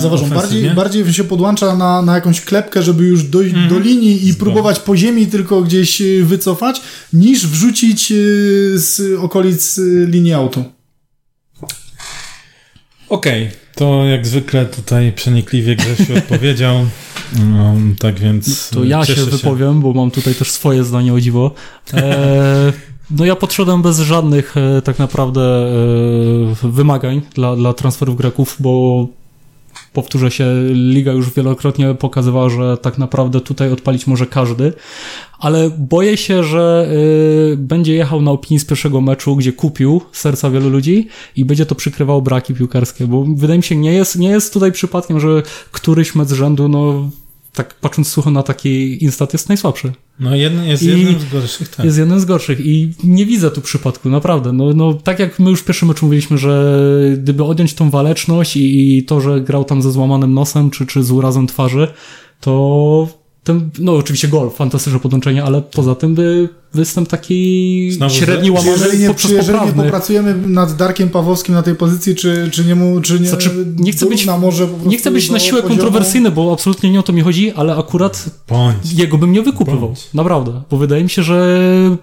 Zauważ, 0.00 0.20
on 0.20 0.26
ofensywnie? 0.32 0.34
bardziej, 0.74 1.02
bardziej 1.02 1.14
się 1.14 1.24
podłącza 1.24 1.76
na, 1.76 2.02
na 2.02 2.14
jakąś 2.14 2.40
klepkę, 2.40 2.82
żeby 2.82 3.04
już 3.04 3.22
dojść 3.24 3.54
Mhm. 3.54 3.68
do 3.74 3.78
linii 3.78 4.28
i 4.28 4.34
próbować 4.34 4.78
po 4.80 4.96
ziemi 4.96 5.26
tylko 5.26 5.62
gdzieś 5.62 6.00
y, 6.00 6.24
wycofać, 6.24 6.80
niż 7.12 7.46
wrzucić 7.46 8.12
y, 8.12 8.72
z 8.78 9.18
okolic 9.18 9.78
y, 9.78 10.06
linii 10.10 10.32
autu. 10.32 10.64
Okej, 13.08 13.50
to 13.74 14.04
jak 14.04 14.26
zwykle 14.26 14.66
tutaj 14.66 15.12
przenikliwie 15.12 15.76
Grzesiu 15.76 16.16
odpowiedział. 16.18 16.76
No, 17.38 17.74
tak 17.98 18.20
więc. 18.20 18.70
To 18.70 18.84
ja 18.84 19.04
się 19.04 19.14
cieszę 19.14 19.30
wypowiem, 19.30 19.80
bo 19.80 19.92
mam 19.92 20.10
tutaj 20.10 20.34
też 20.34 20.50
swoje 20.50 20.84
zdanie 20.84 21.14
o 21.14 21.20
dziwo. 21.20 21.50
E, 21.94 22.72
no 23.10 23.24
ja 23.24 23.36
podszedłem 23.36 23.82
bez 23.82 24.00
żadnych 24.00 24.56
e, 24.56 24.82
tak 24.82 24.98
naprawdę 24.98 25.40
e, 26.62 26.68
wymagań 26.68 27.22
dla, 27.34 27.56
dla 27.56 27.72
transferów 27.72 28.16
Greków, 28.16 28.56
bo 28.60 29.06
powtórzę 29.94 30.30
się, 30.30 30.46
liga 30.72 31.12
już 31.12 31.34
wielokrotnie 31.34 31.94
pokazywała, 31.94 32.50
że 32.50 32.76
tak 32.76 32.98
naprawdę 32.98 33.40
tutaj 33.40 33.72
odpalić 33.72 34.06
może 34.06 34.26
każdy, 34.26 34.72
ale 35.38 35.70
boję 35.78 36.16
się, 36.16 36.44
że 36.44 36.88
y, 37.52 37.56
będzie 37.56 37.94
jechał 37.94 38.22
na 38.22 38.30
opinii 38.30 38.60
z 38.60 38.64
pierwszego 38.64 39.00
meczu, 39.00 39.36
gdzie 39.36 39.52
kupił 39.52 40.00
serca 40.12 40.50
wielu 40.50 40.70
ludzi 40.70 41.08
i 41.36 41.44
będzie 41.44 41.66
to 41.66 41.74
przykrywało 41.74 42.22
braki 42.22 42.54
piłkarskie, 42.54 43.06
bo 43.06 43.24
wydaje 43.34 43.58
mi 43.58 43.62
się, 43.62 43.76
nie 43.76 43.92
jest, 43.92 44.16
nie 44.16 44.28
jest 44.28 44.52
tutaj 44.52 44.72
przypadkiem, 44.72 45.20
że 45.20 45.42
któryś 45.72 46.14
mecz 46.14 46.28
z 46.28 46.32
rzędu, 46.32 46.68
no 46.68 47.10
tak 47.54 47.74
patrząc 47.74 48.08
sucho 48.08 48.30
na 48.30 48.42
taki 48.42 49.04
instat 49.04 49.32
jest 49.32 49.48
najsłabszy. 49.48 49.92
No 50.20 50.36
jest 50.36 50.82
I- 50.82 50.86
jednym 50.86 51.20
z 51.20 51.32
gorszych, 51.32 51.68
tak. 51.68 51.86
Jest 51.86 51.98
jeden 51.98 52.20
z 52.20 52.24
gorszych 52.24 52.60
i 52.60 52.92
nie 53.04 53.26
widzę 53.26 53.50
tu 53.50 53.60
przypadku, 53.60 54.10
naprawdę. 54.10 54.52
No, 54.52 54.72
no 54.72 54.94
tak 54.94 55.18
jak 55.18 55.38
my 55.38 55.50
już 55.50 55.60
w 55.60 55.64
pierwszym 55.64 55.88
meczu 55.88 56.06
mówiliśmy, 56.06 56.38
że 56.38 56.80
gdyby 57.16 57.44
odjąć 57.44 57.74
tą 57.74 57.90
waleczność 57.90 58.56
i, 58.56 58.98
i 58.98 59.04
to, 59.04 59.20
że 59.20 59.40
grał 59.40 59.64
tam 59.64 59.82
ze 59.82 59.92
złamanym 59.92 60.34
nosem 60.34 60.70
czy, 60.70 60.86
czy 60.86 61.02
z 61.02 61.10
urazem 61.10 61.46
twarzy, 61.46 61.88
to 62.40 63.08
ten, 63.44 63.70
no 63.78 63.96
oczywiście 63.96 64.28
gol, 64.28 64.50
fantastyczne 64.50 65.00
podłączenie, 65.00 65.44
ale 65.44 65.62
poza 65.62 65.94
tym 65.94 66.14
by 66.14 66.48
występ 66.74 67.08
taki 67.08 67.90
Znowu 67.92 68.14
średni? 68.14 68.46
Czy 68.46 68.52
łamany 68.52 68.70
jeżeli, 68.70 68.98
nie, 68.98 69.08
poprzez 69.08 69.30
czy 69.30 69.36
jeżeli 69.36 69.52
nie 69.58 69.60
poprawny. 69.60 69.84
popracujemy 69.84 70.34
nad 70.46 70.76
Darkiem 70.76 71.08
Pawłowskim 71.08 71.54
na 71.54 71.62
tej 71.62 71.74
pozycji, 71.74 72.14
czy, 72.14 72.48
czy 72.52 72.64
nie 72.64 72.74
mu, 72.74 73.00
czy 73.00 73.20
nie, 73.20 73.28
Znaczy, 73.28 73.50
nie 73.76 73.92
chcę 73.92 74.06
być- 74.06 74.26
na 74.26 74.38
może 74.38 74.68
Nie 74.86 74.98
chcę 74.98 75.10
być 75.10 75.30
na 75.30 75.38
siłę 75.38 75.62
poziomu- 75.62 75.68
kontrowersyjny, 75.68 76.30
bo 76.30 76.52
absolutnie 76.52 76.90
nie 76.90 77.00
o 77.00 77.02
to 77.02 77.12
mi 77.12 77.22
chodzi, 77.22 77.52
ale 77.52 77.76
akurat 77.76 78.24
Bądź. 78.48 78.92
jego 78.92 79.18
bym 79.18 79.32
nie 79.32 79.42
wykupywał. 79.42 79.80
Bądź. 79.80 80.08
Naprawdę. 80.14 80.62
Bo 80.70 80.76
wydaje 80.76 81.02
mi 81.04 81.10
się, 81.10 81.22
że 81.22 81.58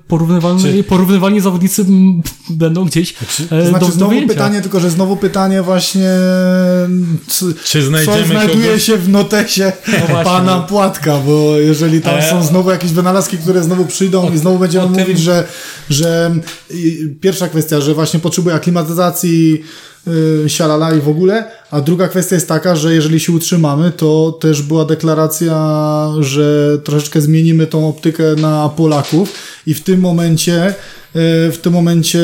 porównywalni, 0.08 0.62
Czy- 0.64 0.84
porównywalni 0.84 1.42
zawodnicy 1.42 1.86
będą 2.50 2.86
gdzieś 2.86 3.14
Czy- 3.14 3.44
e, 3.44 3.48
To 3.64 3.70
znaczy 3.70 3.86
do 3.86 3.92
znowu 3.92 4.10
wyjęcia. 4.10 4.34
pytanie, 4.34 4.62
tylko 4.62 4.80
że 4.80 4.90
znowu 4.90 5.16
pytanie 5.18 5.62
właśnie 5.62 6.10
co, 7.28 7.46
Czy 7.66 7.82
co 7.82 7.88
znajdziemy 7.88 8.26
znajduje 8.26 8.68
kogoś? 8.68 8.84
się 8.84 8.98
w 8.98 9.10
notesie 9.10 9.72
właśnie. 9.88 10.24
pana 10.24 10.60
Płatka, 10.60 11.18
bo 11.26 11.58
jeżeli 11.60 12.02
tam 12.02 12.16
E, 12.16 12.30
są 12.30 12.44
znowu 12.44 12.72
jakieś 12.72 12.92
wynalazki, 12.92 13.38
które 13.38 13.64
znowu 13.64 13.86
przyjdą 13.86 14.32
i 14.34 14.38
znowu 14.38 14.58
będziemy 14.62 14.86
tym- 14.96 15.00
mówić, 15.00 15.20
że, 15.20 15.48
że 15.90 16.36
y, 16.72 17.16
pierwsza 17.22 17.48
kwestia, 17.48 17.82
że 17.82 17.94
właśnie 17.94 18.20
potrzebuje 18.20 18.56
aklimatyzacji 18.56 19.64
y, 20.46 20.50
sialala 20.50 20.94
i 20.94 21.02
w 21.02 21.10
ogóle, 21.10 21.44
a 21.72 21.82
druga 21.82 22.08
kwestia 22.08 22.36
jest 22.36 22.48
taka, 22.48 22.76
że 22.76 22.94
jeżeli 22.96 23.20
się 23.20 23.32
utrzymamy, 23.34 23.92
to 23.92 24.38
też 24.42 24.62
była 24.62 24.86
deklaracja, 24.86 25.56
że 26.20 26.78
troszeczkę 26.84 27.22
zmienimy 27.22 27.68
tą 27.68 27.90
optykę 27.90 28.24
na 28.38 28.70
Polaków. 28.70 29.34
I 29.68 29.74
w 29.74 29.82
tym 29.82 30.00
momencie 30.00 30.70
y, 30.70 30.74
w 31.52 31.58
tym 31.62 31.74
momencie, 31.74 32.20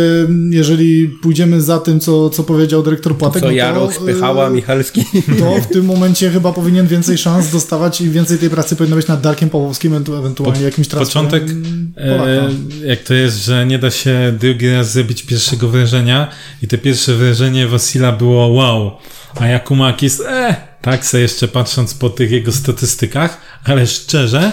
jeżeli 0.49 1.07
pójdziemy 1.21 1.61
za 1.61 1.79
tym, 1.79 1.99
co, 1.99 2.29
co 2.29 2.43
powiedział 2.43 2.83
dyrektor 2.83 3.17
Płatek, 3.17 3.41
Co 3.41 3.45
no 3.47 3.51
to, 3.51 3.57
Jaroch, 3.57 3.93
Spychała, 3.93 4.47
y, 4.49 4.51
Michalski. 4.51 5.05
to 5.39 5.55
w 5.61 5.67
tym 5.73 5.85
momencie 5.85 6.29
chyba 6.29 6.53
powinien 6.53 6.87
więcej 6.87 7.17
szans 7.17 7.51
dostawać 7.51 8.01
i 8.01 8.09
więcej 8.09 8.37
tej 8.37 8.49
pracy 8.49 8.75
powinno 8.75 8.95
być 8.95 9.07
nad 9.07 9.21
Darkiem 9.21 9.49
Pawłowskim, 9.49 9.91
ewentu- 9.93 10.19
ewentualnie 10.19 10.59
Po- 10.59 10.65
jakimś 10.65 10.87
transferem 10.87 11.29
Początek, 11.31 11.55
e, 11.97 12.49
jak 12.87 13.03
to 13.03 13.13
jest, 13.13 13.45
że 13.45 13.65
nie 13.65 13.79
da 13.79 13.91
się 13.91 14.33
drugi 14.39 14.69
raz 14.69 14.91
zrobić 14.93 15.23
pierwszego 15.23 15.69
wrażenia 15.69 16.31
i 16.63 16.67
te 16.67 16.77
pierwsze 16.77 17.13
wrażenie 17.13 17.66
Wasila 17.67 18.11
było 18.11 18.47
wow, 18.47 18.97
a 19.35 19.47
Jakumakis, 19.47 20.21
e, 20.27 20.55
tak 20.81 21.05
se 21.05 21.19
jeszcze 21.19 21.47
patrząc 21.47 21.93
po 21.93 22.09
tych 22.09 22.31
jego 22.31 22.51
statystykach, 22.51 23.41
ale 23.63 23.87
szczerze, 23.87 24.51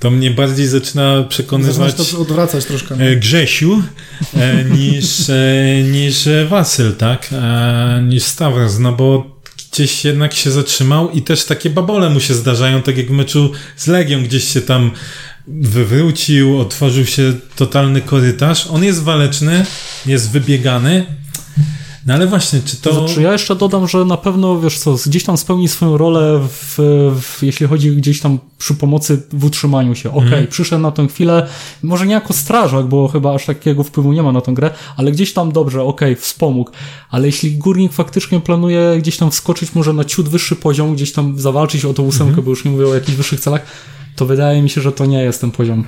to 0.00 0.10
mnie 0.10 0.30
bardziej 0.30 0.66
zaczyna 0.66 1.22
przekonywać 1.22 1.94
to 1.94 2.18
odwracać 2.18 2.64
troszkę. 2.64 2.94
e, 2.94 3.16
Grzesiu 3.16 3.82
e, 4.36 4.64
niż, 4.64 5.30
e, 5.30 5.82
niż 5.82 6.28
Wasyl, 6.48 6.94
tak? 6.96 7.28
E, 7.32 8.02
niż 8.08 8.22
Stavros, 8.22 8.78
no 8.78 8.92
bo 8.92 9.36
gdzieś 9.72 10.04
jednak 10.04 10.34
się 10.34 10.50
zatrzymał 10.50 11.10
i 11.10 11.22
też 11.22 11.44
takie 11.44 11.70
babole 11.70 12.10
mu 12.10 12.20
się 12.20 12.34
zdarzają, 12.34 12.82
tak 12.82 12.96
jak 12.98 13.06
w 13.06 13.10
meczu 13.10 13.52
z 13.76 13.86
Legią, 13.86 14.22
gdzieś 14.22 14.52
się 14.52 14.60
tam 14.60 14.90
wywrócił, 15.48 16.60
otworzył 16.60 17.06
się 17.06 17.34
totalny 17.56 18.00
korytarz. 18.00 18.66
On 18.66 18.84
jest 18.84 19.02
waleczny, 19.02 19.66
jest 20.06 20.30
wybiegany, 20.30 21.06
no 22.06 22.14
ale 22.14 22.26
właśnie, 22.26 22.60
czy 22.64 22.76
to... 22.76 22.92
Znaczy, 23.06 23.22
ja 23.22 23.32
jeszcze 23.32 23.56
dodam, 23.56 23.88
że 23.88 24.04
na 24.04 24.16
pewno, 24.16 24.60
wiesz 24.60 24.78
co, 24.78 24.96
gdzieś 25.06 25.24
tam 25.24 25.36
spełni 25.36 25.68
swoją 25.68 25.96
rolę, 25.96 26.40
w, 26.48 26.74
w, 27.20 27.42
jeśli 27.42 27.66
chodzi 27.66 27.96
gdzieś 27.96 28.20
tam 28.20 28.38
przy 28.58 28.74
pomocy 28.74 29.22
w 29.32 29.44
utrzymaniu 29.44 29.94
się. 29.94 30.10
Okej, 30.10 30.22
Mhm. 30.24 30.46
przyszedł 30.46 30.82
na 30.82 30.90
tę 30.90 31.08
chwilę, 31.08 31.46
może 31.82 32.06
nie 32.06 32.12
jako 32.14 32.32
strażak, 32.32 32.86
bo 32.86 33.08
chyba 33.08 33.34
aż 33.34 33.46
takiego 33.46 33.84
wpływu 33.84 34.12
nie 34.12 34.22
ma 34.22 34.32
na 34.32 34.40
tę 34.40 34.52
grę, 34.52 34.70
ale 34.96 35.12
gdzieś 35.12 35.32
tam 35.32 35.52
dobrze, 35.52 35.82
okej, 35.82 36.16
wspomógł. 36.16 36.70
Ale 37.10 37.26
jeśli 37.26 37.56
Górnik 37.56 37.92
faktycznie 37.92 38.40
planuje 38.40 38.94
gdzieś 38.98 39.16
tam 39.16 39.30
wskoczyć 39.30 39.74
może 39.74 39.92
na 39.92 40.04
ciut 40.04 40.28
wyższy 40.28 40.56
poziom, 40.56 40.94
gdzieś 40.94 41.12
tam 41.12 41.38
zawalczyć 41.40 41.84
o 41.84 41.94
tą 41.94 42.02
ósemkę, 42.02 42.28
Mhm. 42.28 42.44
bo 42.44 42.50
już 42.50 42.64
nie 42.64 42.70
mówię 42.70 42.86
o 42.88 42.94
jakichś 42.94 43.16
wyższych 43.16 43.40
celach, 43.40 43.62
to 44.16 44.26
wydaje 44.26 44.62
mi 44.62 44.70
się, 44.70 44.80
że 44.80 44.92
to 44.92 45.06
nie 45.06 45.22
jest 45.22 45.40
ten 45.40 45.50
poziom. 45.50 45.84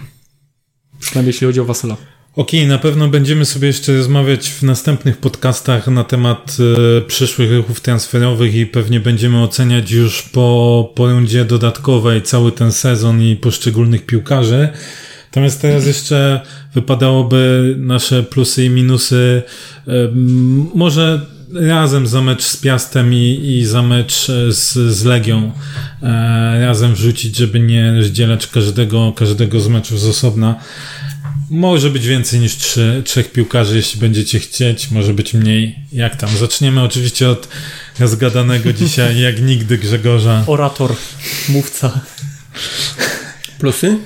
Przynajmniej 1.00 1.28
jeśli 1.32 1.46
chodzi 1.46 1.60
o 1.60 1.64
Wasyla. 1.64 1.96
Okej, 2.38 2.66
na 2.66 2.78
pewno 2.78 3.08
będziemy 3.08 3.44
sobie 3.44 3.66
jeszcze 3.66 3.96
rozmawiać 3.96 4.50
w 4.50 4.62
następnych 4.62 5.16
podcastach 5.16 5.86
na 5.86 6.04
temat 6.04 6.56
e, 6.98 7.00
przyszłych 7.00 7.52
ruchów 7.52 7.80
transferowych 7.80 8.54
i 8.54 8.66
pewnie 8.66 9.00
będziemy 9.00 9.42
oceniać 9.42 9.90
już 9.90 10.22
po, 10.22 10.92
po 10.94 11.10
rundzie 11.10 11.44
dodatkowej 11.44 12.22
cały 12.22 12.52
ten 12.52 12.72
sezon 12.72 13.22
i 13.22 13.36
poszczególnych 13.36 14.06
piłkarzy. 14.06 14.68
Natomiast 15.26 15.62
teraz 15.62 15.86
jeszcze 15.86 16.40
wypadałoby 16.74 17.74
nasze 17.78 18.22
plusy 18.22 18.64
i 18.64 18.70
minusy 18.70 19.42
e, 19.88 19.92
może 20.74 21.20
razem 21.54 22.06
za 22.06 22.22
mecz 22.22 22.42
z 22.42 22.56
Piastem 22.56 23.14
i, 23.14 23.40
i 23.44 23.66
za 23.66 23.82
mecz 23.82 24.30
e, 24.30 24.52
z, 24.52 24.72
z 24.72 25.04
Legią 25.04 25.52
razem 26.60 26.94
wrzucić, 26.94 27.36
żeby 27.36 27.60
nie 27.60 27.96
rozdzielać 27.96 28.46
każdego, 28.46 29.12
każdego 29.16 29.60
z 29.60 29.68
meczów 29.68 30.00
z 30.00 30.06
osobna. 30.06 30.60
Może 31.50 31.90
być 31.90 32.06
więcej 32.06 32.40
niż 32.40 32.56
trzy, 32.56 33.02
trzech 33.04 33.32
piłkarzy, 33.32 33.76
jeśli 33.76 34.00
będziecie 34.00 34.38
chcieć, 34.38 34.90
może 34.90 35.14
być 35.14 35.34
mniej. 35.34 35.78
Jak 35.92 36.16
tam? 36.16 36.30
Zaczniemy 36.36 36.82
oczywiście 36.82 37.28
od 37.28 37.48
rozgadanego 37.98 38.72
dzisiaj, 38.82 39.20
jak 39.20 39.40
nigdy 39.40 39.78
Grzegorza. 39.78 40.44
Orator, 40.46 40.96
mówca. 41.48 42.00
Plusy? 43.58 43.98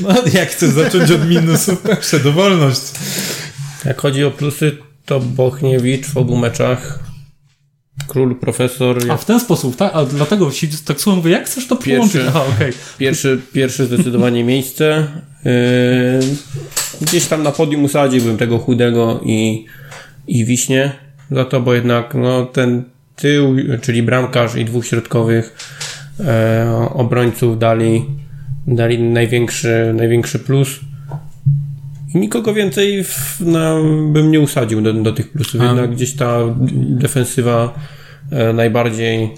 No, 0.00 0.14
jak 0.32 0.50
chcesz 0.50 0.70
zacząć 0.70 1.10
od 1.10 1.28
minusów? 1.28 1.82
Proszę, 1.82 2.20
dowolność. 2.20 2.80
Jak 3.84 4.00
chodzi 4.00 4.24
o 4.24 4.30
plusy, 4.30 4.76
to 5.04 5.20
Bochniewicz 5.20 6.06
w 6.06 6.16
obu 6.16 6.36
meczach. 6.36 7.05
Król, 8.08 8.36
profesor. 8.36 8.98
A 9.10 9.16
w 9.16 9.24
ten 9.24 9.40
sposób, 9.40 9.76
tak? 9.76 9.90
A 9.94 10.04
dlatego 10.04 10.50
się 10.50 10.66
tak 10.84 11.00
słucham, 11.00 11.18
mówię, 11.18 11.30
jak 11.30 11.46
chcesz 11.46 11.66
to 11.66 11.76
Pierwszy. 11.76 11.96
połączyć? 11.96 12.22
Aha, 12.28 12.44
okej. 12.56 12.72
Pierwszy, 12.98 13.40
pierwszy 13.52 13.84
zdecydowanie 13.86 14.44
miejsce. 14.44 15.06
Yy, 15.44 15.52
gdzieś 17.00 17.26
tam 17.26 17.42
na 17.42 17.52
podium 17.52 17.84
usadziłbym 17.84 18.36
tego 18.36 18.58
chudego 18.58 19.20
i, 19.24 19.66
i 20.26 20.44
wiśnie 20.44 20.92
za 21.30 21.44
to, 21.44 21.60
bo 21.60 21.74
jednak 21.74 22.14
no, 22.14 22.46
ten 22.46 22.84
tył, 23.16 23.56
czyli 23.82 24.02
bramkarz 24.02 24.54
i 24.54 24.64
dwóch 24.64 24.86
środkowych 24.86 25.56
e, 26.20 26.88
obrońców 26.94 27.58
dali, 27.58 28.04
dali 28.66 29.02
największy, 29.02 29.92
największy 29.96 30.38
plus. 30.38 30.80
Nikogo 32.20 32.54
więcej 32.54 33.04
w, 33.04 33.40
na, 33.40 33.74
bym 34.12 34.30
nie 34.30 34.40
usadził 34.40 34.80
do, 34.82 34.92
do 34.92 35.12
tych 35.12 35.32
plusów. 35.32 35.60
A- 35.60 35.64
Jednak 35.64 35.90
gdzieś 35.90 36.16
ta 36.16 36.38
defensywa 36.74 37.74
e, 38.32 38.52
najbardziej 38.52 39.24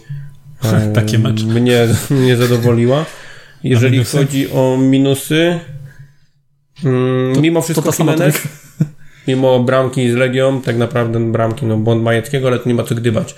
e, 0.64 0.92
Takie 0.92 1.18
mecze. 1.18 1.44
mnie, 1.46 1.88
mnie 2.10 2.36
zadowoliła. 2.36 3.04
Jeżeli 3.64 4.04
chodzi 4.04 4.50
o 4.52 4.76
minusy, 4.80 5.58
mm, 6.84 7.40
mimo 7.42 7.60
to 7.60 7.64
wszystko 7.64 7.82
ta 7.86 7.92
sama 7.92 8.12
Jimenez, 8.12 8.42
mimo 9.28 9.60
bramki 9.64 10.10
z 10.10 10.14
Legią, 10.14 10.60
tak 10.62 10.76
naprawdę 10.76 11.32
bramki, 11.32 11.66
no 11.66 11.76
błąd 11.76 12.02
Majeckiego, 12.02 12.48
ale 12.48 12.58
tu 12.58 12.68
nie 12.68 12.74
ma 12.74 12.82
co 12.82 12.94
gdybać. 12.94 13.34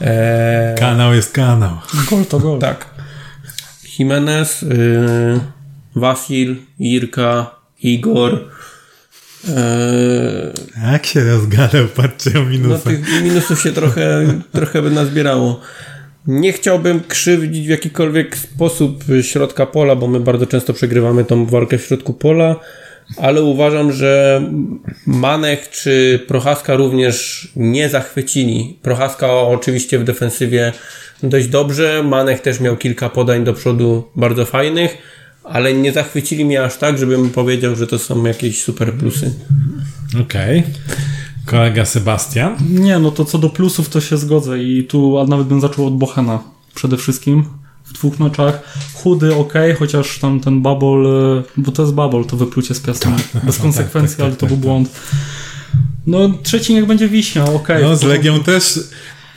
E, 0.00 0.74
Kanał 0.78 1.14
jest 1.14 1.32
kanał. 1.32 1.76
Gol 2.10 2.24
to 2.26 2.38
gol. 2.40 2.58
tak. 2.58 2.94
Jimenez, 3.98 4.62
y, 4.62 4.68
Wasil, 5.96 6.56
Irka, 6.78 7.50
Igor. 7.82 8.50
E, 9.48 10.52
Jak 10.92 11.06
się 11.06 11.24
rozgadał, 11.24 11.86
patrzcie 11.96 12.30
o 12.30 12.42
no 12.42 12.50
minusach. 12.50 12.82
tych 12.82 13.22
minusów 13.22 13.62
się 13.62 13.72
trochę, 13.72 14.26
trochę 14.52 14.82
by 14.82 14.90
nazbierało. 14.90 15.60
Nie 16.26 16.52
chciałbym 16.52 17.00
krzywdzić 17.00 17.66
w 17.66 17.70
jakikolwiek 17.70 18.36
sposób 18.36 19.04
środka 19.22 19.66
pola, 19.66 19.96
bo 19.96 20.06
my 20.08 20.20
bardzo 20.20 20.46
często 20.46 20.72
przegrywamy 20.72 21.24
tą 21.24 21.46
walkę 21.46 21.78
w 21.78 21.84
środku 21.84 22.12
pola, 22.12 22.56
ale 23.16 23.42
uważam, 23.42 23.92
że 23.92 24.42
Manek 25.06 25.68
czy 25.70 26.20
Prochaska 26.26 26.74
również 26.74 27.48
nie 27.56 27.88
zachwycili. 27.88 28.78
Prochaska 28.82 29.32
oczywiście 29.32 29.98
w 29.98 30.04
defensywie 30.04 30.72
dość 31.22 31.48
dobrze, 31.48 32.02
Manek 32.02 32.40
też 32.40 32.60
miał 32.60 32.76
kilka 32.76 33.08
podań 33.08 33.44
do 33.44 33.52
przodu 33.54 34.04
bardzo 34.16 34.44
fajnych, 34.44 34.98
ale 35.44 35.74
nie 35.74 35.92
zachwycili 35.92 36.44
mnie 36.44 36.64
aż 36.64 36.76
tak, 36.76 36.98
żebym 36.98 37.30
powiedział, 37.30 37.76
że 37.76 37.86
to 37.86 37.98
są 37.98 38.24
jakieś 38.24 38.62
super 38.62 38.94
plusy. 38.94 39.34
Okej. 40.20 40.62
Kolega 41.46 41.84
Sebastian. 41.84 42.56
Nie, 42.70 42.98
no 42.98 43.10
to 43.10 43.24
co 43.24 43.38
do 43.38 43.50
plusów 43.50 43.88
to 43.88 44.00
się 44.00 44.18
zgodzę 44.18 44.62
i 44.62 44.84
tu 44.84 45.18
a 45.18 45.26
nawet 45.26 45.46
bym 45.46 45.60
zaczął 45.60 45.86
od 45.86 45.96
Bochena 45.96 46.42
przede 46.74 46.96
wszystkim 46.96 47.44
w 47.84 47.92
dwóch 47.92 48.18
meczach. 48.18 48.62
Chudy, 48.94 49.34
ok, 49.34 49.52
chociaż 49.78 50.18
tam 50.18 50.40
ten 50.40 50.62
babol, 50.62 51.06
e, 51.06 51.42
bo 51.56 51.72
to 51.72 51.82
jest 51.82 51.94
babol, 51.94 52.24
to 52.24 52.36
wyplucie 52.36 52.74
z 52.74 52.80
piastem. 52.80 53.16
Bez 53.44 53.58
konsekwencji, 53.58 54.16
tak, 54.16 54.26
tak, 54.26 54.26
ale 54.26 54.36
to 54.36 54.40
tak, 54.40 54.48
był 54.48 54.56
tak. 54.56 54.66
błąd. 54.66 54.90
No 56.06 56.30
trzeci 56.42 56.74
niech 56.74 56.86
będzie 56.86 57.08
Wiśnia, 57.08 57.44
ok. 57.44 57.68
No, 57.82 57.96
z 57.96 58.02
Legią 58.02 58.40
też 58.40 58.80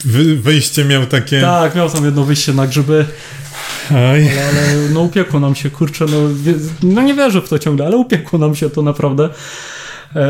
wy, 0.05 0.36
wyjście 0.38 0.86
miał 0.86 1.05
takie... 1.05 1.41
Tak, 1.41 1.76
miał 1.76 1.89
tam 1.89 2.05
jedno 2.05 2.24
wyjście 2.24 2.53
na 2.53 2.68
grzyby, 2.68 3.05
Oj. 3.91 4.29
ale, 4.29 4.61
ale 4.69 4.89
no 4.93 5.01
upiekło 5.01 5.39
nam 5.39 5.55
się, 5.55 5.69
kurczę, 5.69 6.05
no, 6.05 6.17
no 6.83 7.01
nie 7.01 7.13
wierzę 7.13 7.41
w 7.41 7.49
to 7.49 7.59
ciągle, 7.59 7.85
ale 7.85 7.97
upiekło 7.97 8.39
nam 8.39 8.55
się 8.55 8.69
to 8.69 8.81
naprawdę 8.81 9.29
e, 10.15 10.29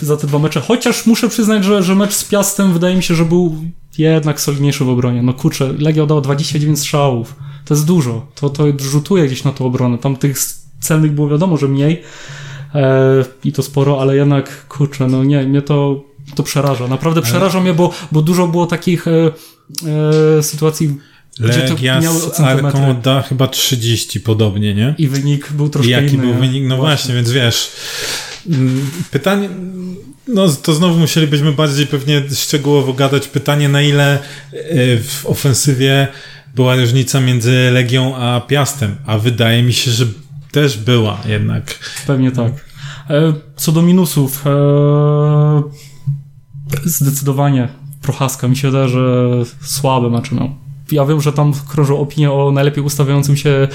za 0.00 0.16
te 0.16 0.26
dwa 0.26 0.38
mecze. 0.38 0.60
Chociaż 0.60 1.06
muszę 1.06 1.28
przyznać, 1.28 1.64
że, 1.64 1.82
że 1.82 1.94
mecz 1.94 2.14
z 2.14 2.24
Piastem 2.24 2.72
wydaje 2.72 2.96
mi 2.96 3.02
się, 3.02 3.14
że 3.14 3.24
był 3.24 3.56
jednak 3.98 4.40
solidniejszy 4.40 4.84
w 4.84 4.88
obronie. 4.88 5.22
No 5.22 5.34
kurczę, 5.34 5.72
Legia 5.78 6.06
dała 6.06 6.20
29 6.20 6.78
strzałów. 6.78 7.34
To 7.64 7.74
jest 7.74 7.86
dużo. 7.86 8.26
To, 8.34 8.50
to 8.50 8.64
rzutuje 8.78 9.26
gdzieś 9.26 9.44
na 9.44 9.52
tą 9.52 9.66
obronę. 9.66 9.98
Tam 9.98 10.16
tych 10.16 10.38
celnych 10.80 11.12
było 11.12 11.28
wiadomo, 11.28 11.56
że 11.56 11.68
mniej. 11.68 12.02
e, 12.74 13.24
i 13.44 13.52
to 13.52 13.62
sporo, 13.62 14.00
ale 14.00 14.16
jednak, 14.16 14.66
kurczę, 14.66 15.06
no 15.06 15.24
nie, 15.24 15.42
mnie 15.42 15.62
to, 15.62 16.04
to 16.34 16.42
przeraża. 16.42 16.88
Naprawdę 16.88 17.22
przeraża 17.22 17.60
mnie, 17.60 17.74
bo, 17.74 17.90
bo 18.12 18.22
dużo 18.22 18.48
było 18.48 18.66
takich 18.66 19.08
e, 19.08 19.30
e, 20.38 20.42
sytuacji, 20.42 20.98
Legia 21.40 22.02
z 22.12 22.40
Arką 22.40 22.90
odda 22.90 23.22
chyba 23.22 23.48
30 23.48 24.20
podobnie, 24.20 24.74
nie? 24.74 24.94
I 24.98 25.08
wynik 25.08 25.52
był 25.52 25.66
I 25.66 25.70
troszkę 25.70 25.90
jaki 25.90 26.14
inny. 26.14 26.22
był 26.22 26.34
nie? 26.34 26.40
wynik? 26.40 26.64
No 26.66 26.76
właśnie, 26.76 27.14
więc 27.14 27.30
wiesz. 27.30 27.70
mm, 28.50 28.90
Pytanie. 29.10 29.48
No, 30.28 30.48
to 30.48 30.74
znowu 30.74 30.98
musielibyśmy 30.98 31.52
bardziej 31.52 31.86
pewnie 31.86 32.22
szczegółowo 32.34 32.92
gadać. 32.92 33.28
Pytanie, 33.28 33.68
na 33.68 33.82
ile 33.82 34.14
e, 34.14 34.18
w 34.98 35.22
ofensywie 35.26 36.08
była 36.54 36.76
różnica 36.76 37.20
między 37.20 37.70
Legią 37.72 38.16
a 38.16 38.40
Piastem, 38.40 38.96
a 39.06 39.18
wydaje 39.18 39.62
mi 39.62 39.72
się, 39.72 39.90
że 39.90 40.06
też 40.50 40.78
była 40.78 41.18
jednak. 41.26 41.78
Pewnie 42.06 42.30
tak. 42.32 42.52
E, 43.10 43.32
Co 43.56 43.72
do 43.72 43.82
minusów, 43.82 44.46
e, 44.46 45.62
zdecydowanie 46.84 47.68
Prochaska 48.02 48.48
mi 48.48 48.56
się 48.56 48.70
wydaje, 48.70 48.88
że 48.88 49.28
słabe 49.62 50.10
mecze 50.10 50.34
miał. 50.34 50.54
Ja 50.92 51.06
wiem, 51.06 51.20
że 51.20 51.32
tam 51.32 51.52
krążą 51.68 51.98
opinie 51.98 52.32
o 52.32 52.52
najlepiej 52.52 52.84
ustawiającym 52.84 53.36
się 53.36 53.50
e, 53.50 53.68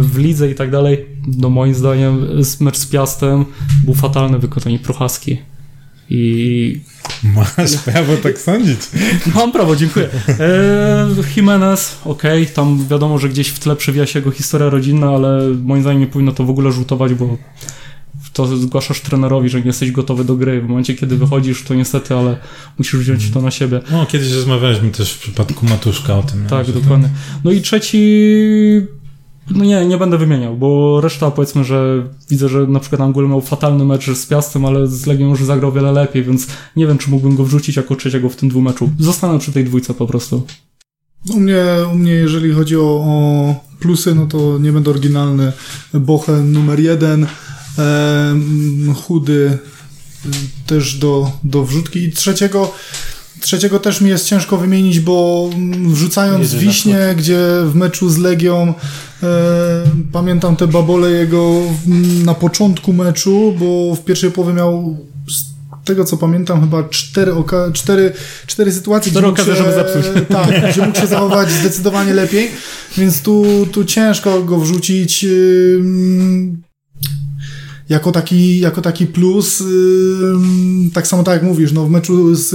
w 0.00 0.18
lidze 0.18 0.50
i 0.50 0.54
tak 0.54 0.70
dalej. 0.70 1.06
No 1.38 1.50
moim 1.50 1.74
zdaniem 1.74 2.26
mecz 2.60 2.76
z 2.76 2.86
Piastem 2.86 3.44
był 3.84 3.94
fatalny 3.94 4.38
wykonanie 4.38 4.78
Prochaski. 4.78 5.38
I 6.10 6.80
Masz 7.34 7.76
prawo 7.84 8.16
tak 8.22 8.38
sądzić. 8.38 8.80
Mam 9.34 9.52
prawo, 9.52 9.76
dziękuję. 9.76 10.08
E, 10.28 11.08
Jimenez, 11.36 11.98
okej, 12.04 12.46
tam 12.46 12.86
wiadomo, 12.90 13.18
że 13.18 13.28
gdzieś 13.28 13.48
w 13.48 13.58
tle 13.58 13.76
przewija 13.76 14.06
się 14.06 14.18
jego 14.18 14.30
historia 14.30 14.70
rodzinna, 14.70 15.10
ale 15.10 15.48
moim 15.62 15.82
zdaniem 15.82 16.00
nie 16.00 16.06
powinno 16.06 16.32
to 16.32 16.44
w 16.44 16.50
ogóle 16.50 16.72
rzutować, 16.72 17.14
bo 17.14 17.36
to 18.34 18.56
zgłaszasz 18.56 19.00
trenerowi, 19.00 19.48
że 19.48 19.60
nie 19.60 19.66
jesteś 19.66 19.90
gotowy 19.90 20.24
do 20.24 20.36
gry. 20.36 20.60
W 20.60 20.68
momencie, 20.68 20.94
kiedy 20.94 21.16
wychodzisz, 21.16 21.62
to 21.62 21.74
niestety, 21.74 22.14
ale 22.14 22.36
musisz 22.78 23.00
wziąć 23.00 23.30
to 23.30 23.42
na 23.42 23.50
siebie. 23.50 23.80
No, 23.90 24.06
kiedyś 24.06 24.32
rozmawialiśmy 24.32 24.90
też 24.90 25.12
w 25.12 25.18
przypadku 25.18 25.66
Matuszka 25.66 26.18
o 26.18 26.22
tym. 26.22 26.46
Tak, 26.46 26.72
dokładnie. 26.72 27.08
No 27.44 27.50
i 27.50 27.60
trzeci... 27.60 27.98
No 29.50 29.64
nie, 29.64 29.86
nie 29.86 29.98
będę 29.98 30.18
wymieniał, 30.18 30.56
bo 30.56 31.00
reszta 31.00 31.30
powiedzmy, 31.30 31.64
że 31.64 32.06
widzę, 32.30 32.48
że 32.48 32.66
na 32.66 32.80
przykład 32.80 33.00
Angul 33.00 33.28
miał 33.28 33.40
fatalny 33.40 33.84
mecz 33.84 34.10
z 34.10 34.26
Piastem, 34.26 34.64
ale 34.64 34.86
z 34.86 35.06
Legią 35.06 35.28
już 35.28 35.44
zagrał 35.44 35.72
wiele 35.72 35.92
lepiej, 35.92 36.24
więc 36.24 36.46
nie 36.76 36.86
wiem, 36.86 36.98
czy 36.98 37.10
mógłbym 37.10 37.36
go 37.36 37.44
wrzucić 37.44 37.76
jako 37.76 37.96
trzeciego 37.96 38.28
w 38.28 38.36
tym 38.36 38.48
dwumeczu. 38.48 38.90
Zostanę 38.98 39.38
przy 39.38 39.52
tej 39.52 39.64
dwójce 39.64 39.94
po 39.94 40.06
prostu. 40.06 40.46
U 41.30 41.40
mnie, 41.40 41.64
u 41.92 41.94
mnie 41.94 42.12
jeżeli 42.12 42.52
chodzi 42.52 42.76
o, 42.76 42.80
o 42.82 43.54
plusy, 43.80 44.14
no 44.14 44.26
to 44.26 44.58
nie 44.58 44.72
będę 44.72 44.90
oryginalny. 44.90 45.52
Bochen 45.94 46.52
numer 46.52 46.80
jeden, 46.80 47.26
chudy 49.04 49.58
też 50.66 50.94
do, 50.98 51.30
do 51.44 51.64
wrzutki. 51.64 51.98
I 52.04 52.12
trzeciego 52.12 52.72
Trzeciego 53.40 53.78
też 53.78 54.00
mi 54.00 54.10
jest 54.10 54.26
ciężko 54.26 54.56
wymienić, 54.56 55.00
bo 55.00 55.50
mm, 55.54 55.92
wrzucając 55.94 56.54
Wiśnie, 56.66 57.14
gdzie 57.18 57.38
w 57.64 57.74
meczu 57.74 58.10
z 58.10 58.18
Legią 58.18 58.74
e, 59.22 59.26
pamiętam 60.12 60.56
te 60.56 60.66
babole 60.66 61.10
jego 61.10 61.60
w- 61.60 62.24
na 62.24 62.34
początku 62.34 62.92
meczu, 62.92 63.54
bo 63.58 63.94
w 63.94 64.04
pierwszej 64.04 64.30
połowie 64.30 64.54
miał 64.54 64.96
z 65.28 65.44
tego 65.84 66.04
co 66.04 66.16
pamiętam 66.16 66.60
chyba 66.60 66.82
cztery, 66.88 67.32
oka- 67.32 67.72
cztery, 67.72 68.12
cztery 68.46 68.72
sytuacje, 68.72 69.12
Cztery 69.12 69.26
mógł 69.26 69.42
okazje, 69.42 69.54
się- 69.56 69.72
żeby. 70.02 70.20
Tak, 70.34 70.70
gdzie 70.72 70.86
mógł 70.86 71.00
się 71.00 71.06
zachować 71.06 71.50
zdecydowanie 71.50 72.14
lepiej, 72.14 72.50
więc 72.98 73.22
tu, 73.22 73.44
tu 73.72 73.84
ciężko 73.84 74.42
go 74.42 74.58
wrzucić 74.60 75.26
jako 77.88 78.12
taki, 78.12 78.60
jako 78.60 78.82
taki 78.82 79.06
plus. 79.06 79.60
ym, 79.60 80.90
tak 80.94 81.06
samo 81.06 81.22
tak 81.22 81.34
jak 81.34 81.42
mówisz, 81.42 81.72
no 81.72 81.86
w 81.86 81.90
meczu 81.90 82.34
z, 82.34 82.50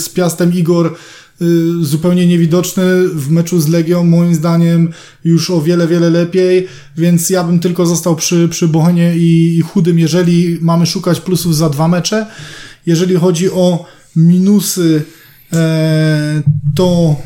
z 0.00 0.08
Piastem 0.08 0.54
Igor 0.54 0.94
y, 1.42 1.84
zupełnie 1.84 2.26
niewidoczny, 2.26 3.08
w 3.08 3.30
meczu 3.30 3.60
z 3.60 3.68
Legią 3.68 4.04
moim 4.04 4.34
zdaniem 4.34 4.92
już 5.24 5.50
o 5.50 5.62
wiele, 5.62 5.88
wiele 5.88 6.10
lepiej, 6.10 6.66
więc 6.96 7.30
ja 7.30 7.44
bym 7.44 7.58
tylko 7.60 7.86
został 7.86 8.16
przy, 8.16 8.48
przy 8.48 8.68
Bohenie 8.68 9.16
i, 9.16 9.56
i 9.58 9.60
Chudym, 9.60 9.98
jeżeli 9.98 10.58
mamy 10.60 10.86
szukać 10.86 11.20
plusów 11.20 11.56
za 11.56 11.68
dwa 11.68 11.88
mecze. 11.88 12.26
Jeżeli 12.86 13.16
chodzi 13.16 13.50
o 13.50 13.84
minusy, 14.16 15.02
e, 15.52 16.42
to 16.74 17.16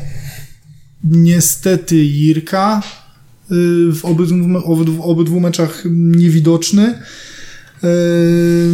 niestety 1.03 1.95
Jirka 1.95 2.81
y, 3.51 3.55
w 3.95 3.99
obydwu, 4.03 4.57
obydwu, 4.71 5.03
obydwu 5.03 5.39
meczach 5.39 5.83
niewidoczny. 5.91 6.99
Y, 7.83 8.73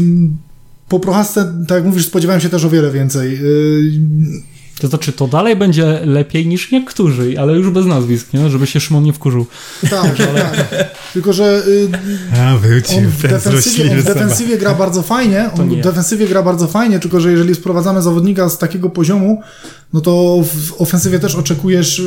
Po 0.90 1.00
Prochasce, 1.00 1.54
tak 1.68 1.76
jak 1.76 1.86
mówisz, 1.86 2.06
spodziewałem 2.06 2.42
się 2.42 2.50
też 2.50 2.66
o 2.66 2.70
wiele 2.70 2.92
więcej. 2.92 3.40
Y, 3.44 4.42
To 4.82 4.88
znaczy, 4.88 5.12
to 5.12 5.28
dalej 5.28 5.56
będzie 5.56 6.00
lepiej 6.06 6.48
niż 6.48 6.72
niektórzy, 6.72 7.36
ale 7.40 7.54
już 7.54 7.70
bez 7.70 7.86
nazwisk, 7.86 8.34
nie? 8.34 8.50
Żeby 8.50 8.68
się 8.68 8.80
Szymon 8.80 9.04
nie 9.04 9.14
wkurzył. 9.14 9.46
Tak, 9.90 10.18
tak. 10.36 10.70
Tylko, 11.14 11.34
że 11.34 11.64
y, 11.68 11.90
A, 12.40 12.58
wrócił 12.58 12.98
on 12.98 13.06
w 13.08 13.22
defensywie, 13.22 13.92
on 13.92 13.98
w 13.98 14.04
defensywie 14.04 14.58
gra 14.58 14.74
bardzo 14.74 15.02
fajnie, 15.02 15.50
on 15.60 15.70
w 15.70 15.82
defensywie 15.82 16.28
gra 16.28 16.44
bardzo 16.44 16.68
fajnie, 16.68 17.00
tylko 17.00 17.20
że 17.20 17.32
jeżeli 17.32 17.56
sprowadzamy 17.56 18.02
zawodnika 18.02 18.50
z 18.50 18.58
takiego 18.58 18.90
poziomu, 18.90 19.42
no 19.94 20.02
to 20.02 20.44
w 20.44 20.82
ofensywie 20.82 21.20
też 21.20 21.36
oczekujesz 21.36 22.02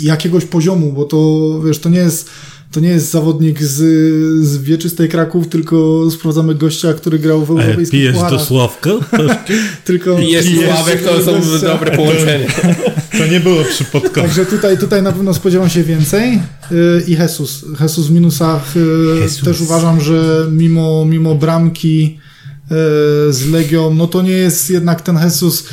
jakiegoś 0.00 0.44
poziomu, 0.44 0.92
bo 0.92 1.04
to, 1.04 1.60
wiesz, 1.66 1.78
to 1.78 1.88
nie 1.88 1.98
jest 1.98 2.30
to 2.72 2.80
nie 2.80 2.88
jest 2.88 3.10
zawodnik 3.10 3.62
z, 3.62 3.76
z 4.46 4.58
wieczystej 4.58 5.08
Kraków, 5.08 5.48
tylko 5.48 6.08
sprowadzamy 6.10 6.54
gościa, 6.54 6.92
który 6.92 7.18
grał 7.18 7.44
w 7.44 7.50
Ale 7.50 7.62
europejskich 7.62 8.00
pijesz 8.00 8.14
pucharach. 8.14 8.38
do 8.38 8.44
Sławka? 8.44 8.90
Tylko 9.84 10.16
pijesz 10.16 10.46
Sławek, 10.64 11.02
to 11.02 11.24
są 11.24 11.32
gościa. 11.32 11.66
dobre 11.66 11.96
połączenie. 11.96 12.46
To 13.18 13.26
nie 13.26 13.40
było 13.40 13.64
przypadkowe. 13.64 14.20
Także 14.22 14.46
tutaj, 14.46 14.78
tutaj 14.78 15.02
na 15.02 15.12
pewno 15.12 15.34
spodziewam 15.34 15.70
się 15.70 15.82
więcej. 15.82 16.40
Yy, 16.70 17.04
I 17.06 17.12
Jesus. 17.12 17.64
Jesus 17.80 18.06
w 18.06 18.10
minusach 18.10 18.76
yy, 18.76 19.20
Jesus. 19.20 19.44
też 19.44 19.60
uważam, 19.60 20.00
że 20.00 20.46
mimo, 20.50 21.04
mimo 21.04 21.34
bramki 21.34 22.18
z 23.30 23.46
Legią, 23.46 23.94
no 23.94 24.06
to 24.06 24.22
nie 24.22 24.32
jest 24.32 24.70
jednak 24.70 25.00
ten 25.00 25.16
Jesus 25.16 25.64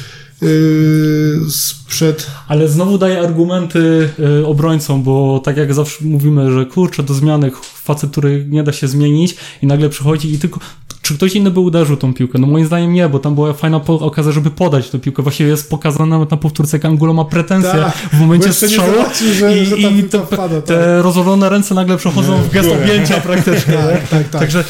yy, 0.42 1.52
sprzed 1.52 2.28
Ale 2.48 2.68
znowu 2.68 2.98
daję 2.98 3.20
argumenty 3.20 4.10
y, 4.42 4.46
obrońcom, 4.48 5.04
bo 5.04 5.42
tak 5.44 5.58
jak 5.58 5.74
zawsze 5.74 6.06
mówimy, 6.06 6.52
że 6.52 6.66
kurczę, 6.66 7.04
do 7.04 7.14
zmiany 7.14 7.52
facet, 7.84 8.12
który 8.12 8.46
nie 8.50 8.64
da 8.64 8.74
się 8.74 8.88
zmienić 8.88 9.36
i 9.62 9.68
nagle 9.68 9.90
przychodzi 9.90 10.34
i 10.34 10.40
tylko... 10.40 10.60
Czy 11.02 11.16
ktoś 11.16 11.36
inny 11.36 11.52
by 11.52 11.60
uderzył 11.60 11.98
tą 11.98 12.14
piłkę? 12.14 12.40
No 12.40 12.48
moim 12.48 12.66
zdaniem 12.66 12.94
nie, 12.94 13.10
bo 13.10 13.20
tam 13.20 13.36
była 13.36 13.54
fajna 13.54 13.80
po- 13.80 14.00
okazja, 14.00 14.32
żeby 14.32 14.52
podać 14.52 14.90
tę 14.90 15.00
piłkę. 15.00 15.24
Właściwie 15.24 15.50
jest 15.50 15.70
pokazane 15.70 16.06
nawet 16.06 16.32
na 16.32 16.38
powtórce, 16.38 16.78
jak 16.78 16.86
Angulo 16.86 17.14
ma 17.14 17.26
pretensje 17.26 17.72
Tak, 17.72 17.98
w 18.14 18.20
momencie 18.20 18.48
nie 18.48 18.54
strzału 18.54 18.92
że- 19.40 19.58
i, 19.58 19.66
że 19.66 19.78
i 19.78 20.04
te, 20.04 20.26
wpada, 20.26 20.62
te 20.62 20.74
tak. 20.96 21.04
rozłożone 21.04 21.50
ręce 21.50 21.76
nagle 21.76 21.98
przechodzą 21.98 22.38
w 22.42 22.52
gest 22.52 22.70
objęcia 22.72 23.22
praktycznie. 23.22 23.74
nie? 23.74 23.80
Tak, 23.80 24.08
tak, 24.10 24.30
tak. 24.30 24.42
Także 24.42 24.64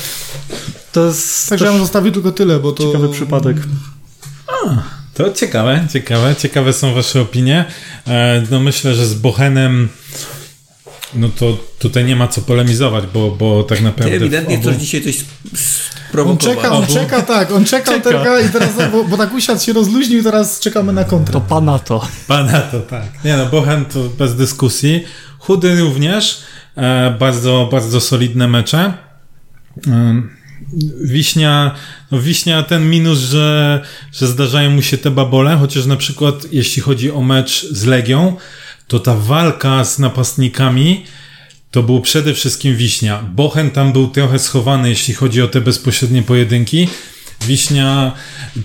to 0.92 1.06
jest 1.06 1.50
Także 1.50 1.66
ja 1.66 1.72
bym 1.72 1.82
zostawił 1.82 2.12
tylko 2.12 2.32
tyle, 2.32 2.60
bo 2.60 2.72
to... 2.72 2.84
ciekawy 2.88 3.10
przypadek. 3.10 3.58
To 5.18 5.32
ciekawe, 5.34 5.88
ciekawe, 5.94 6.36
ciekawe 6.36 6.74
są 6.74 6.94
wasze 6.94 7.22
opinie. 7.22 7.66
E, 8.08 8.44
No 8.52 8.60
myślę, 8.60 8.96
że 8.96 9.06
z 9.08 9.14
Bochenem 9.14 9.90
no 11.16 11.30
to 11.40 11.58
tutaj 11.80 12.06
nie 12.06 12.16
ma 12.16 12.28
co 12.28 12.42
polemizować, 12.42 13.04
bo, 13.14 13.32
bo 13.32 13.64
tak 13.64 13.78
Ty 13.78 13.84
naprawdę... 13.84 14.16
ewidentnie 14.16 14.58
w 14.58 14.62
chcesz 14.62 14.76
obu- 14.76 14.80
dzisiaj 14.80 15.02
coś 15.04 15.16
On 15.20 15.58
sprowokować. 16.08 16.56
czeka, 16.56 16.72
on 16.72 16.88
czeka, 16.88 17.22
tak, 17.22 17.52
on 17.52 17.66
czeka, 17.66 18.00
Czeka. 18.02 18.40
i 18.40 18.50
teraz, 18.50 18.70
bo, 18.92 19.04
bo 19.04 19.18
tak 19.18 19.34
usiadł 19.34 19.62
się 19.62 19.74
rozluźnił, 19.74 20.24
teraz 20.24 20.60
czekamy 20.60 20.94
na 20.94 21.04
kontrę. 21.04 21.34
To 21.34 21.42
pana 21.42 21.80
to. 21.80 22.08
Pana 22.28 22.62
to 22.62 22.80
tak. 22.80 23.04
Nie 23.26 23.38
no, 23.38 23.46
Bochen 23.46 23.86
to 23.86 24.00
bez 24.04 24.36
dyskusji. 24.36 25.04
Chudy 25.40 25.80
również. 25.80 26.42
E, 26.78 27.16
bardzo, 27.20 27.70
bardzo 27.72 28.02
solidne 28.02 28.48
mecze. 28.48 28.94
Wiśnia, 31.04 31.76
no 32.12 32.22
Wiśnia 32.22 32.64
ten 32.64 32.90
minus, 32.90 33.20
że, 33.20 33.82
że 34.14 34.28
zdarzają 34.28 34.70
mu 34.70 34.82
się 34.82 34.98
te 34.98 35.12
babole, 35.12 35.58
chociaż 35.58 35.86
na 35.86 35.96
przykład 35.96 36.36
jeśli 36.52 36.82
chodzi 36.82 37.12
o 37.12 37.22
mecz 37.22 37.66
z 37.72 37.86
Legią, 37.86 38.36
to 38.88 39.00
ta 39.00 39.16
walka 39.16 39.86
z 39.86 40.00
napastnikami 40.00 41.06
to 41.72 41.84
był 41.84 42.02
przede 42.02 42.34
wszystkim 42.34 42.76
Wiśnia. 42.76 43.24
Bochen 43.36 43.72
tam 43.72 43.94
był 43.94 44.08
trochę 44.08 44.40
schowany, 44.40 44.90
jeśli 44.90 45.14
chodzi 45.14 45.42
o 45.42 45.48
te 45.48 45.62
bezpośrednie 45.62 46.24
pojedynki. 46.24 46.88
Wiśnia, 47.48 48.12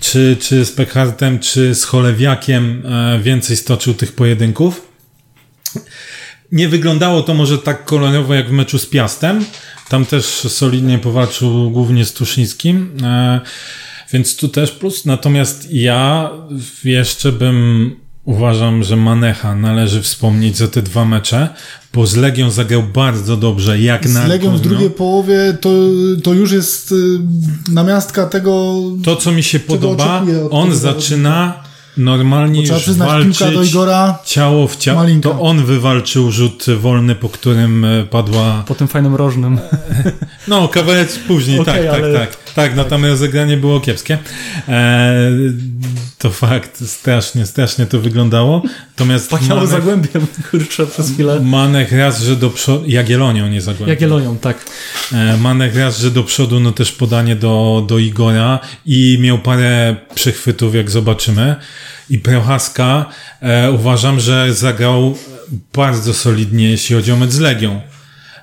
czy, 0.00 0.36
czy 0.40 0.64
z 0.64 0.72
Pekhartem, 0.72 1.38
czy 1.38 1.74
z 1.74 1.84
Cholewiakiem 1.84 2.82
e, 2.86 3.20
więcej 3.22 3.56
stoczył 3.56 3.94
tych 3.94 4.12
pojedynków. 4.12 4.91
Nie 6.52 6.68
wyglądało 6.68 7.22
to 7.22 7.34
może 7.34 7.58
tak 7.58 7.84
kolorowo 7.84 8.34
jak 8.34 8.48
w 8.48 8.52
meczu 8.52 8.78
z 8.78 8.86
Piastem. 8.86 9.44
Tam 9.88 10.06
też 10.06 10.24
solidnie 10.48 10.98
powalczył 10.98 11.70
głównie 11.70 12.04
z 12.04 12.12
Tuszyńskim. 12.12 12.96
E, 13.02 13.40
więc 14.12 14.36
tu 14.36 14.48
też 14.48 14.70
plus. 14.70 15.04
Natomiast 15.04 15.68
ja 15.70 16.30
jeszcze 16.84 17.32
bym 17.32 17.90
uważam, 18.24 18.82
że 18.82 18.96
Manecha 18.96 19.54
należy 19.54 20.02
wspomnieć 20.02 20.56
za 20.56 20.68
te 20.68 20.82
dwa 20.82 21.04
mecze, 21.04 21.48
bo 21.94 22.06
z 22.06 22.16
Legią 22.16 22.50
zagrał 22.50 22.82
bardzo 22.82 23.36
dobrze, 23.36 23.80
jak 23.80 24.08
Z 24.08 24.14
na 24.14 24.26
Legią 24.26 24.56
w 24.56 24.60
drugiej 24.60 24.90
połowie 24.90 25.56
to, 25.60 25.70
to 26.22 26.34
już 26.34 26.52
jest 26.52 26.92
y, 26.92 26.94
namiastka 27.72 28.26
tego... 28.26 28.82
To, 29.04 29.16
co 29.16 29.32
mi 29.32 29.42
się 29.42 29.60
podoba, 29.60 30.24
on 30.50 30.74
zaczyna 30.74 31.71
normalnie 31.96 32.62
trzeba 32.62 32.74
już 32.76 32.82
przyznać, 32.84 33.08
walczyć 33.08 33.38
piłka 33.38 33.54
do 33.54 33.62
Igora 33.62 34.18
ciało 34.24 34.68
w 34.68 34.76
ciało. 34.76 34.98
Malinka. 35.00 35.28
To 35.28 35.40
on 35.40 35.64
wywalczył 35.64 36.30
rzut 36.30 36.66
wolny, 36.80 37.14
po 37.14 37.28
którym 37.28 37.84
e, 37.84 38.04
padła... 38.04 38.64
Po 38.66 38.74
tym 38.74 38.88
fajnym 38.88 39.14
rożnym. 39.14 39.58
No, 40.48 40.68
kawałek 40.68 41.08
później, 41.28 41.60
Okej, 41.60 41.86
tak, 41.86 41.94
ale- 41.94 42.12
tak, 42.18 42.36
tak. 42.36 42.41
Tak, 42.54 42.76
no 42.76 42.84
tam 42.84 43.04
rozegranie 43.04 43.56
było 43.56 43.80
kiepskie. 43.80 44.18
E, 44.68 45.22
to 46.18 46.30
fakt, 46.30 46.88
strasznie, 46.88 47.46
strasznie 47.46 47.86
to 47.86 48.00
wyglądało. 48.00 48.62
Natomiast 48.88 49.30
Pachniało 49.30 49.60
Manek, 49.60 49.70
zagłębiem, 49.70 50.26
kurczę, 50.50 50.86
przez 50.86 51.12
chwilę. 51.12 51.40
Manek 51.40 51.92
raz, 51.92 52.22
że 52.22 52.36
do 52.36 52.50
przodu... 52.50 52.84
Jagiellonią 52.86 53.48
nie 53.48 53.60
zagłębił. 53.60 53.88
Jagiellonią, 53.88 54.38
tak. 54.38 54.64
E, 55.12 55.36
Manek 55.36 55.76
raz, 55.76 55.98
że 55.98 56.10
do 56.10 56.24
przodu, 56.24 56.60
no 56.60 56.72
też 56.72 56.92
podanie 56.92 57.36
do, 57.36 57.84
do 57.88 57.98
Igora 57.98 58.58
i 58.86 59.18
miał 59.20 59.38
parę 59.38 59.96
przechwytów, 60.14 60.74
jak 60.74 60.90
zobaczymy. 60.90 61.56
I 62.10 62.18
Prochaska 62.18 63.06
e, 63.40 63.72
uważam, 63.72 64.20
że 64.20 64.54
zagrał 64.54 65.16
bardzo 65.74 66.14
solidnie, 66.14 66.70
jeśli 66.70 66.96
chodzi 66.96 67.12
o 67.12 67.16
mecz 67.16 67.30
z 67.30 67.38
Legią. 67.38 67.80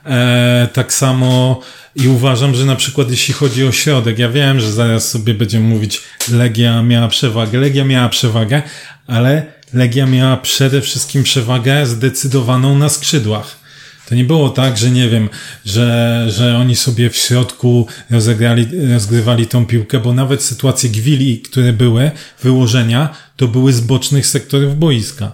E, 0.09 0.67
tak 0.73 0.93
samo 0.93 1.61
i 1.95 2.07
uważam, 2.07 2.55
że 2.55 2.65
na 2.65 2.75
przykład 2.75 3.11
jeśli 3.11 3.33
chodzi 3.33 3.65
o 3.65 3.71
środek, 3.71 4.19
ja 4.19 4.29
wiem, 4.29 4.59
że 4.59 4.71
zaraz 4.71 5.09
sobie 5.09 5.33
będziemy 5.33 5.67
mówić, 5.67 6.01
Legia 6.31 6.83
miała 6.83 7.07
przewagę, 7.07 7.59
Legia 7.59 7.85
miała 7.85 8.09
przewagę, 8.09 8.61
ale 9.07 9.45
Legia 9.73 10.05
miała 10.05 10.37
przede 10.37 10.81
wszystkim 10.81 11.23
przewagę 11.23 11.85
zdecydowaną 11.85 12.77
na 12.77 12.89
skrzydłach. 12.89 13.59
To 14.09 14.15
nie 14.15 14.23
było 14.23 14.49
tak, 14.49 14.77
że 14.77 14.91
nie 14.91 15.09
wiem, 15.09 15.29
że, 15.65 16.25
że 16.29 16.57
oni 16.57 16.75
sobie 16.75 17.09
w 17.09 17.17
środku 17.17 17.87
rozegrali, 18.09 18.67
rozgrywali 18.93 19.47
tą 19.47 19.65
piłkę, 19.65 19.99
bo 19.99 20.13
nawet 20.13 20.43
sytuacje 20.43 20.89
gwili, 20.89 21.39
które 21.39 21.73
były, 21.73 22.11
wyłożenia, 22.43 23.09
to 23.35 23.47
były 23.47 23.73
z 23.73 23.81
bocznych 23.81 24.27
sektorów 24.27 24.77
boiska. 24.77 25.31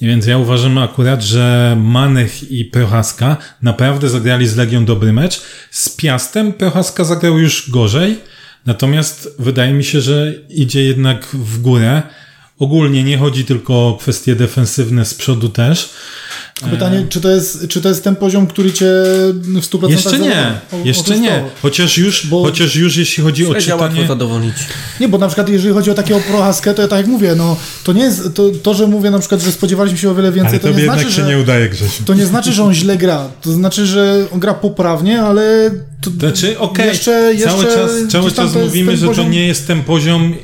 Więc 0.00 0.26
ja 0.26 0.38
uważam 0.38 0.78
akurat, 0.78 1.22
że 1.22 1.76
Manech 1.80 2.50
i 2.50 2.64
Prochaska 2.64 3.36
naprawdę 3.62 4.08
zagrali 4.08 4.48
z 4.48 4.56
Legią 4.56 4.84
dobry 4.84 5.12
mecz. 5.12 5.42
Z 5.70 5.88
Piastem 5.88 6.52
Prochaska 6.52 7.04
zagrał 7.04 7.38
już 7.38 7.70
gorzej, 7.70 8.18
natomiast 8.66 9.28
wydaje 9.38 9.72
mi 9.72 9.84
się, 9.84 10.00
że 10.00 10.34
idzie 10.48 10.84
jednak 10.84 11.26
w 11.26 11.62
górę. 11.62 12.02
Ogólnie 12.58 13.04
nie 13.04 13.18
chodzi 13.18 13.44
tylko 13.44 13.88
o 13.88 13.98
kwestie 14.00 14.34
defensywne 14.34 15.04
z 15.04 15.14
przodu 15.14 15.48
też. 15.48 15.90
Pytanie, 16.60 17.06
czy 17.08 17.20
to, 17.20 17.30
jest, 17.30 17.68
czy 17.68 17.80
to 17.80 17.88
jest 17.88 18.04
ten 18.04 18.16
poziom, 18.16 18.46
który 18.46 18.72
cię 18.72 18.86
w 19.32 19.60
100% 19.70 19.90
Jeszcze 19.90 20.18
nie? 20.18 20.52
O- 20.72 20.76
jeszcze 20.84 21.18
nie. 21.20 21.44
Chociaż 21.62 21.98
już, 21.98 22.26
Bo- 22.26 22.42
chociaż 22.42 22.76
już 22.76 22.96
jeśli 22.96 23.22
chodzi 23.24 23.46
o 23.46 23.52
Śledzia 23.52 23.76
łatwo 23.76 23.88
czytanie... 23.88 24.08
zadowolić. 24.08 24.54
Nie, 25.00 25.08
bo 25.08 25.18
na 25.18 25.26
przykład 25.26 25.48
jeżeli 25.48 25.74
chodzi 25.74 25.90
o 25.90 25.94
takiego 25.94 26.20
prohaskę, 26.20 26.74
to 26.74 26.82
ja 26.82 26.88
tak 26.88 26.98
jak 26.98 27.06
mówię, 27.06 27.34
no 27.36 27.56
to 27.84 27.92
nie 27.92 28.02
jest, 28.02 28.34
to, 28.34 28.50
to 28.62 28.74
że 28.74 28.86
mówię 28.86 29.10
na 29.10 29.18
przykład, 29.18 29.42
że 29.42 29.52
spodziewaliśmy 29.52 29.98
się 29.98 30.10
o 30.10 30.14
wiele 30.14 30.32
więcej, 30.32 30.50
Ale 30.50 30.58
to 30.60 30.68
tobie 30.68 30.76
nie 30.76 30.82
jednak 30.82 31.00
znaczy, 31.00 31.16
się 31.16 31.22
że... 31.22 31.28
nie 31.28 31.38
udaje, 31.38 31.68
Grzesiu. 31.68 32.04
To 32.04 32.14
nie 32.14 32.26
znaczy, 32.26 32.52
że 32.52 32.64
on 32.64 32.74
źle 32.74 32.96
gra. 32.96 33.28
To 33.42 33.52
znaczy, 33.52 33.86
że 33.86 34.26
on 34.32 34.40
gra 34.40 34.54
poprawnie, 34.54 35.22
ale 35.22 35.70
to 36.00 36.10
Znaczy, 36.10 36.58
okej, 36.58 36.86
jeszcze, 36.88 37.10
jeszcze 37.34 37.48
cały 37.50 37.64
czas, 37.64 37.90
cały 38.08 38.32
czas 38.32 38.54
mówimy, 38.54 38.96
że 38.96 39.06
poziom... 39.06 39.24
to 39.26 39.32
nie 39.32 39.46
jest 39.46 39.66
ten 39.66 39.82
poziom, 39.82 40.34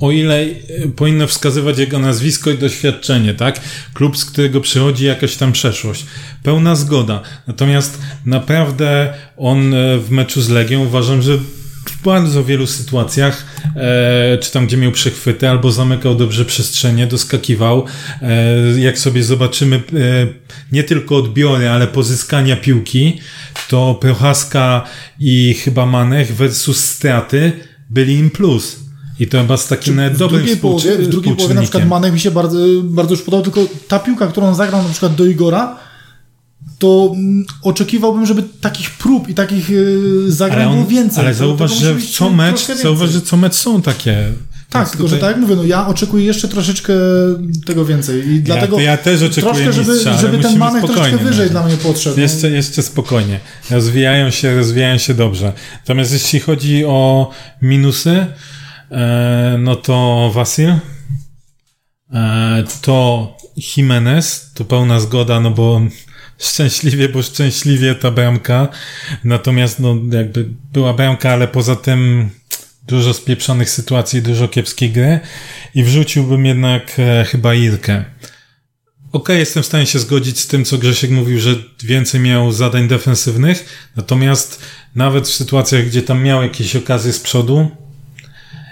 o 0.00 0.10
ile 0.10 0.40
e, 0.42 0.48
powinno 0.96 1.26
wskazywać 1.26 1.78
jego 1.78 1.98
nazwisko 1.98 2.50
i 2.50 2.58
doświadczenie, 2.58 3.34
tak? 3.34 3.60
Klub, 3.94 4.18
z 4.18 4.24
którego 4.24 4.60
przychodzi 4.60 5.04
jakaś 5.04 5.36
tam 5.36 5.52
przeszłość. 5.52 6.06
Pełna 6.42 6.76
zgoda. 6.76 7.22
Natomiast 7.46 7.98
naprawdę 8.24 9.14
on 9.36 9.74
e, 9.74 9.98
w 9.98 10.10
meczu 10.10 10.42
z 10.42 10.48
Legią 10.48 10.80
uważam, 10.84 11.22
że 11.22 11.38
w 11.90 12.02
bardzo 12.02 12.44
wielu 12.44 12.66
sytuacjach, 12.66 13.46
e, 13.76 14.38
czy 14.38 14.52
tam 14.52 14.66
gdzie 14.66 14.76
miał 14.76 14.92
przechwyty, 14.92 15.48
albo 15.48 15.72
zamykał 15.72 16.14
dobrze 16.14 16.44
przestrzenie, 16.44 17.06
doskakiwał. 17.06 17.86
E, 18.22 18.80
jak 18.80 18.98
sobie 18.98 19.24
zobaczymy 19.24 19.76
e, 19.76 19.80
nie 20.72 20.84
tylko 20.84 21.16
odbiory, 21.16 21.68
ale 21.68 21.86
pozyskania 21.86 22.56
piłki, 22.56 23.20
to 23.68 23.94
Prochaska 23.94 24.84
i 25.20 25.54
chyba 25.54 25.86
Manech 25.86 26.36
versus 26.36 26.84
straty 26.84 27.52
byli 27.90 28.14
im 28.14 28.30
plus. 28.30 28.85
I 29.20 29.26
to 29.26 29.38
chyba 29.40 29.56
z 29.56 29.68
takim 29.68 30.00
w 30.10 30.18
dobrym 30.18 30.40
drugiej 30.40 30.56
połowie, 30.56 30.98
w 30.98 31.08
drugiej 31.08 31.36
połowie 31.36 31.54
na 31.54 31.62
przykład. 31.62 31.86
Manek 31.86 32.12
mi 32.12 32.20
się 32.20 32.30
bardzo, 32.30 32.58
bardzo 32.84 33.14
już 33.14 33.22
podobał, 33.22 33.44
tylko 33.52 33.74
ta 33.88 33.98
piłka, 33.98 34.26
którą 34.26 34.54
zagrał 34.54 34.82
na 34.82 34.88
przykład 34.88 35.14
do 35.14 35.26
Igora, 35.26 35.76
to 36.78 37.12
mm, 37.14 37.44
oczekiwałbym, 37.62 38.26
żeby 38.26 38.42
takich 38.60 38.90
prób 38.90 39.28
i 39.28 39.34
takich 39.34 39.70
yy, 39.70 40.32
zagrań 40.32 40.72
było 40.72 40.86
więcej. 40.86 41.24
ale 41.24 41.34
zauważ, 41.34 41.78
że 41.78 41.96
co 42.12 42.30
mecz, 42.30 42.66
zauważ, 42.82 43.10
że 43.10 43.20
co 43.20 43.36
mecz 43.36 43.54
są 43.54 43.82
takie. 43.82 44.32
Tak, 44.70 44.82
Więc 44.82 44.90
tylko 44.90 45.08
że 45.08 45.16
tutaj- 45.16 45.30
tak 45.30 45.36
jak 45.36 45.48
mówię, 45.48 45.56
no 45.56 45.64
ja 45.64 45.86
oczekuję 45.86 46.24
jeszcze 46.24 46.48
troszeczkę 46.48 46.92
tego 47.66 47.84
więcej 47.84 48.28
i 48.28 48.40
dlatego 48.40 48.76
to 48.76 48.82
ja 48.82 48.96
też 48.96 49.22
oczekuję 49.22 49.64
troszkę, 49.64 49.72
żeby, 49.72 49.92
mistrza, 49.92 50.18
żeby 50.18 50.38
ten 50.38 50.58
Manek 50.58 50.84
troszeczkę 50.84 51.08
spokojnie, 51.08 51.30
wyżej 51.30 51.46
no. 51.46 51.50
dla 51.50 51.62
mnie 51.62 51.76
podszedł. 51.76 52.20
Jeszcze, 52.20 52.50
jeszcze 52.50 52.82
spokojnie. 52.82 53.40
Rozwijają 53.70 54.30
się, 54.30 54.56
rozwijają 54.56 54.98
się 54.98 55.14
dobrze. 55.14 55.52
Natomiast 55.78 56.12
jeśli 56.12 56.40
chodzi 56.40 56.84
o 56.84 57.30
minusy, 57.62 58.26
no 59.58 59.76
to 59.76 60.30
Wasil, 60.34 60.74
e, 62.12 62.64
to 62.82 63.36
Jimenez, 63.56 64.52
to 64.54 64.64
pełna 64.64 65.00
zgoda, 65.00 65.40
no 65.40 65.50
bo 65.50 65.80
szczęśliwie, 66.38 67.08
bo 67.08 67.22
szczęśliwie 67.22 67.94
ta 67.94 68.10
bramka. 68.10 68.68
Natomiast 69.24 69.80
no 69.80 69.96
jakby 70.12 70.48
była 70.72 70.94
bramka, 70.94 71.30
ale 71.30 71.48
poza 71.48 71.76
tym 71.76 72.30
dużo 72.86 73.14
spieprzonych 73.14 73.70
sytuacji, 73.70 74.22
dużo 74.22 74.48
kiepskiej 74.48 74.90
gry 74.90 75.20
i 75.74 75.84
wrzuciłbym 75.84 76.46
jednak 76.46 76.92
e, 76.98 77.24
chyba 77.24 77.54
Irkę. 77.54 78.04
Okej, 79.12 79.38
jestem 79.38 79.62
w 79.62 79.66
stanie 79.66 79.86
się 79.86 79.98
zgodzić 79.98 80.40
z 80.40 80.46
tym, 80.46 80.64
co 80.64 80.78
Grzesiek 80.78 81.10
mówił, 81.10 81.40
że 81.40 81.54
więcej 81.84 82.20
miał 82.20 82.52
zadań 82.52 82.88
defensywnych, 82.88 83.90
natomiast 83.96 84.62
nawet 84.94 85.28
w 85.28 85.32
sytuacjach, 85.32 85.86
gdzie 85.86 86.02
tam 86.02 86.22
miał 86.22 86.42
jakieś 86.42 86.76
okazje 86.76 87.12
z 87.12 87.20
przodu 87.20 87.85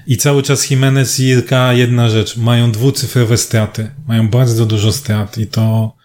i 0.06 0.16
cały 0.16 0.42
czas 0.42 0.70
Jimenez 0.70 1.20
i 1.20 1.24
Irka, 1.24 1.72
jedna 1.72 2.08
rzecz, 2.10 2.36
mają 2.36 2.72
dwucyfrowe 2.72 3.36
straty, 3.36 3.90
mają 4.08 4.28
bardzo 4.28 4.66
dużo 4.66 4.92
strat 4.92 5.38
i 5.38 5.46
to 5.46 5.96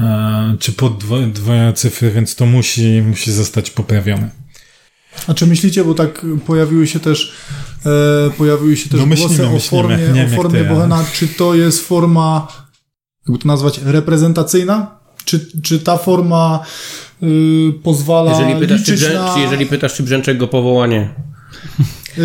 e, 0.00 0.56
czy 0.60 0.72
pod 0.72 0.98
dwo, 0.98 1.20
dwoje 1.20 1.72
cyfry, 1.72 2.10
więc 2.10 2.34
to 2.34 2.46
musi, 2.46 3.02
musi 3.02 3.32
zostać 3.32 3.70
poprawione. 3.70 4.30
A 5.26 5.34
czy 5.34 5.46
myślicie, 5.46 5.84
bo 5.84 5.94
tak 5.94 6.26
pojawiły 6.46 6.86
się 6.86 7.00
też 7.00 7.32
e, 7.86 8.30
pojawiły 8.30 8.76
się 8.76 8.90
też 8.90 9.00
No 9.00 9.06
myślimy, 9.06 9.28
głosy 9.28 9.46
o 9.46 9.52
myślimy. 9.52 9.82
formie, 9.82 9.96
Nie 10.12 10.26
o 10.26 10.28
formie 10.28 10.64
Bohena, 10.64 11.04
czy 11.12 11.28
to 11.28 11.54
jest 11.54 11.86
forma, 11.86 12.48
jakby 13.28 13.42
to 13.42 13.48
nazwać, 13.48 13.80
reprezentacyjna? 13.84 14.96
Czy, 15.24 15.46
czy 15.62 15.78
ta 15.78 15.96
forma 15.96 16.60
y, 17.22 17.72
pozwala 17.82 18.30
Jeżeli 18.40 18.60
pytasz, 18.60 18.82
czy, 18.84 19.14
na... 19.14 19.34
czy 19.34 19.40
jeżeli 19.40 19.66
pytasz, 19.66 19.94
czy 19.94 20.02
Brzęczek 20.02 20.38
go 20.38 20.48
powołanie. 20.48 21.14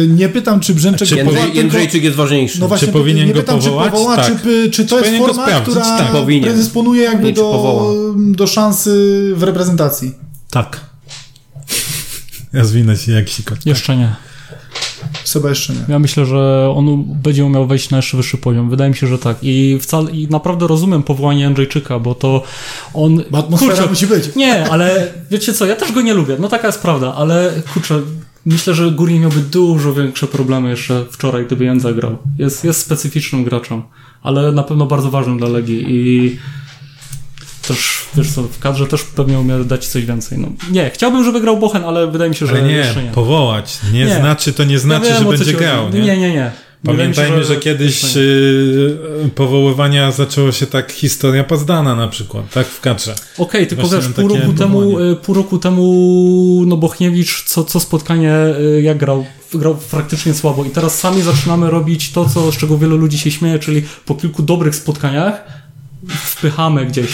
Nie 0.07 0.29
pytam, 0.29 0.59
czy 0.59 0.73
Brzęczek 0.73 1.07
Czy 1.07 1.17
powoła, 1.17 1.45
Jędrzej, 1.53 1.87
tylko- 1.87 2.05
jest 2.05 2.17
ważniejszy. 2.17 2.59
No 2.59 2.67
właśnie, 2.67 2.87
Czy 2.87 2.93
powinien 2.93 3.27
nie 3.27 3.33
go 3.33 3.39
pytam, 3.39 3.59
powołać? 3.59 3.85
czy 3.85 3.91
powoła, 3.91 4.15
Tak. 4.15 4.41
czy, 4.43 4.69
czy 4.71 4.85
to 4.85 4.95
jest 4.95 5.09
powinien 5.09 5.21
go 5.21 5.33
forma, 5.33 5.43
sprawdzić? 5.43 5.69
która 5.73 5.97
Tak. 5.97 6.11
Powinien. 6.11 6.43
predysponuje 6.43 7.03
jakby 7.03 7.23
Nie, 7.27 7.33
czy 7.33 7.41
do, 7.41 8.15
do 8.15 8.47
szansy 8.47 8.91
w 9.35 9.43
reprezentacji. 9.43 10.15
Tak. 10.51 10.79
Rozwinę 12.53 12.97
się 12.97 13.11
jak 13.11 13.29
sikot. 13.29 13.65
Jeszcze 13.65 13.97
nie. 13.97 14.15
Seba 15.23 15.49
jeszcze 15.49 15.73
nie. 15.73 15.79
Ja 15.87 15.99
myślę, 15.99 16.25
że 16.25 16.69
on 16.75 17.03
będzie 17.23 17.45
umiał 17.45 17.67
wejść 17.67 17.89
na 17.89 17.97
jeszcze 17.97 18.17
wyższy 18.17 18.37
poziom. 18.37 18.69
Wydaje 18.69 18.89
mi 18.89 18.95
się, 18.97 19.07
że 19.07 19.17
tak. 19.19 19.37
I 19.41 19.77
wcale 19.81 20.11
i 20.11 20.27
naprawdę 20.27 20.67
rozumiem 20.67 21.03
powołanie 21.03 21.47
Andrzejczyka, 21.47 21.99
bo 21.99 22.15
to 22.15 22.43
on. 22.93 23.23
Bo 23.31 23.37
atmosfera 23.37 23.85
musi 23.87 24.07
być. 24.07 24.35
Nie, 24.35 24.69
ale 24.69 25.13
wiecie 25.31 25.53
co, 25.53 25.65
ja 25.65 25.75
też 25.75 25.91
go 25.91 26.01
nie 26.01 26.13
lubię. 26.13 26.37
No 26.39 26.47
taka 26.47 26.67
jest 26.67 26.79
prawda, 26.81 27.13
ale 27.15 27.51
kurczę, 27.73 28.01
myślę, 28.45 28.73
że 28.73 28.91
Górnik 28.91 29.21
miałby 29.21 29.39
dużo 29.39 29.93
większe 29.93 30.27
problemy 30.27 30.69
jeszcze 30.69 31.05
wczoraj, 31.11 31.45
gdyby 31.45 31.65
Jan 31.65 31.79
zagrał. 31.79 32.17
Jest, 32.37 32.63
jest 32.63 32.79
specyficznym 32.81 33.43
graczem, 33.43 33.81
ale 34.23 34.51
na 34.51 34.63
pewno 34.63 34.85
bardzo 34.85 35.11
ważnym 35.11 35.37
dla 35.37 35.47
Legii 35.49 35.85
i 35.89 36.39
też, 37.67 38.05
wiesz 38.15 38.31
co, 38.31 38.43
w 38.43 38.59
kadrze 38.59 38.87
też 38.87 39.03
pewnie 39.03 39.39
umie 39.39 39.63
dać 39.63 39.87
coś 39.87 40.05
więcej. 40.05 40.37
No, 40.37 40.47
nie, 40.71 40.89
chciałbym, 40.89 41.23
żeby 41.23 41.41
grał 41.41 41.57
Bochen, 41.57 41.83
ale 41.83 42.11
wydaje 42.11 42.29
mi 42.29 42.35
się, 42.35 42.47
że 42.47 42.53
Ale 42.53 42.61
nie, 42.63 42.85
nie. 43.05 43.11
powołać. 43.11 43.79
Nie, 43.93 44.05
Nie. 44.05 44.15
znaczy, 44.15 44.53
to 44.53 44.63
nie 44.63 44.79
znaczy, 44.79 45.05
ja 45.05 45.13
wiem, 45.13 45.23
że 45.23 45.29
będzie 45.37 45.53
grał. 45.53 45.89
Nie? 45.89 46.01
nie, 46.01 46.17
nie, 46.17 46.33
nie. 46.33 46.51
Mi 46.84 46.91
się, 46.91 46.97
Pamiętajmy, 46.97 47.43
że, 47.43 47.55
kiedyś 47.55 48.15
yy, 48.15 49.29
powoływania 49.36 50.11
zaczęło 50.11 50.51
się 50.51 50.65
tak 50.65 50.91
historia 50.91 51.43
Pazdana 51.43 51.95
na 51.95 52.07
przykład, 52.07 52.49
tak 52.53 52.67
w 52.67 52.82
kadrze. 52.82 53.15
Okej, 53.38 53.67
tylko 53.67 53.88
Właśnie 53.88 54.07
wiesz, 54.07 54.15
pół 54.15 54.27
roku, 54.27 54.53
temu, 54.53 54.99
y, 54.99 55.15
pół 55.15 55.36
roku 55.36 55.57
temu 55.57 56.63
no 56.67 56.77
Bochniewicz 56.77 57.43
co, 57.43 57.63
co 57.63 57.79
spotkanie 57.79 58.36
y, 58.77 58.82
jak 58.82 58.97
grał, 58.97 59.25
grał 59.53 59.77
praktycznie 59.91 60.34
słabo 60.34 60.65
i 60.65 60.69
teraz 60.69 60.99
sami 60.99 61.21
zaczynamy 61.21 61.69
robić 61.69 62.11
to, 62.11 62.29
co, 62.29 62.51
z 62.51 62.57
czego 62.57 62.77
wielu 62.77 62.97
ludzi 62.97 63.17
się 63.17 63.32
śmieje, 63.32 63.59
czyli 63.59 63.84
po 64.05 64.15
kilku 64.15 64.43
dobrych 64.43 64.75
spotkaniach 64.75 65.43
wpychamy 66.07 66.86
gdzieś. 66.86 67.11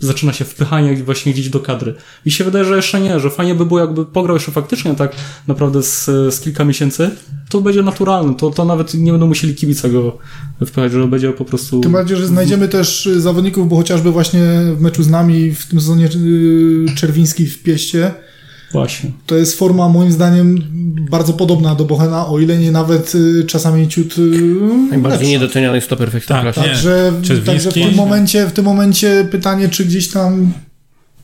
Zaczyna 0.00 0.32
się 0.32 0.44
wpychanie 0.44 0.96
właśnie 0.96 1.32
gdzieś 1.32 1.48
do 1.48 1.60
kadry. 1.60 1.94
I 2.24 2.30
się 2.30 2.44
wydaje, 2.44 2.64
że 2.64 2.76
jeszcze 2.76 3.00
nie, 3.00 3.20
że 3.20 3.30
fajnie 3.30 3.54
by 3.54 3.66
było 3.66 3.80
jakby 3.80 4.06
pograł 4.06 4.36
jeszcze 4.36 4.52
faktycznie 4.52 4.94
tak 4.94 5.12
naprawdę 5.48 5.82
z, 5.82 6.04
z 6.34 6.40
kilka 6.40 6.64
miesięcy, 6.64 7.10
to 7.48 7.60
będzie 7.60 7.82
naturalne, 7.82 8.34
to, 8.34 8.50
to 8.50 8.64
nawet 8.64 8.94
nie 8.94 9.12
będą 9.12 9.26
musieli 9.26 9.54
kibica 9.54 9.88
go 9.88 10.18
wpychać, 10.66 10.92
że 10.92 11.06
będzie 11.06 11.32
po 11.32 11.44
prostu... 11.44 11.80
Tym 11.80 11.92
bardziej, 11.92 12.16
że 12.16 12.26
znajdziemy 12.26 12.68
też 12.68 13.08
zawodników, 13.16 13.68
bo 13.68 13.76
chociażby 13.76 14.10
właśnie 14.10 14.42
w 14.76 14.80
meczu 14.80 15.02
z 15.02 15.08
nami 15.08 15.54
w 15.54 15.66
tym 15.66 15.80
sezonie 15.80 16.06
y, 16.06 16.94
Czerwiński 16.94 17.46
w 17.46 17.62
Pieście, 17.62 18.14
Właśnie. 18.78 19.10
To 19.26 19.34
jest 19.36 19.58
forma 19.58 19.88
moim 19.88 20.12
zdaniem 20.12 20.58
bardzo 21.10 21.32
podobna 21.32 21.74
do 21.74 21.84
Bochena, 21.84 22.26
o 22.26 22.38
ile 22.38 22.58
nie 22.58 22.70
nawet 22.72 23.14
y, 23.14 23.44
czasami 23.46 23.88
ciut 23.88 24.18
y, 24.18 24.20
Najbardziej 24.90 25.28
niedoceniany 25.28 25.80
stoper 25.80 26.10
w 26.10 26.14
Ekstraklasie. 26.14 26.60
Nie. 26.60 26.66
Także, 26.66 27.12
Czerwiński- 27.22 27.46
także 27.46 27.70
w 27.70 27.74
tym 27.74 27.94
momencie 27.94 28.46
w 28.46 28.52
tym 28.52 28.64
momencie 28.64 29.28
pytanie, 29.30 29.68
czy 29.68 29.84
gdzieś 29.84 30.08
tam 30.08 30.52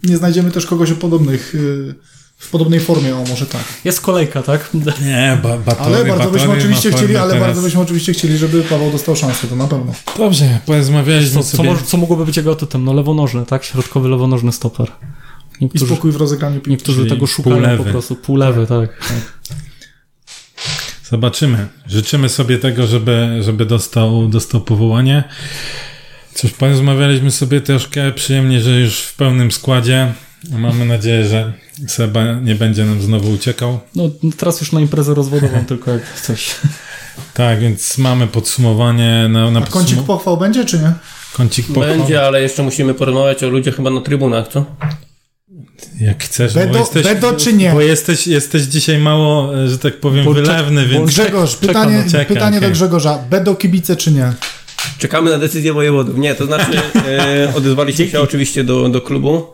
nie 0.05 0.17
znajdziemy 0.17 0.51
też 0.51 0.67
kogoś 0.67 0.91
o 0.91 0.97
podobnych 0.97 1.55
y, 1.55 1.95
w 2.39 2.51
podobnej 2.51 2.81
formie, 2.81 3.17
o 3.17 3.25
może 3.25 3.47
tak. 3.47 3.65
Jest 3.85 4.01
kolejka, 4.01 4.43
tak? 4.43 4.71
Nie, 5.03 5.39
ba, 5.43 5.59
Batory, 5.59 5.97
Ale 5.97 6.05
bardzo 6.05 6.31
byśmy 6.31 6.51
oczywiście 6.51 6.91
chcieli, 6.93 7.17
ale 7.17 7.33
teraz. 7.33 7.47
bardzo 7.49 7.63
byśmy 7.63 7.81
oczywiście 7.81 8.13
chcieli, 8.13 8.37
żeby 8.39 8.63
Paweł 8.63 8.91
dostał 8.91 9.17
szansę, 9.17 9.47
to 9.49 9.57
na 9.57 9.67
pewno. 9.67 9.93
Dobrze, 10.19 10.59
porozmawialiśmy 10.67 11.35
Co, 11.43 11.43
co, 11.51 11.57
sobie. 11.57 11.71
może, 11.71 11.83
co 11.85 11.97
mogłoby 11.97 12.27
być 12.27 12.37
jego 12.37 12.53
atutem? 12.53 12.85
No 12.85 12.93
lewonożny, 12.93 13.47
tak? 13.47 13.65
Środkowy 13.65 14.09
lewonożny 14.09 14.53
stoper. 14.53 14.91
I 15.61 15.65
Niektórzy, 15.65 15.87
spokój 15.87 16.13
w 16.13 16.17
rozegraniu 16.17 16.55
piłki. 16.55 16.71
niektórzy 16.71 17.07
tego 17.07 17.27
szukają 17.27 17.57
półlewy. 17.57 17.85
po 17.85 17.91
prostu. 17.91 18.17
Półlewy, 18.17 18.67
tak. 18.67 19.03
Zobaczymy. 21.11 21.67
Życzymy 21.87 22.29
sobie 22.29 22.59
tego, 22.59 22.87
żeby, 22.87 23.39
żeby 23.41 23.67
dostał, 23.67 24.29
dostał 24.29 24.61
powołanie. 24.61 25.25
Cóż, 26.35 26.51
porozmawialiśmy 26.53 27.31
sobie 27.31 27.61
troszkę 27.61 28.13
przyjemnie, 28.13 28.61
że 28.61 28.81
już 28.81 29.01
w 29.01 29.15
pełnym 29.17 29.53
składzie. 29.53 30.13
Mamy 30.51 30.85
nadzieję, 30.85 31.27
że 31.29 31.53
Seba 31.89 32.35
nie 32.35 32.55
będzie 32.55 32.85
nam 32.85 33.03
znowu 33.03 33.31
uciekał. 33.31 33.81
No 33.95 34.11
teraz 34.37 34.61
już 34.61 34.73
na 34.73 34.81
imprezę 34.81 35.15
rozwodową 35.15 35.65
tylko 35.67 35.91
jak 35.91 36.21
coś. 36.21 36.51
Tak, 37.35 37.61
więc 37.61 37.99
mamy 37.99 38.27
podsumowanie 38.27 39.27
na, 39.29 39.51
na 39.51 39.61
A 39.61 39.67
kącik 39.67 39.99
podsumo- 39.99 40.07
pochwał 40.07 40.37
będzie, 40.37 40.65
czy 40.65 40.79
nie? 40.79 40.93
kącik 41.33 41.67
pochwał. 41.67 41.85
Będzie, 41.99 42.27
ale 42.27 42.43
jeszcze 42.43 42.63
musimy 42.63 42.95
porozmawiać 42.95 43.45
o 43.45 43.49
ludziach 43.49 43.77
chyba 43.77 43.91
na 43.91 44.01
trybunach, 44.01 44.49
co? 44.49 44.65
Jak 46.01 46.25
chcesz, 46.25 46.55
Bedo- 46.55 46.73
bo 46.73 46.79
jesteś, 46.79 47.05
Bedo 47.05 47.33
czy 47.33 47.53
nie? 47.53 47.73
Bo 47.73 47.81
jesteś, 47.81 48.27
jesteś 48.27 48.63
dzisiaj 48.63 48.99
mało, 48.99 49.59
e, 49.65 49.69
że 49.69 49.79
tak 49.79 49.97
powiem, 50.01 50.25
Bo 50.25 50.35
wylewny, 50.35 50.83
bo- 50.83 50.89
więc... 50.89 51.11
Grzegorz, 51.11 51.51
czekam, 51.51 51.67
pytanie, 51.69 52.05
czekam, 52.11 52.27
pytanie 52.27 52.57
do 52.61 52.67
okej. 52.67 52.73
Grzegorza. 52.73 53.19
Będą 53.31 53.57
kibice, 53.57 53.97
czy 53.97 54.13
nie? 54.13 54.33
Czekamy 54.99 55.31
na 55.31 55.39
decyzję 55.39 55.73
wojewodów. 55.73 56.19
Nie, 56.19 56.35
to 56.35 56.47
znaczy 56.47 56.71
e, 57.07 57.53
odezwaliście 57.57 58.09
się 58.09 58.21
oczywiście 58.21 58.65
do, 58.65 58.89
do 58.89 59.01
klubu. 59.01 59.47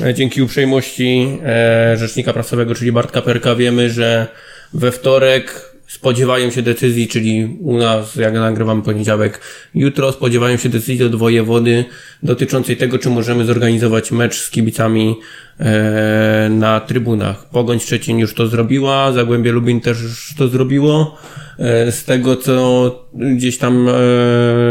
E, 0.00 0.14
dzięki 0.14 0.42
uprzejmości 0.42 1.38
e, 1.44 1.96
Rzecznika 1.96 2.32
Prasowego, 2.32 2.74
czyli 2.74 2.92
Bartka 2.92 3.22
Perka, 3.22 3.54
wiemy, 3.54 3.90
że 3.90 4.26
we 4.74 4.92
wtorek 4.92 5.73
spodziewają 5.86 6.50
się 6.50 6.62
decyzji, 6.62 7.08
czyli 7.08 7.56
u 7.60 7.76
nas, 7.76 8.16
jak 8.16 8.34
nagrywamy 8.34 8.82
poniedziałek, 8.82 9.40
jutro 9.74 10.12
spodziewają 10.12 10.56
się 10.56 10.68
decyzji 10.68 11.04
od 11.04 11.14
wojewody 11.14 11.84
dotyczącej 12.22 12.76
tego, 12.76 12.98
czy 12.98 13.10
możemy 13.10 13.44
zorganizować 13.44 14.12
mecz 14.12 14.40
z 14.40 14.50
kibicami 14.50 15.16
e, 15.60 16.48
na 16.50 16.80
trybunach. 16.80 17.48
Pogoń 17.50 17.80
Szczecin 17.80 18.18
już 18.18 18.34
to 18.34 18.46
zrobiła, 18.46 19.12
Zagłębie 19.12 19.52
Lubin 19.52 19.80
też 19.80 20.02
już 20.02 20.34
to 20.38 20.48
zrobiło. 20.48 21.18
E, 21.58 21.92
Z 21.92 22.04
tego, 22.04 22.36
co 22.36 22.90
gdzieś 23.14 23.58
tam 23.58 23.88
e, 23.88 23.92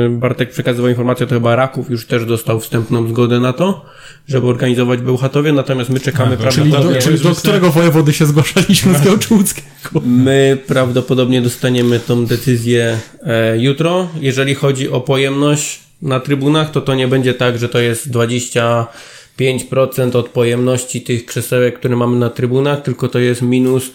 Bartek 0.09 0.49
przekazywał 0.49 0.89
informację, 0.89 1.27
to 1.27 1.35
chyba 1.35 1.55
Raków 1.55 1.89
już 1.89 2.07
też 2.07 2.25
dostał 2.25 2.59
wstępną 2.59 3.07
zgodę 3.07 3.39
na 3.39 3.53
to, 3.53 3.85
żeby 4.27 4.47
organizować 4.47 5.01
Bełchatowie, 5.01 5.53
natomiast 5.53 5.89
my 5.89 5.99
czekamy 5.99 6.37
Aha, 6.39 6.51
Czyli 6.51 6.71
do, 6.71 6.71
prawdopodobnie... 6.71 7.01
czyli 7.01 7.19
do 7.19 7.35
którego 7.35 7.71
wojewody 7.71 8.13
się 8.13 8.25
zgłaszaliśmy 8.25 8.97
z 8.97 9.01
Gałczyłockiego? 9.01 9.67
My 10.05 10.57
prawdopodobnie 10.67 11.41
dostaniemy 11.41 11.99
tą 11.99 12.25
decyzję 12.25 12.99
e, 13.23 13.57
jutro. 13.57 14.07
Jeżeli 14.21 14.55
chodzi 14.55 14.89
o 14.89 15.01
pojemność 15.01 15.79
na 16.01 16.19
trybunach, 16.19 16.71
to 16.71 16.81
to 16.81 16.95
nie 16.95 17.07
będzie 17.07 17.33
tak, 17.33 17.57
że 17.57 17.69
to 17.69 17.79
jest 17.79 18.11
25% 18.11 20.15
od 20.15 20.29
pojemności 20.29 21.01
tych 21.01 21.25
krzesełek, 21.25 21.79
które 21.79 21.95
mamy 21.95 22.17
na 22.17 22.29
trybunach, 22.29 22.81
tylko 22.81 23.07
to 23.07 23.19
jest 23.19 23.41
minus 23.41 23.91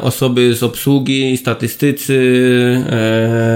osoby 0.00 0.54
z 0.54 0.62
obsługi, 0.62 1.36
statystycy, 1.36 2.16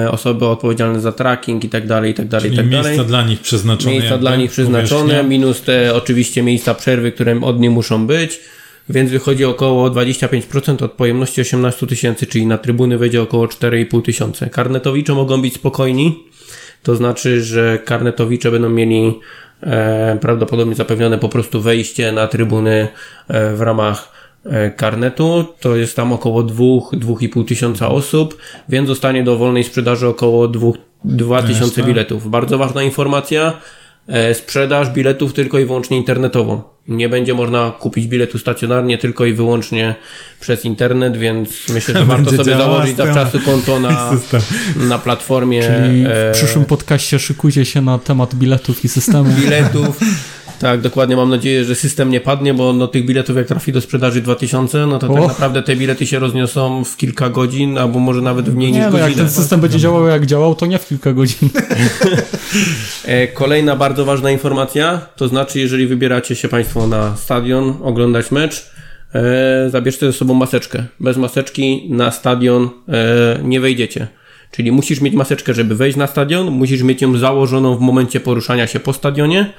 e, 0.05 0.11
osoby 0.11 0.47
odpowiedzialne 0.47 1.01
za 1.01 1.13
tracking 1.13 1.65
i 1.65 1.69
tak 1.69 1.87
dalej, 1.87 2.11
i 2.11 2.15
tak 2.15 2.29
dalej, 2.29 2.53
i 2.53 2.57
tak 2.57 2.67
miejsca 2.67 2.91
dalej. 2.91 3.07
dla 3.07 3.23
nich 3.23 3.41
przeznaczone. 3.41 3.93
Miejsca 3.93 4.19
dla 4.19 4.37
nich 4.37 4.51
przeznaczone, 4.51 5.01
powierzchnia. 5.01 5.23
minus 5.23 5.63
te 5.63 5.95
oczywiście 5.95 6.43
miejsca 6.43 6.75
przerwy, 6.75 7.13
które 7.13 7.41
od 7.41 7.61
nich 7.61 7.71
muszą 7.71 8.07
być, 8.07 8.41
więc 8.89 9.11
wychodzi 9.11 9.45
około 9.45 9.91
25% 9.91 10.85
od 10.85 10.93
pojemności 10.93 11.41
18 11.41 11.87
tysięcy, 11.87 12.27
czyli 12.27 12.47
na 12.47 12.59
trybuny 12.59 12.99
wejdzie 12.99 13.23
około 13.23 13.47
4,5 13.47 14.03
tysiące. 14.03 14.51
Karnetowicze 14.51 15.15
mogą 15.15 15.43
być 15.43 15.55
spokojni, 15.55 16.25
to 16.83 16.97
znaczy, 16.97 17.43
że 17.43 17.79
karnetowicze 17.85 18.51
będą 18.51 18.69
mieli 18.69 19.21
e, 19.63 20.19
prawdopodobnie 20.21 20.75
zapewnione 20.75 21.19
po 21.19 21.29
prostu 21.29 21.61
wejście 21.61 22.13
na 22.13 22.27
trybuny 22.27 22.89
e, 23.29 23.55
w 23.55 23.61
ramach 23.61 24.13
e, 24.13 24.16
karnetu. 24.77 25.45
To 25.61 25.77
jest 25.77 25.97
tam 25.97 26.13
około 26.13 26.43
2-2,5 26.43 27.45
tysiąca 27.45 27.89
osób, 27.89 28.39
więc 28.69 28.89
zostanie 28.89 29.25
do 29.25 29.37
wolnej 29.37 29.65
sprzedaży 29.65 30.09
około 30.09 30.49
2 31.05 31.43
tysiące 31.43 31.65
Jasne. 31.65 31.85
biletów. 31.85 32.31
Bardzo 32.31 32.59
ważna 32.59 32.83
informacja. 32.83 33.53
E, 34.09 34.35
sprzedaż 34.35 34.91
biletów 34.91 35.33
tylko 35.33 35.59
i 35.59 35.65
wyłącznie 35.65 35.97
internetową. 35.97 36.63
Nie 36.89 37.09
będzie 37.09 37.35
można 37.35 37.73
kupić 37.81 38.07
biletu 38.07 38.39
stacjonarnie, 38.39 38.99
tylko 38.99 39.25
i 39.25 39.33
wyłącznie 39.33 39.95
przez 40.41 40.65
internet, 40.65 41.17
więc 41.17 41.69
myślę, 41.69 41.95
że 41.95 42.05
warto 42.15 42.31
Będzie 42.31 42.45
sobie 42.45 42.57
założyć 42.57 42.97
zawczasu 42.97 43.41
konto 43.41 43.81
na, 43.81 44.13
na 44.89 44.99
platformie 44.99 45.63
Czyli 45.63 46.05
e, 46.07 46.09
w 46.09 46.31
przyszłym 46.33 46.65
podcaście 46.65 47.19
szykujcie 47.19 47.65
się 47.65 47.83
na 47.83 47.99
temat 47.99 48.35
biletów 48.35 48.85
i 48.85 48.89
systemu. 48.89 49.31
biletów. 49.41 50.01
Tak, 50.61 50.81
dokładnie. 50.81 51.17
Mam 51.17 51.31
nadzieję, 51.31 51.65
że 51.65 51.75
system 51.75 52.11
nie 52.11 52.21
padnie, 52.21 52.55
bo 52.55 52.73
no, 52.73 52.89
tych 52.89 53.07
biletów 53.07 53.37
jak 53.37 53.47
trafi 53.47 53.73
do 53.73 53.81
sprzedaży 53.81 54.21
2000, 54.21 54.87
no 54.87 54.99
to 54.99 55.09
tak 55.09 55.29
naprawdę 55.29 55.63
te 55.63 55.77
bilety 55.77 56.07
się 56.07 56.19
rozniosą 56.19 56.85
w 56.85 56.97
kilka 56.97 57.29
godzin, 57.29 57.79
albo 57.79 57.99
może 57.99 58.23
nawet 58.23 58.51
w 58.51 58.55
mniej 58.55 58.73
niż 58.73 58.81
Nie, 58.81 58.91
no 58.91 58.99
jak 58.99 59.07
godzinę. 59.09 59.23
ten 59.23 59.33
system 59.33 59.61
będzie 59.61 59.79
działał 59.79 60.07
jak 60.07 60.27
działał, 60.27 60.55
to 60.55 60.67
nie 60.67 60.79
w 60.79 60.89
kilka 60.89 61.13
godzin. 61.13 61.49
E, 63.05 63.29
Kolejna 63.29 63.77
bardzo 63.77 64.05
ważna 64.05 64.31
informacja, 64.31 65.01
to 65.17 65.29
znaczy, 65.29 65.59
jeżeli 65.59 65.87
wybieracie 65.87 66.37
się 66.37 66.49
Państwo 66.49 66.87
na 66.87 67.17
stadion 67.17 67.75
oglądać 67.83 68.31
mecz, 68.31 68.71
e, 69.15 69.71
zabierzcie 69.71 70.07
ze 70.07 70.13
sobą 70.13 70.35
maseczkę. 70.35 70.85
Bez 71.01 71.17
maseczki 71.17 71.87
na 71.91 72.11
stadion 72.11 72.69
e, 72.89 73.39
nie 73.43 73.61
wejdziecie. 73.61 74.09
Czyli 74.51 74.73
musisz 74.73 75.01
mieć 75.01 75.15
maseczkę, 75.15 75.55
żeby 75.55 75.75
wejść 75.75 75.97
na 75.97 76.07
stadion, 76.07 76.51
musisz 76.51 76.83
mieć 76.83 77.03
ją 77.03 77.19
założoną 77.19 77.77
w 77.77 77.81
momencie 77.81 78.21
poruszania 78.21 78.67
się 78.67 78.81
po 78.81 78.93
stadionie, 78.93 79.53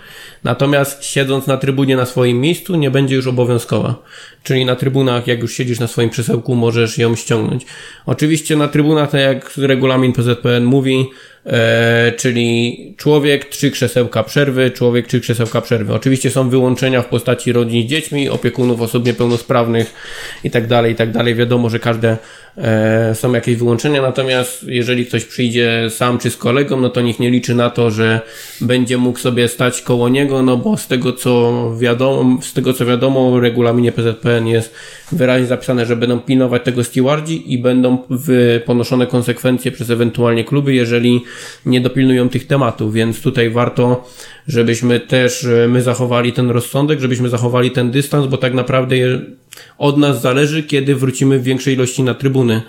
natomiast 0.43 1.03
siedząc 1.03 1.47
na 1.47 1.57
trybunie 1.57 1.95
na 1.95 2.05
swoim 2.05 2.41
miejscu 2.41 2.75
nie 2.75 2.91
będzie 2.91 3.15
już 3.15 3.27
obowiązkowa. 3.27 3.95
Czyli 4.43 4.65
na 4.65 4.75
trybunach, 4.75 5.27
jak 5.27 5.41
już 5.41 5.53
siedzisz 5.53 5.79
na 5.79 5.87
swoim 5.87 6.09
krzesełku, 6.09 6.55
możesz 6.55 6.97
ją 6.97 7.15
ściągnąć. 7.15 7.65
Oczywiście 8.05 8.55
na 8.55 8.67
trybunach, 8.67 9.11
tak 9.11 9.21
jak 9.21 9.57
regulamin 9.57 10.13
PZPN 10.13 10.65
mówi, 10.65 11.05
e, 11.45 12.11
czyli 12.17 12.77
człowiek, 12.97 13.45
trzy 13.45 13.71
krzesełka 13.71 14.23
przerwy, 14.23 14.71
człowiek, 14.71 15.07
trzy 15.07 15.19
krzesełka 15.21 15.61
przerwy. 15.61 15.93
Oczywiście 15.93 16.31
są 16.31 16.49
wyłączenia 16.49 17.01
w 17.01 17.05
postaci 17.05 17.51
rodzin 17.51 17.87
z 17.87 17.89
dziećmi, 17.89 18.29
opiekunów 18.29 18.81
osób 18.81 19.05
niepełnosprawnych 19.05 19.93
i 20.43 20.51
tak 20.51 20.67
dalej, 20.67 20.93
i 20.93 20.95
tak. 20.95 21.35
Wiadomo, 21.35 21.69
że 21.69 21.79
każde 21.79 22.17
są 23.13 23.33
jakieś 23.33 23.55
wyłączenia, 23.55 24.01
natomiast 24.01 24.63
jeżeli 24.63 25.05
ktoś 25.05 25.25
przyjdzie 25.25 25.87
sam 25.89 26.17
czy 26.17 26.29
z 26.29 26.37
kolegą, 26.37 26.81
no 26.81 26.89
to 26.89 27.01
nikt 27.01 27.19
nie 27.19 27.29
liczy 27.29 27.55
na 27.55 27.69
to, 27.69 27.91
że 27.91 28.21
będzie 28.61 28.97
mógł 28.97 29.19
sobie 29.19 29.47
stać 29.47 29.81
koło 29.81 30.09
niego, 30.09 30.43
no 30.43 30.57
bo 30.57 30.77
z 30.77 30.87
tego 30.87 31.13
co 31.13 31.53
wiadomo, 31.79 32.41
z 32.41 32.53
tego 32.53 32.73
co 32.73 32.85
wiadomo, 32.85 33.31
w 33.31 33.39
regulaminie 33.39 33.91
PZPN 33.91 34.47
jest 34.47 34.73
wyraźnie 35.11 35.47
zapisane, 35.47 35.85
że 35.85 35.95
będą 35.95 36.19
pilnować 36.19 36.63
tego 36.63 36.83
stewardzi 36.83 37.53
i 37.53 37.57
będą 37.57 37.97
ponoszone 38.65 39.07
konsekwencje 39.07 39.71
przez 39.71 39.89
ewentualnie 39.89 40.43
kluby, 40.43 40.73
jeżeli 40.73 41.23
nie 41.65 41.81
dopilnują 41.81 42.29
tych 42.29 42.47
tematów, 42.47 42.93
więc 42.93 43.21
tutaj 43.21 43.49
warto, 43.49 44.09
żebyśmy 44.47 44.99
też 44.99 45.45
e, 45.45 45.67
my 45.67 45.81
zachowali 45.81 46.33
ten 46.33 46.49
rozsądek, 46.49 46.99
żebyśmy 46.99 47.29
zachowali 47.29 47.71
ten 47.71 47.91
dystans, 47.91 48.27
bo 48.27 48.37
tak 48.37 48.53
naprawdę 48.53 48.97
od 49.77 49.97
nas 49.97 50.21
zależy, 50.21 50.63
kiedy 50.63 50.95
wrócimy 50.95 51.39
w 51.39 51.43
większej 51.43 51.73
ilości 51.73 52.03
na 52.03 52.13
trybuny. 52.13 52.61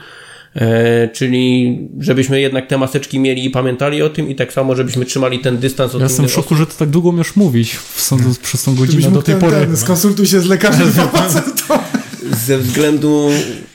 E, 0.57 1.09
czyli 1.09 1.78
żebyśmy 2.01 2.41
jednak 2.41 2.66
te 2.66 2.78
maseczki 2.78 3.20
mieli 3.20 3.45
i 3.45 3.51
pamiętali 3.51 4.03
o 4.03 4.11
tym 4.11 4.28
i 4.28 4.34
tak 4.34 4.53
samo, 4.53 4.76
żebyśmy 4.76 5.05
trzymali 5.05 5.39
ten 5.39 5.59
dystans 5.59 5.95
od 5.95 6.01
Ja 6.01 6.07
jestem 6.07 6.28
w 6.28 6.32
szoku, 6.32 6.55
że 6.55 6.66
ty 6.66 6.78
tak 6.78 6.89
długo 6.89 7.09
umiesz 7.09 7.36
mówić 7.36 7.74
w 7.74 8.01
sądu 8.01 8.34
przez 8.43 8.64
tą 8.64 8.74
godzinę 8.74 9.01
Gdybyś 9.01 9.14
do 9.14 9.22
tej 9.22 9.34
ten, 9.34 9.41
pory. 9.41 9.66
ten, 9.66 9.76
skonsultuj 9.76 10.26
się 10.26 10.41
z 10.41 10.47
lekarzem 10.47 10.93
ze 12.47 12.59
względu 12.59 13.30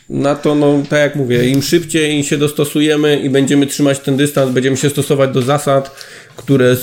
na 0.10 0.36
to, 0.36 0.56
no 0.56 0.84
tak 0.90 1.00
jak 1.00 1.16
mówię, 1.16 1.50
im 1.50 1.62
szybciej 1.62 2.24
się 2.24 2.38
dostosujemy 2.38 3.20
i 3.20 3.30
będziemy 3.30 3.68
trzymać 3.68 4.00
ten 4.00 4.18
dystans, 4.18 4.52
będziemy 4.52 4.78
się 4.78 4.90
stosować 4.90 5.34
do 5.34 5.42
zasad, 5.42 5.96
które 6.36 6.76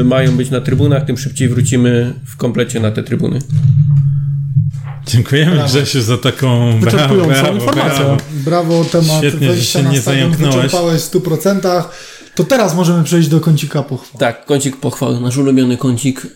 y, 0.00 0.04
mają 0.04 0.36
być 0.36 0.50
na 0.50 0.60
trybunach, 0.60 1.04
tym 1.04 1.18
szybciej 1.18 1.48
wrócimy 1.48 2.14
w 2.26 2.36
komplecie 2.36 2.80
na 2.80 2.90
te 2.90 3.02
trybuny. 3.02 3.38
Dziękujemy 5.06 5.64
Grzesiu 5.64 6.02
za 6.02 6.18
taką 6.18 6.80
Wyczerpującą 6.80 7.26
brawo, 7.28 7.42
brawo, 7.42 7.54
informację. 7.54 8.04
brawo. 8.04 8.16
Brawo, 8.30 8.84
temat 8.84 9.18
Świetnie, 9.18 9.54
że 9.54 9.62
się 9.62 9.82
na 9.82 9.90
nie 9.90 10.00
zająknąłeś. 10.00 10.56
wyczerpałeś 10.56 11.02
w 11.02 11.10
100%. 11.10 11.82
To 12.34 12.44
teraz 12.44 12.74
możemy 12.74 13.04
przejść 13.04 13.28
do 13.28 13.40
kącika 13.40 13.82
pochwał. 13.82 14.20
Tak, 14.20 14.44
kącik 14.44 14.76
pochwał, 14.76 15.20
nasz 15.20 15.36
ulubiony 15.36 15.76
kącik. 15.76 16.26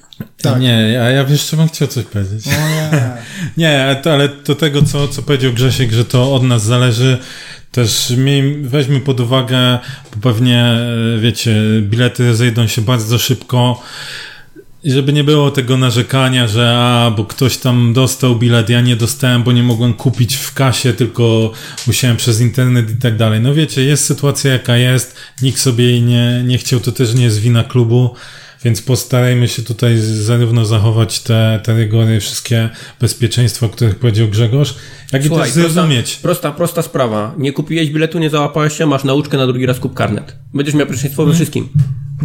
Tak. 0.43 0.61
Nie, 0.61 1.01
a 1.03 1.11
ja 1.11 1.23
jeszcze 1.29 1.57
bym 1.57 1.69
chciał 1.69 1.89
coś 1.89 2.05
powiedzieć. 2.05 2.47
O 2.47 2.51
nie. 2.69 2.91
Nie, 3.57 4.01
to, 4.03 4.13
ale 4.13 4.29
do 4.29 4.55
tego, 4.55 4.83
co, 4.83 5.09
co 5.09 5.23
powiedział 5.23 5.53
Grzesiek, 5.53 5.93
że 5.93 6.05
to 6.05 6.35
od 6.35 6.43
nas 6.43 6.65
zależy, 6.65 7.19
też 7.73 8.13
miej, 8.17 8.63
weźmy 8.63 9.01
pod 9.01 9.21
uwagę, 9.21 9.79
bo 10.17 10.21
pewnie, 10.31 10.63
e, 11.17 11.19
wiecie, 11.19 11.57
bilety 11.83 12.35
zejdą 12.35 12.67
się 12.67 12.83
bardzo 12.83 13.19
szybko 13.19 13.83
i 14.85 14.91
żeby 14.91 15.13
nie 15.13 15.25
było 15.25 15.51
tego 15.51 15.77
narzekania, 15.77 16.49
że 16.49 16.75
a, 16.77 17.11
bo 17.17 17.25
ktoś 17.25 17.57
tam 17.57 17.93
dostał 17.93 18.37
bilet, 18.37 18.69
ja 18.69 18.81
nie 18.81 18.97
dostałem, 18.97 19.43
bo 19.43 19.53
nie 19.53 19.63
mogłem 19.63 19.95
kupić 19.95 20.37
w 20.37 20.55
kasie, 20.55 20.93
tylko 20.93 21.53
musiałem 21.87 22.17
przez 22.17 22.41
internet 22.41 22.91
i 22.91 22.97
tak 22.97 23.17
dalej. 23.17 23.41
No 23.41 23.55
wiecie, 23.55 23.85
jest 23.85 24.05
sytuacja 24.05 24.53
jaka 24.53 24.77
jest, 24.77 25.17
nikt 25.43 25.59
sobie 25.59 25.85
jej 25.85 26.03
nie, 26.03 26.43
nie 26.47 26.59
chciał, 26.59 26.81
to 26.81 26.93
też 26.93 27.15
nie 27.15 27.25
jest 27.25 27.41
wina 27.41 27.65
klubu, 27.65 28.15
więc 28.65 28.83
postarajmy 28.83 29.49
się 29.49 29.63
tutaj 29.63 29.99
zarówno 29.99 30.65
zachować 30.65 31.21
te, 31.21 31.61
te 31.65 31.77
rygory, 31.77 32.21
wszystkie 32.21 32.69
bezpieczeństwa, 33.01 33.67
o 33.67 33.69
których 33.69 33.99
powiedział 33.99 34.29
Grzegorz, 34.29 34.75
jak 35.13 35.25
i 35.25 35.29
Słuchaj, 35.29 35.45
też 35.45 35.55
zrozumieć. 35.55 36.17
Prosta, 36.17 36.53
prosta 36.53 36.83
sprawa. 36.83 37.35
Nie 37.39 37.53
kupiłeś 37.53 37.91
biletu, 37.91 38.19
nie 38.19 38.31
załapałeś 38.31 38.79
się, 38.79 38.87
masz 38.87 39.05
nauczkę 39.05 39.39
na 39.39 39.47
drugi 39.47 39.67
raz 39.67 39.79
kup 39.79 39.95
karnet. 39.95 40.37
Będziesz 40.55 40.75
miał 40.75 40.87
pierwszeństwo 40.87 41.27
we 41.27 41.35
wszystkim. 41.35 41.69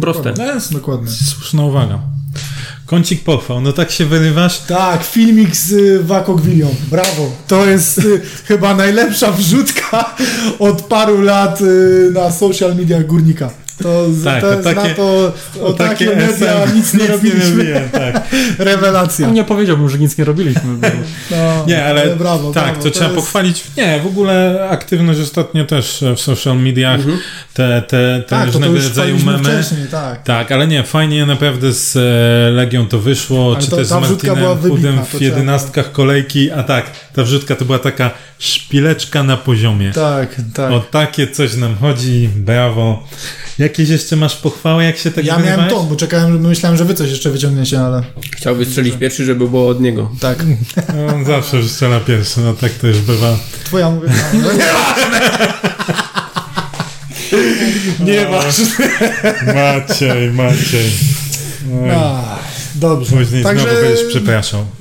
Proste. 0.00 0.34
No 0.38 0.54
jest 0.54 0.72
Dokładnie. 0.72 1.10
słuszna 1.10 1.62
uwaga. 1.64 1.98
Kącik 2.86 3.24
pochwał, 3.24 3.60
no 3.60 3.72
tak 3.72 3.90
się 3.90 4.06
wyrywasz. 4.06 4.58
Tak, 4.58 5.04
filmik 5.04 5.56
z 5.56 5.72
y, 5.72 6.04
Wako 6.04 6.34
Gwilią. 6.34 6.74
Brawo. 6.90 7.30
To 7.46 7.66
jest 7.66 7.98
y, 7.98 8.20
chyba 8.48 8.74
najlepsza 8.74 9.32
wrzutka 9.32 10.14
od 10.58 10.82
paru 10.82 11.20
lat 11.22 11.60
y, 11.60 12.10
na 12.14 12.32
social 12.32 12.76
mediach 12.76 13.06
Górnika. 13.06 13.50
To, 13.82 14.06
Tak, 14.24 14.40
to 14.40 14.48
o 14.48 14.52
jest 14.52 14.64
takie- 14.64 14.88
na 14.88 14.94
to, 14.94 15.32
o, 15.62 15.72
takie, 15.72 16.06
media 16.06 16.26
SM 16.64 16.76
nic 16.76 16.94
nie 16.94 17.06
robiliśmy. 17.06 17.50
robiłem, 17.56 17.88
tak. 17.90 18.28
Rewelacja. 18.58 19.30
Nie 19.30 19.44
powiedziałbym, 19.44 19.88
że 19.88 19.98
nic 19.98 20.18
nie 20.18 20.24
robiliśmy. 20.24 20.62
Bo... 20.80 20.88
No, 21.30 21.64
Nie, 21.68 21.84
ale, 21.84 22.16
brawo, 22.16 22.52
tak, 22.52 22.64
brawo. 22.64 22.82
to, 22.82 22.90
trzeba 22.90 23.06
jest- 23.06 23.16
pochwalić. 23.16 23.64
Nie, 23.76 24.00
w 24.00 24.06
ogóle 24.06 24.66
aktywność 24.70 25.20
ostatnio 25.20 25.64
też 25.64 26.04
w 26.16 26.20
social 26.20 26.56
mediach, 26.56 27.00
te, 27.54 27.82
te, 27.82 27.86
te 27.88 28.22
Tak, 28.28 28.46
to, 28.46 28.52
to 28.52 28.58
różnego 28.66 28.74
rodzaju 28.88 29.18
memy. 29.24 29.38
wcześniej, 29.44 29.86
tak. 29.90 30.22
Tak, 30.22 30.52
ale 30.52 30.66
nie, 30.66 30.82
fajnie 30.82 31.26
naprawdę 31.26 31.72
z 31.72 31.96
e, 31.96 32.50
Legią 32.50 32.86
to 32.86 32.98
wyszło, 32.98 33.52
Ale 33.54 33.64
czy 33.64 33.70
to- 33.70 33.76
też 33.76 33.86
z 33.86 33.90
Martinem 33.90 34.36
wybitna, 34.58 34.90
Udem 34.90 35.04
w 35.04 35.20
jedenastkach 35.20 35.92
kolejki, 35.92 36.50
a 36.50 36.62
tak, 36.62 36.90
ta 37.14 37.22
wrzutka 37.22 37.56
to 37.56 37.64
była 37.64 37.78
taka 37.78 38.10
szpileczka 38.38 39.22
na 39.22 39.36
poziomie. 39.36 39.92
Tak, 39.92 40.34
tak. 40.54 40.72
O 40.72 40.80
takie 40.80 41.26
coś 41.30 41.54
nam 41.54 41.76
chodzi, 41.76 42.28
brawo. 42.36 43.08
Jakieś 43.58 43.88
jeszcze 43.88 44.16
masz 44.16 44.36
pochwały, 44.36 44.84
jak 44.84 44.96
się 44.96 45.10
tak 45.10 45.24
ja 45.24 45.38
miałem 45.38 45.70
tą, 45.70 45.86
bo 45.86 45.96
czekałem, 45.96 46.40
myślałem, 46.40 46.78
że 46.78 46.84
wy 46.84 46.94
coś 46.94 47.10
jeszcze 47.10 47.30
wyciągniecie, 47.30 47.80
ale 47.80 48.02
Chciał 48.36 48.56
wystrzelić 48.56 48.94
pierwszy, 48.94 49.24
żeby 49.24 49.48
było 49.48 49.68
od 49.68 49.80
niego. 49.80 50.10
tak. 50.20 50.38
No, 50.96 51.14
on 51.14 51.24
zawsze 51.24 51.68
strzela 51.68 52.00
pierwszy, 52.00 52.40
no 52.40 52.54
tak 52.54 52.72
to 52.72 52.86
już 52.86 52.98
bywa. 52.98 53.38
Twoja 53.64 53.90
mówię. 53.90 54.08
No, 54.32 54.48
Nieważne. 58.04 58.66
Maciej, 59.54 60.30
Maciej. 60.32 60.90
Oj, 61.82 61.90
A, 61.90 62.38
dobrze. 62.74 63.16
Później 63.16 63.42
Także, 63.42 63.64
znowu 63.64 63.80
będziesz 63.80 64.04
przepraszał. 64.08 64.66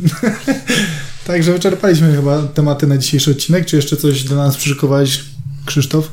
także 1.25 1.53
wyczerpaliśmy 1.53 2.15
chyba 2.15 2.43
tematy 2.43 2.87
na 2.87 2.97
dzisiejszy 2.97 3.31
odcinek. 3.31 3.65
Czy 3.65 3.75
jeszcze 3.75 3.97
coś 3.97 4.23
do 4.23 4.35
nas 4.35 4.57
przyszykowałeś, 4.57 5.23
Krzysztof? 5.65 6.11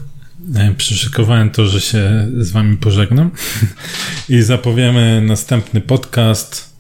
E, 0.55 0.75
Przyszykowałem 0.75 1.51
to, 1.51 1.67
że 1.67 1.81
się 1.81 2.29
z 2.39 2.51
wami 2.51 2.77
pożegnam 2.77 3.31
i 4.29 4.43
zapowiemy 4.43 5.23
następny 5.27 5.81
podcast 5.81 6.72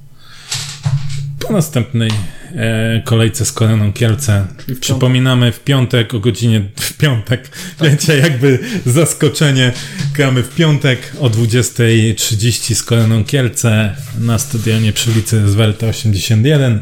po 1.42 1.52
następnej 1.52 2.10
e, 2.54 3.02
kolejce 3.04 3.44
z 3.44 3.52
Koroną 3.52 3.92
Kielce. 3.92 4.46
Przypominamy 4.80 5.52
w 5.52 5.60
piątek 5.60 6.14
o 6.14 6.20
godzinie 6.20 6.68
w 6.76 6.92
piątek. 6.92 7.50
Wiecie, 7.80 8.18
jakby 8.18 8.58
zaskoczenie. 8.86 9.72
Gramy 10.14 10.42
w 10.42 10.54
piątek 10.54 11.12
o 11.20 11.30
20.30 11.30 12.74
z 12.74 12.82
Koroną 12.82 13.24
Kielce 13.24 13.96
na 14.18 14.38
stadionie 14.38 14.92
przy 14.92 15.10
ulicy 15.10 15.48
Zwelta 15.48 15.86
81. 15.86 16.80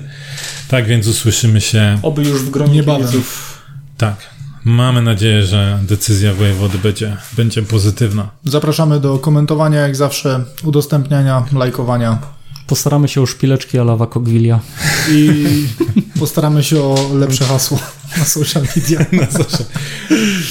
Tak 0.69 0.87
więc 0.87 1.07
usłyszymy 1.07 1.61
się. 1.61 1.99
Oby 2.03 2.23
już 2.23 2.43
w 2.43 2.51
gronie 2.51 2.85
kibiców. 2.85 3.59
Tak. 3.97 4.17
Mamy 4.65 5.03
nadzieję, 5.03 5.43
że 5.43 5.79
decyzja 5.83 6.35
wojewody 6.35 6.79
będzie, 6.79 7.17
będzie 7.37 7.63
pozytywna. 7.63 8.31
Zapraszamy 8.45 9.01
do 9.01 9.19
komentowania, 9.19 9.81
jak 9.81 9.97
zawsze, 9.97 10.45
udostępniania, 10.65 11.45
lajkowania 11.53 12.19
Postaramy 12.71 13.09
się 13.09 13.21
o 13.23 13.27
szpileczki 13.27 13.79
ala 13.79 13.97
Wakogwilia. 13.97 14.61
i 15.13 15.31
postaramy 16.19 16.63
się 16.63 16.81
o 16.83 17.11
lepsze 17.15 17.45
hasło 17.45 17.79
na 18.19 18.25
social 18.25 18.63
media. 18.77 19.07
Na 19.27 19.31
zawsze. 19.31 19.65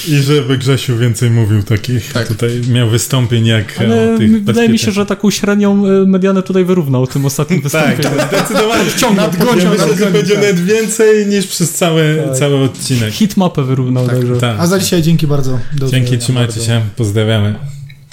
I 0.08 0.16
żeby 0.16 0.58
Grzesiu 0.58 0.96
więcej 0.98 1.30
mówił 1.30 1.62
takich, 1.62 2.12
Tak. 2.12 2.28
tutaj 2.28 2.60
miał 2.68 2.90
wystąpień 2.90 3.46
jak 3.46 3.78
Ale 3.80 4.14
o 4.14 4.18
tych 4.18 4.44
wydaje 4.44 4.68
mi 4.68 4.78
się, 4.78 4.92
że 4.92 5.06
taką 5.06 5.30
średnią 5.30 5.86
y, 5.86 6.06
medianę 6.06 6.42
tutaj 6.42 6.64
wyrównał 6.64 7.06
tym 7.06 7.24
ostatnim 7.26 7.62
Tak, 7.62 7.96
wystąpieniem. 7.96 8.28
zdecydowanie. 8.28 8.84
Wciągnął, 8.84 9.26
Ja 9.26 9.32
nadgonił, 9.38 9.70
myślę, 9.70 9.96
że 9.96 10.10
będzie 10.10 10.34
tak. 10.34 10.42
nawet 10.42 10.64
więcej 10.64 11.26
niż 11.26 11.46
przez 11.46 11.72
cały, 11.72 12.22
Tak. 12.28 12.38
cały 12.38 12.56
odcinek. 12.64 13.12
Hitmapę 13.14 13.62
wyrównał, 13.64 14.06
także... 14.08 14.36
Tak. 14.36 14.56
A 14.60 14.66
za 14.66 14.78
dzisiaj 14.78 15.02
dzięki 15.02 15.26
bardzo. 15.26 15.58
Do 15.72 15.88
Dzięki, 15.88 16.18
trzymajcie 16.18 16.52
bardzo. 16.52 16.66
się, 16.66 16.80
pozdrawiamy. 16.96 17.54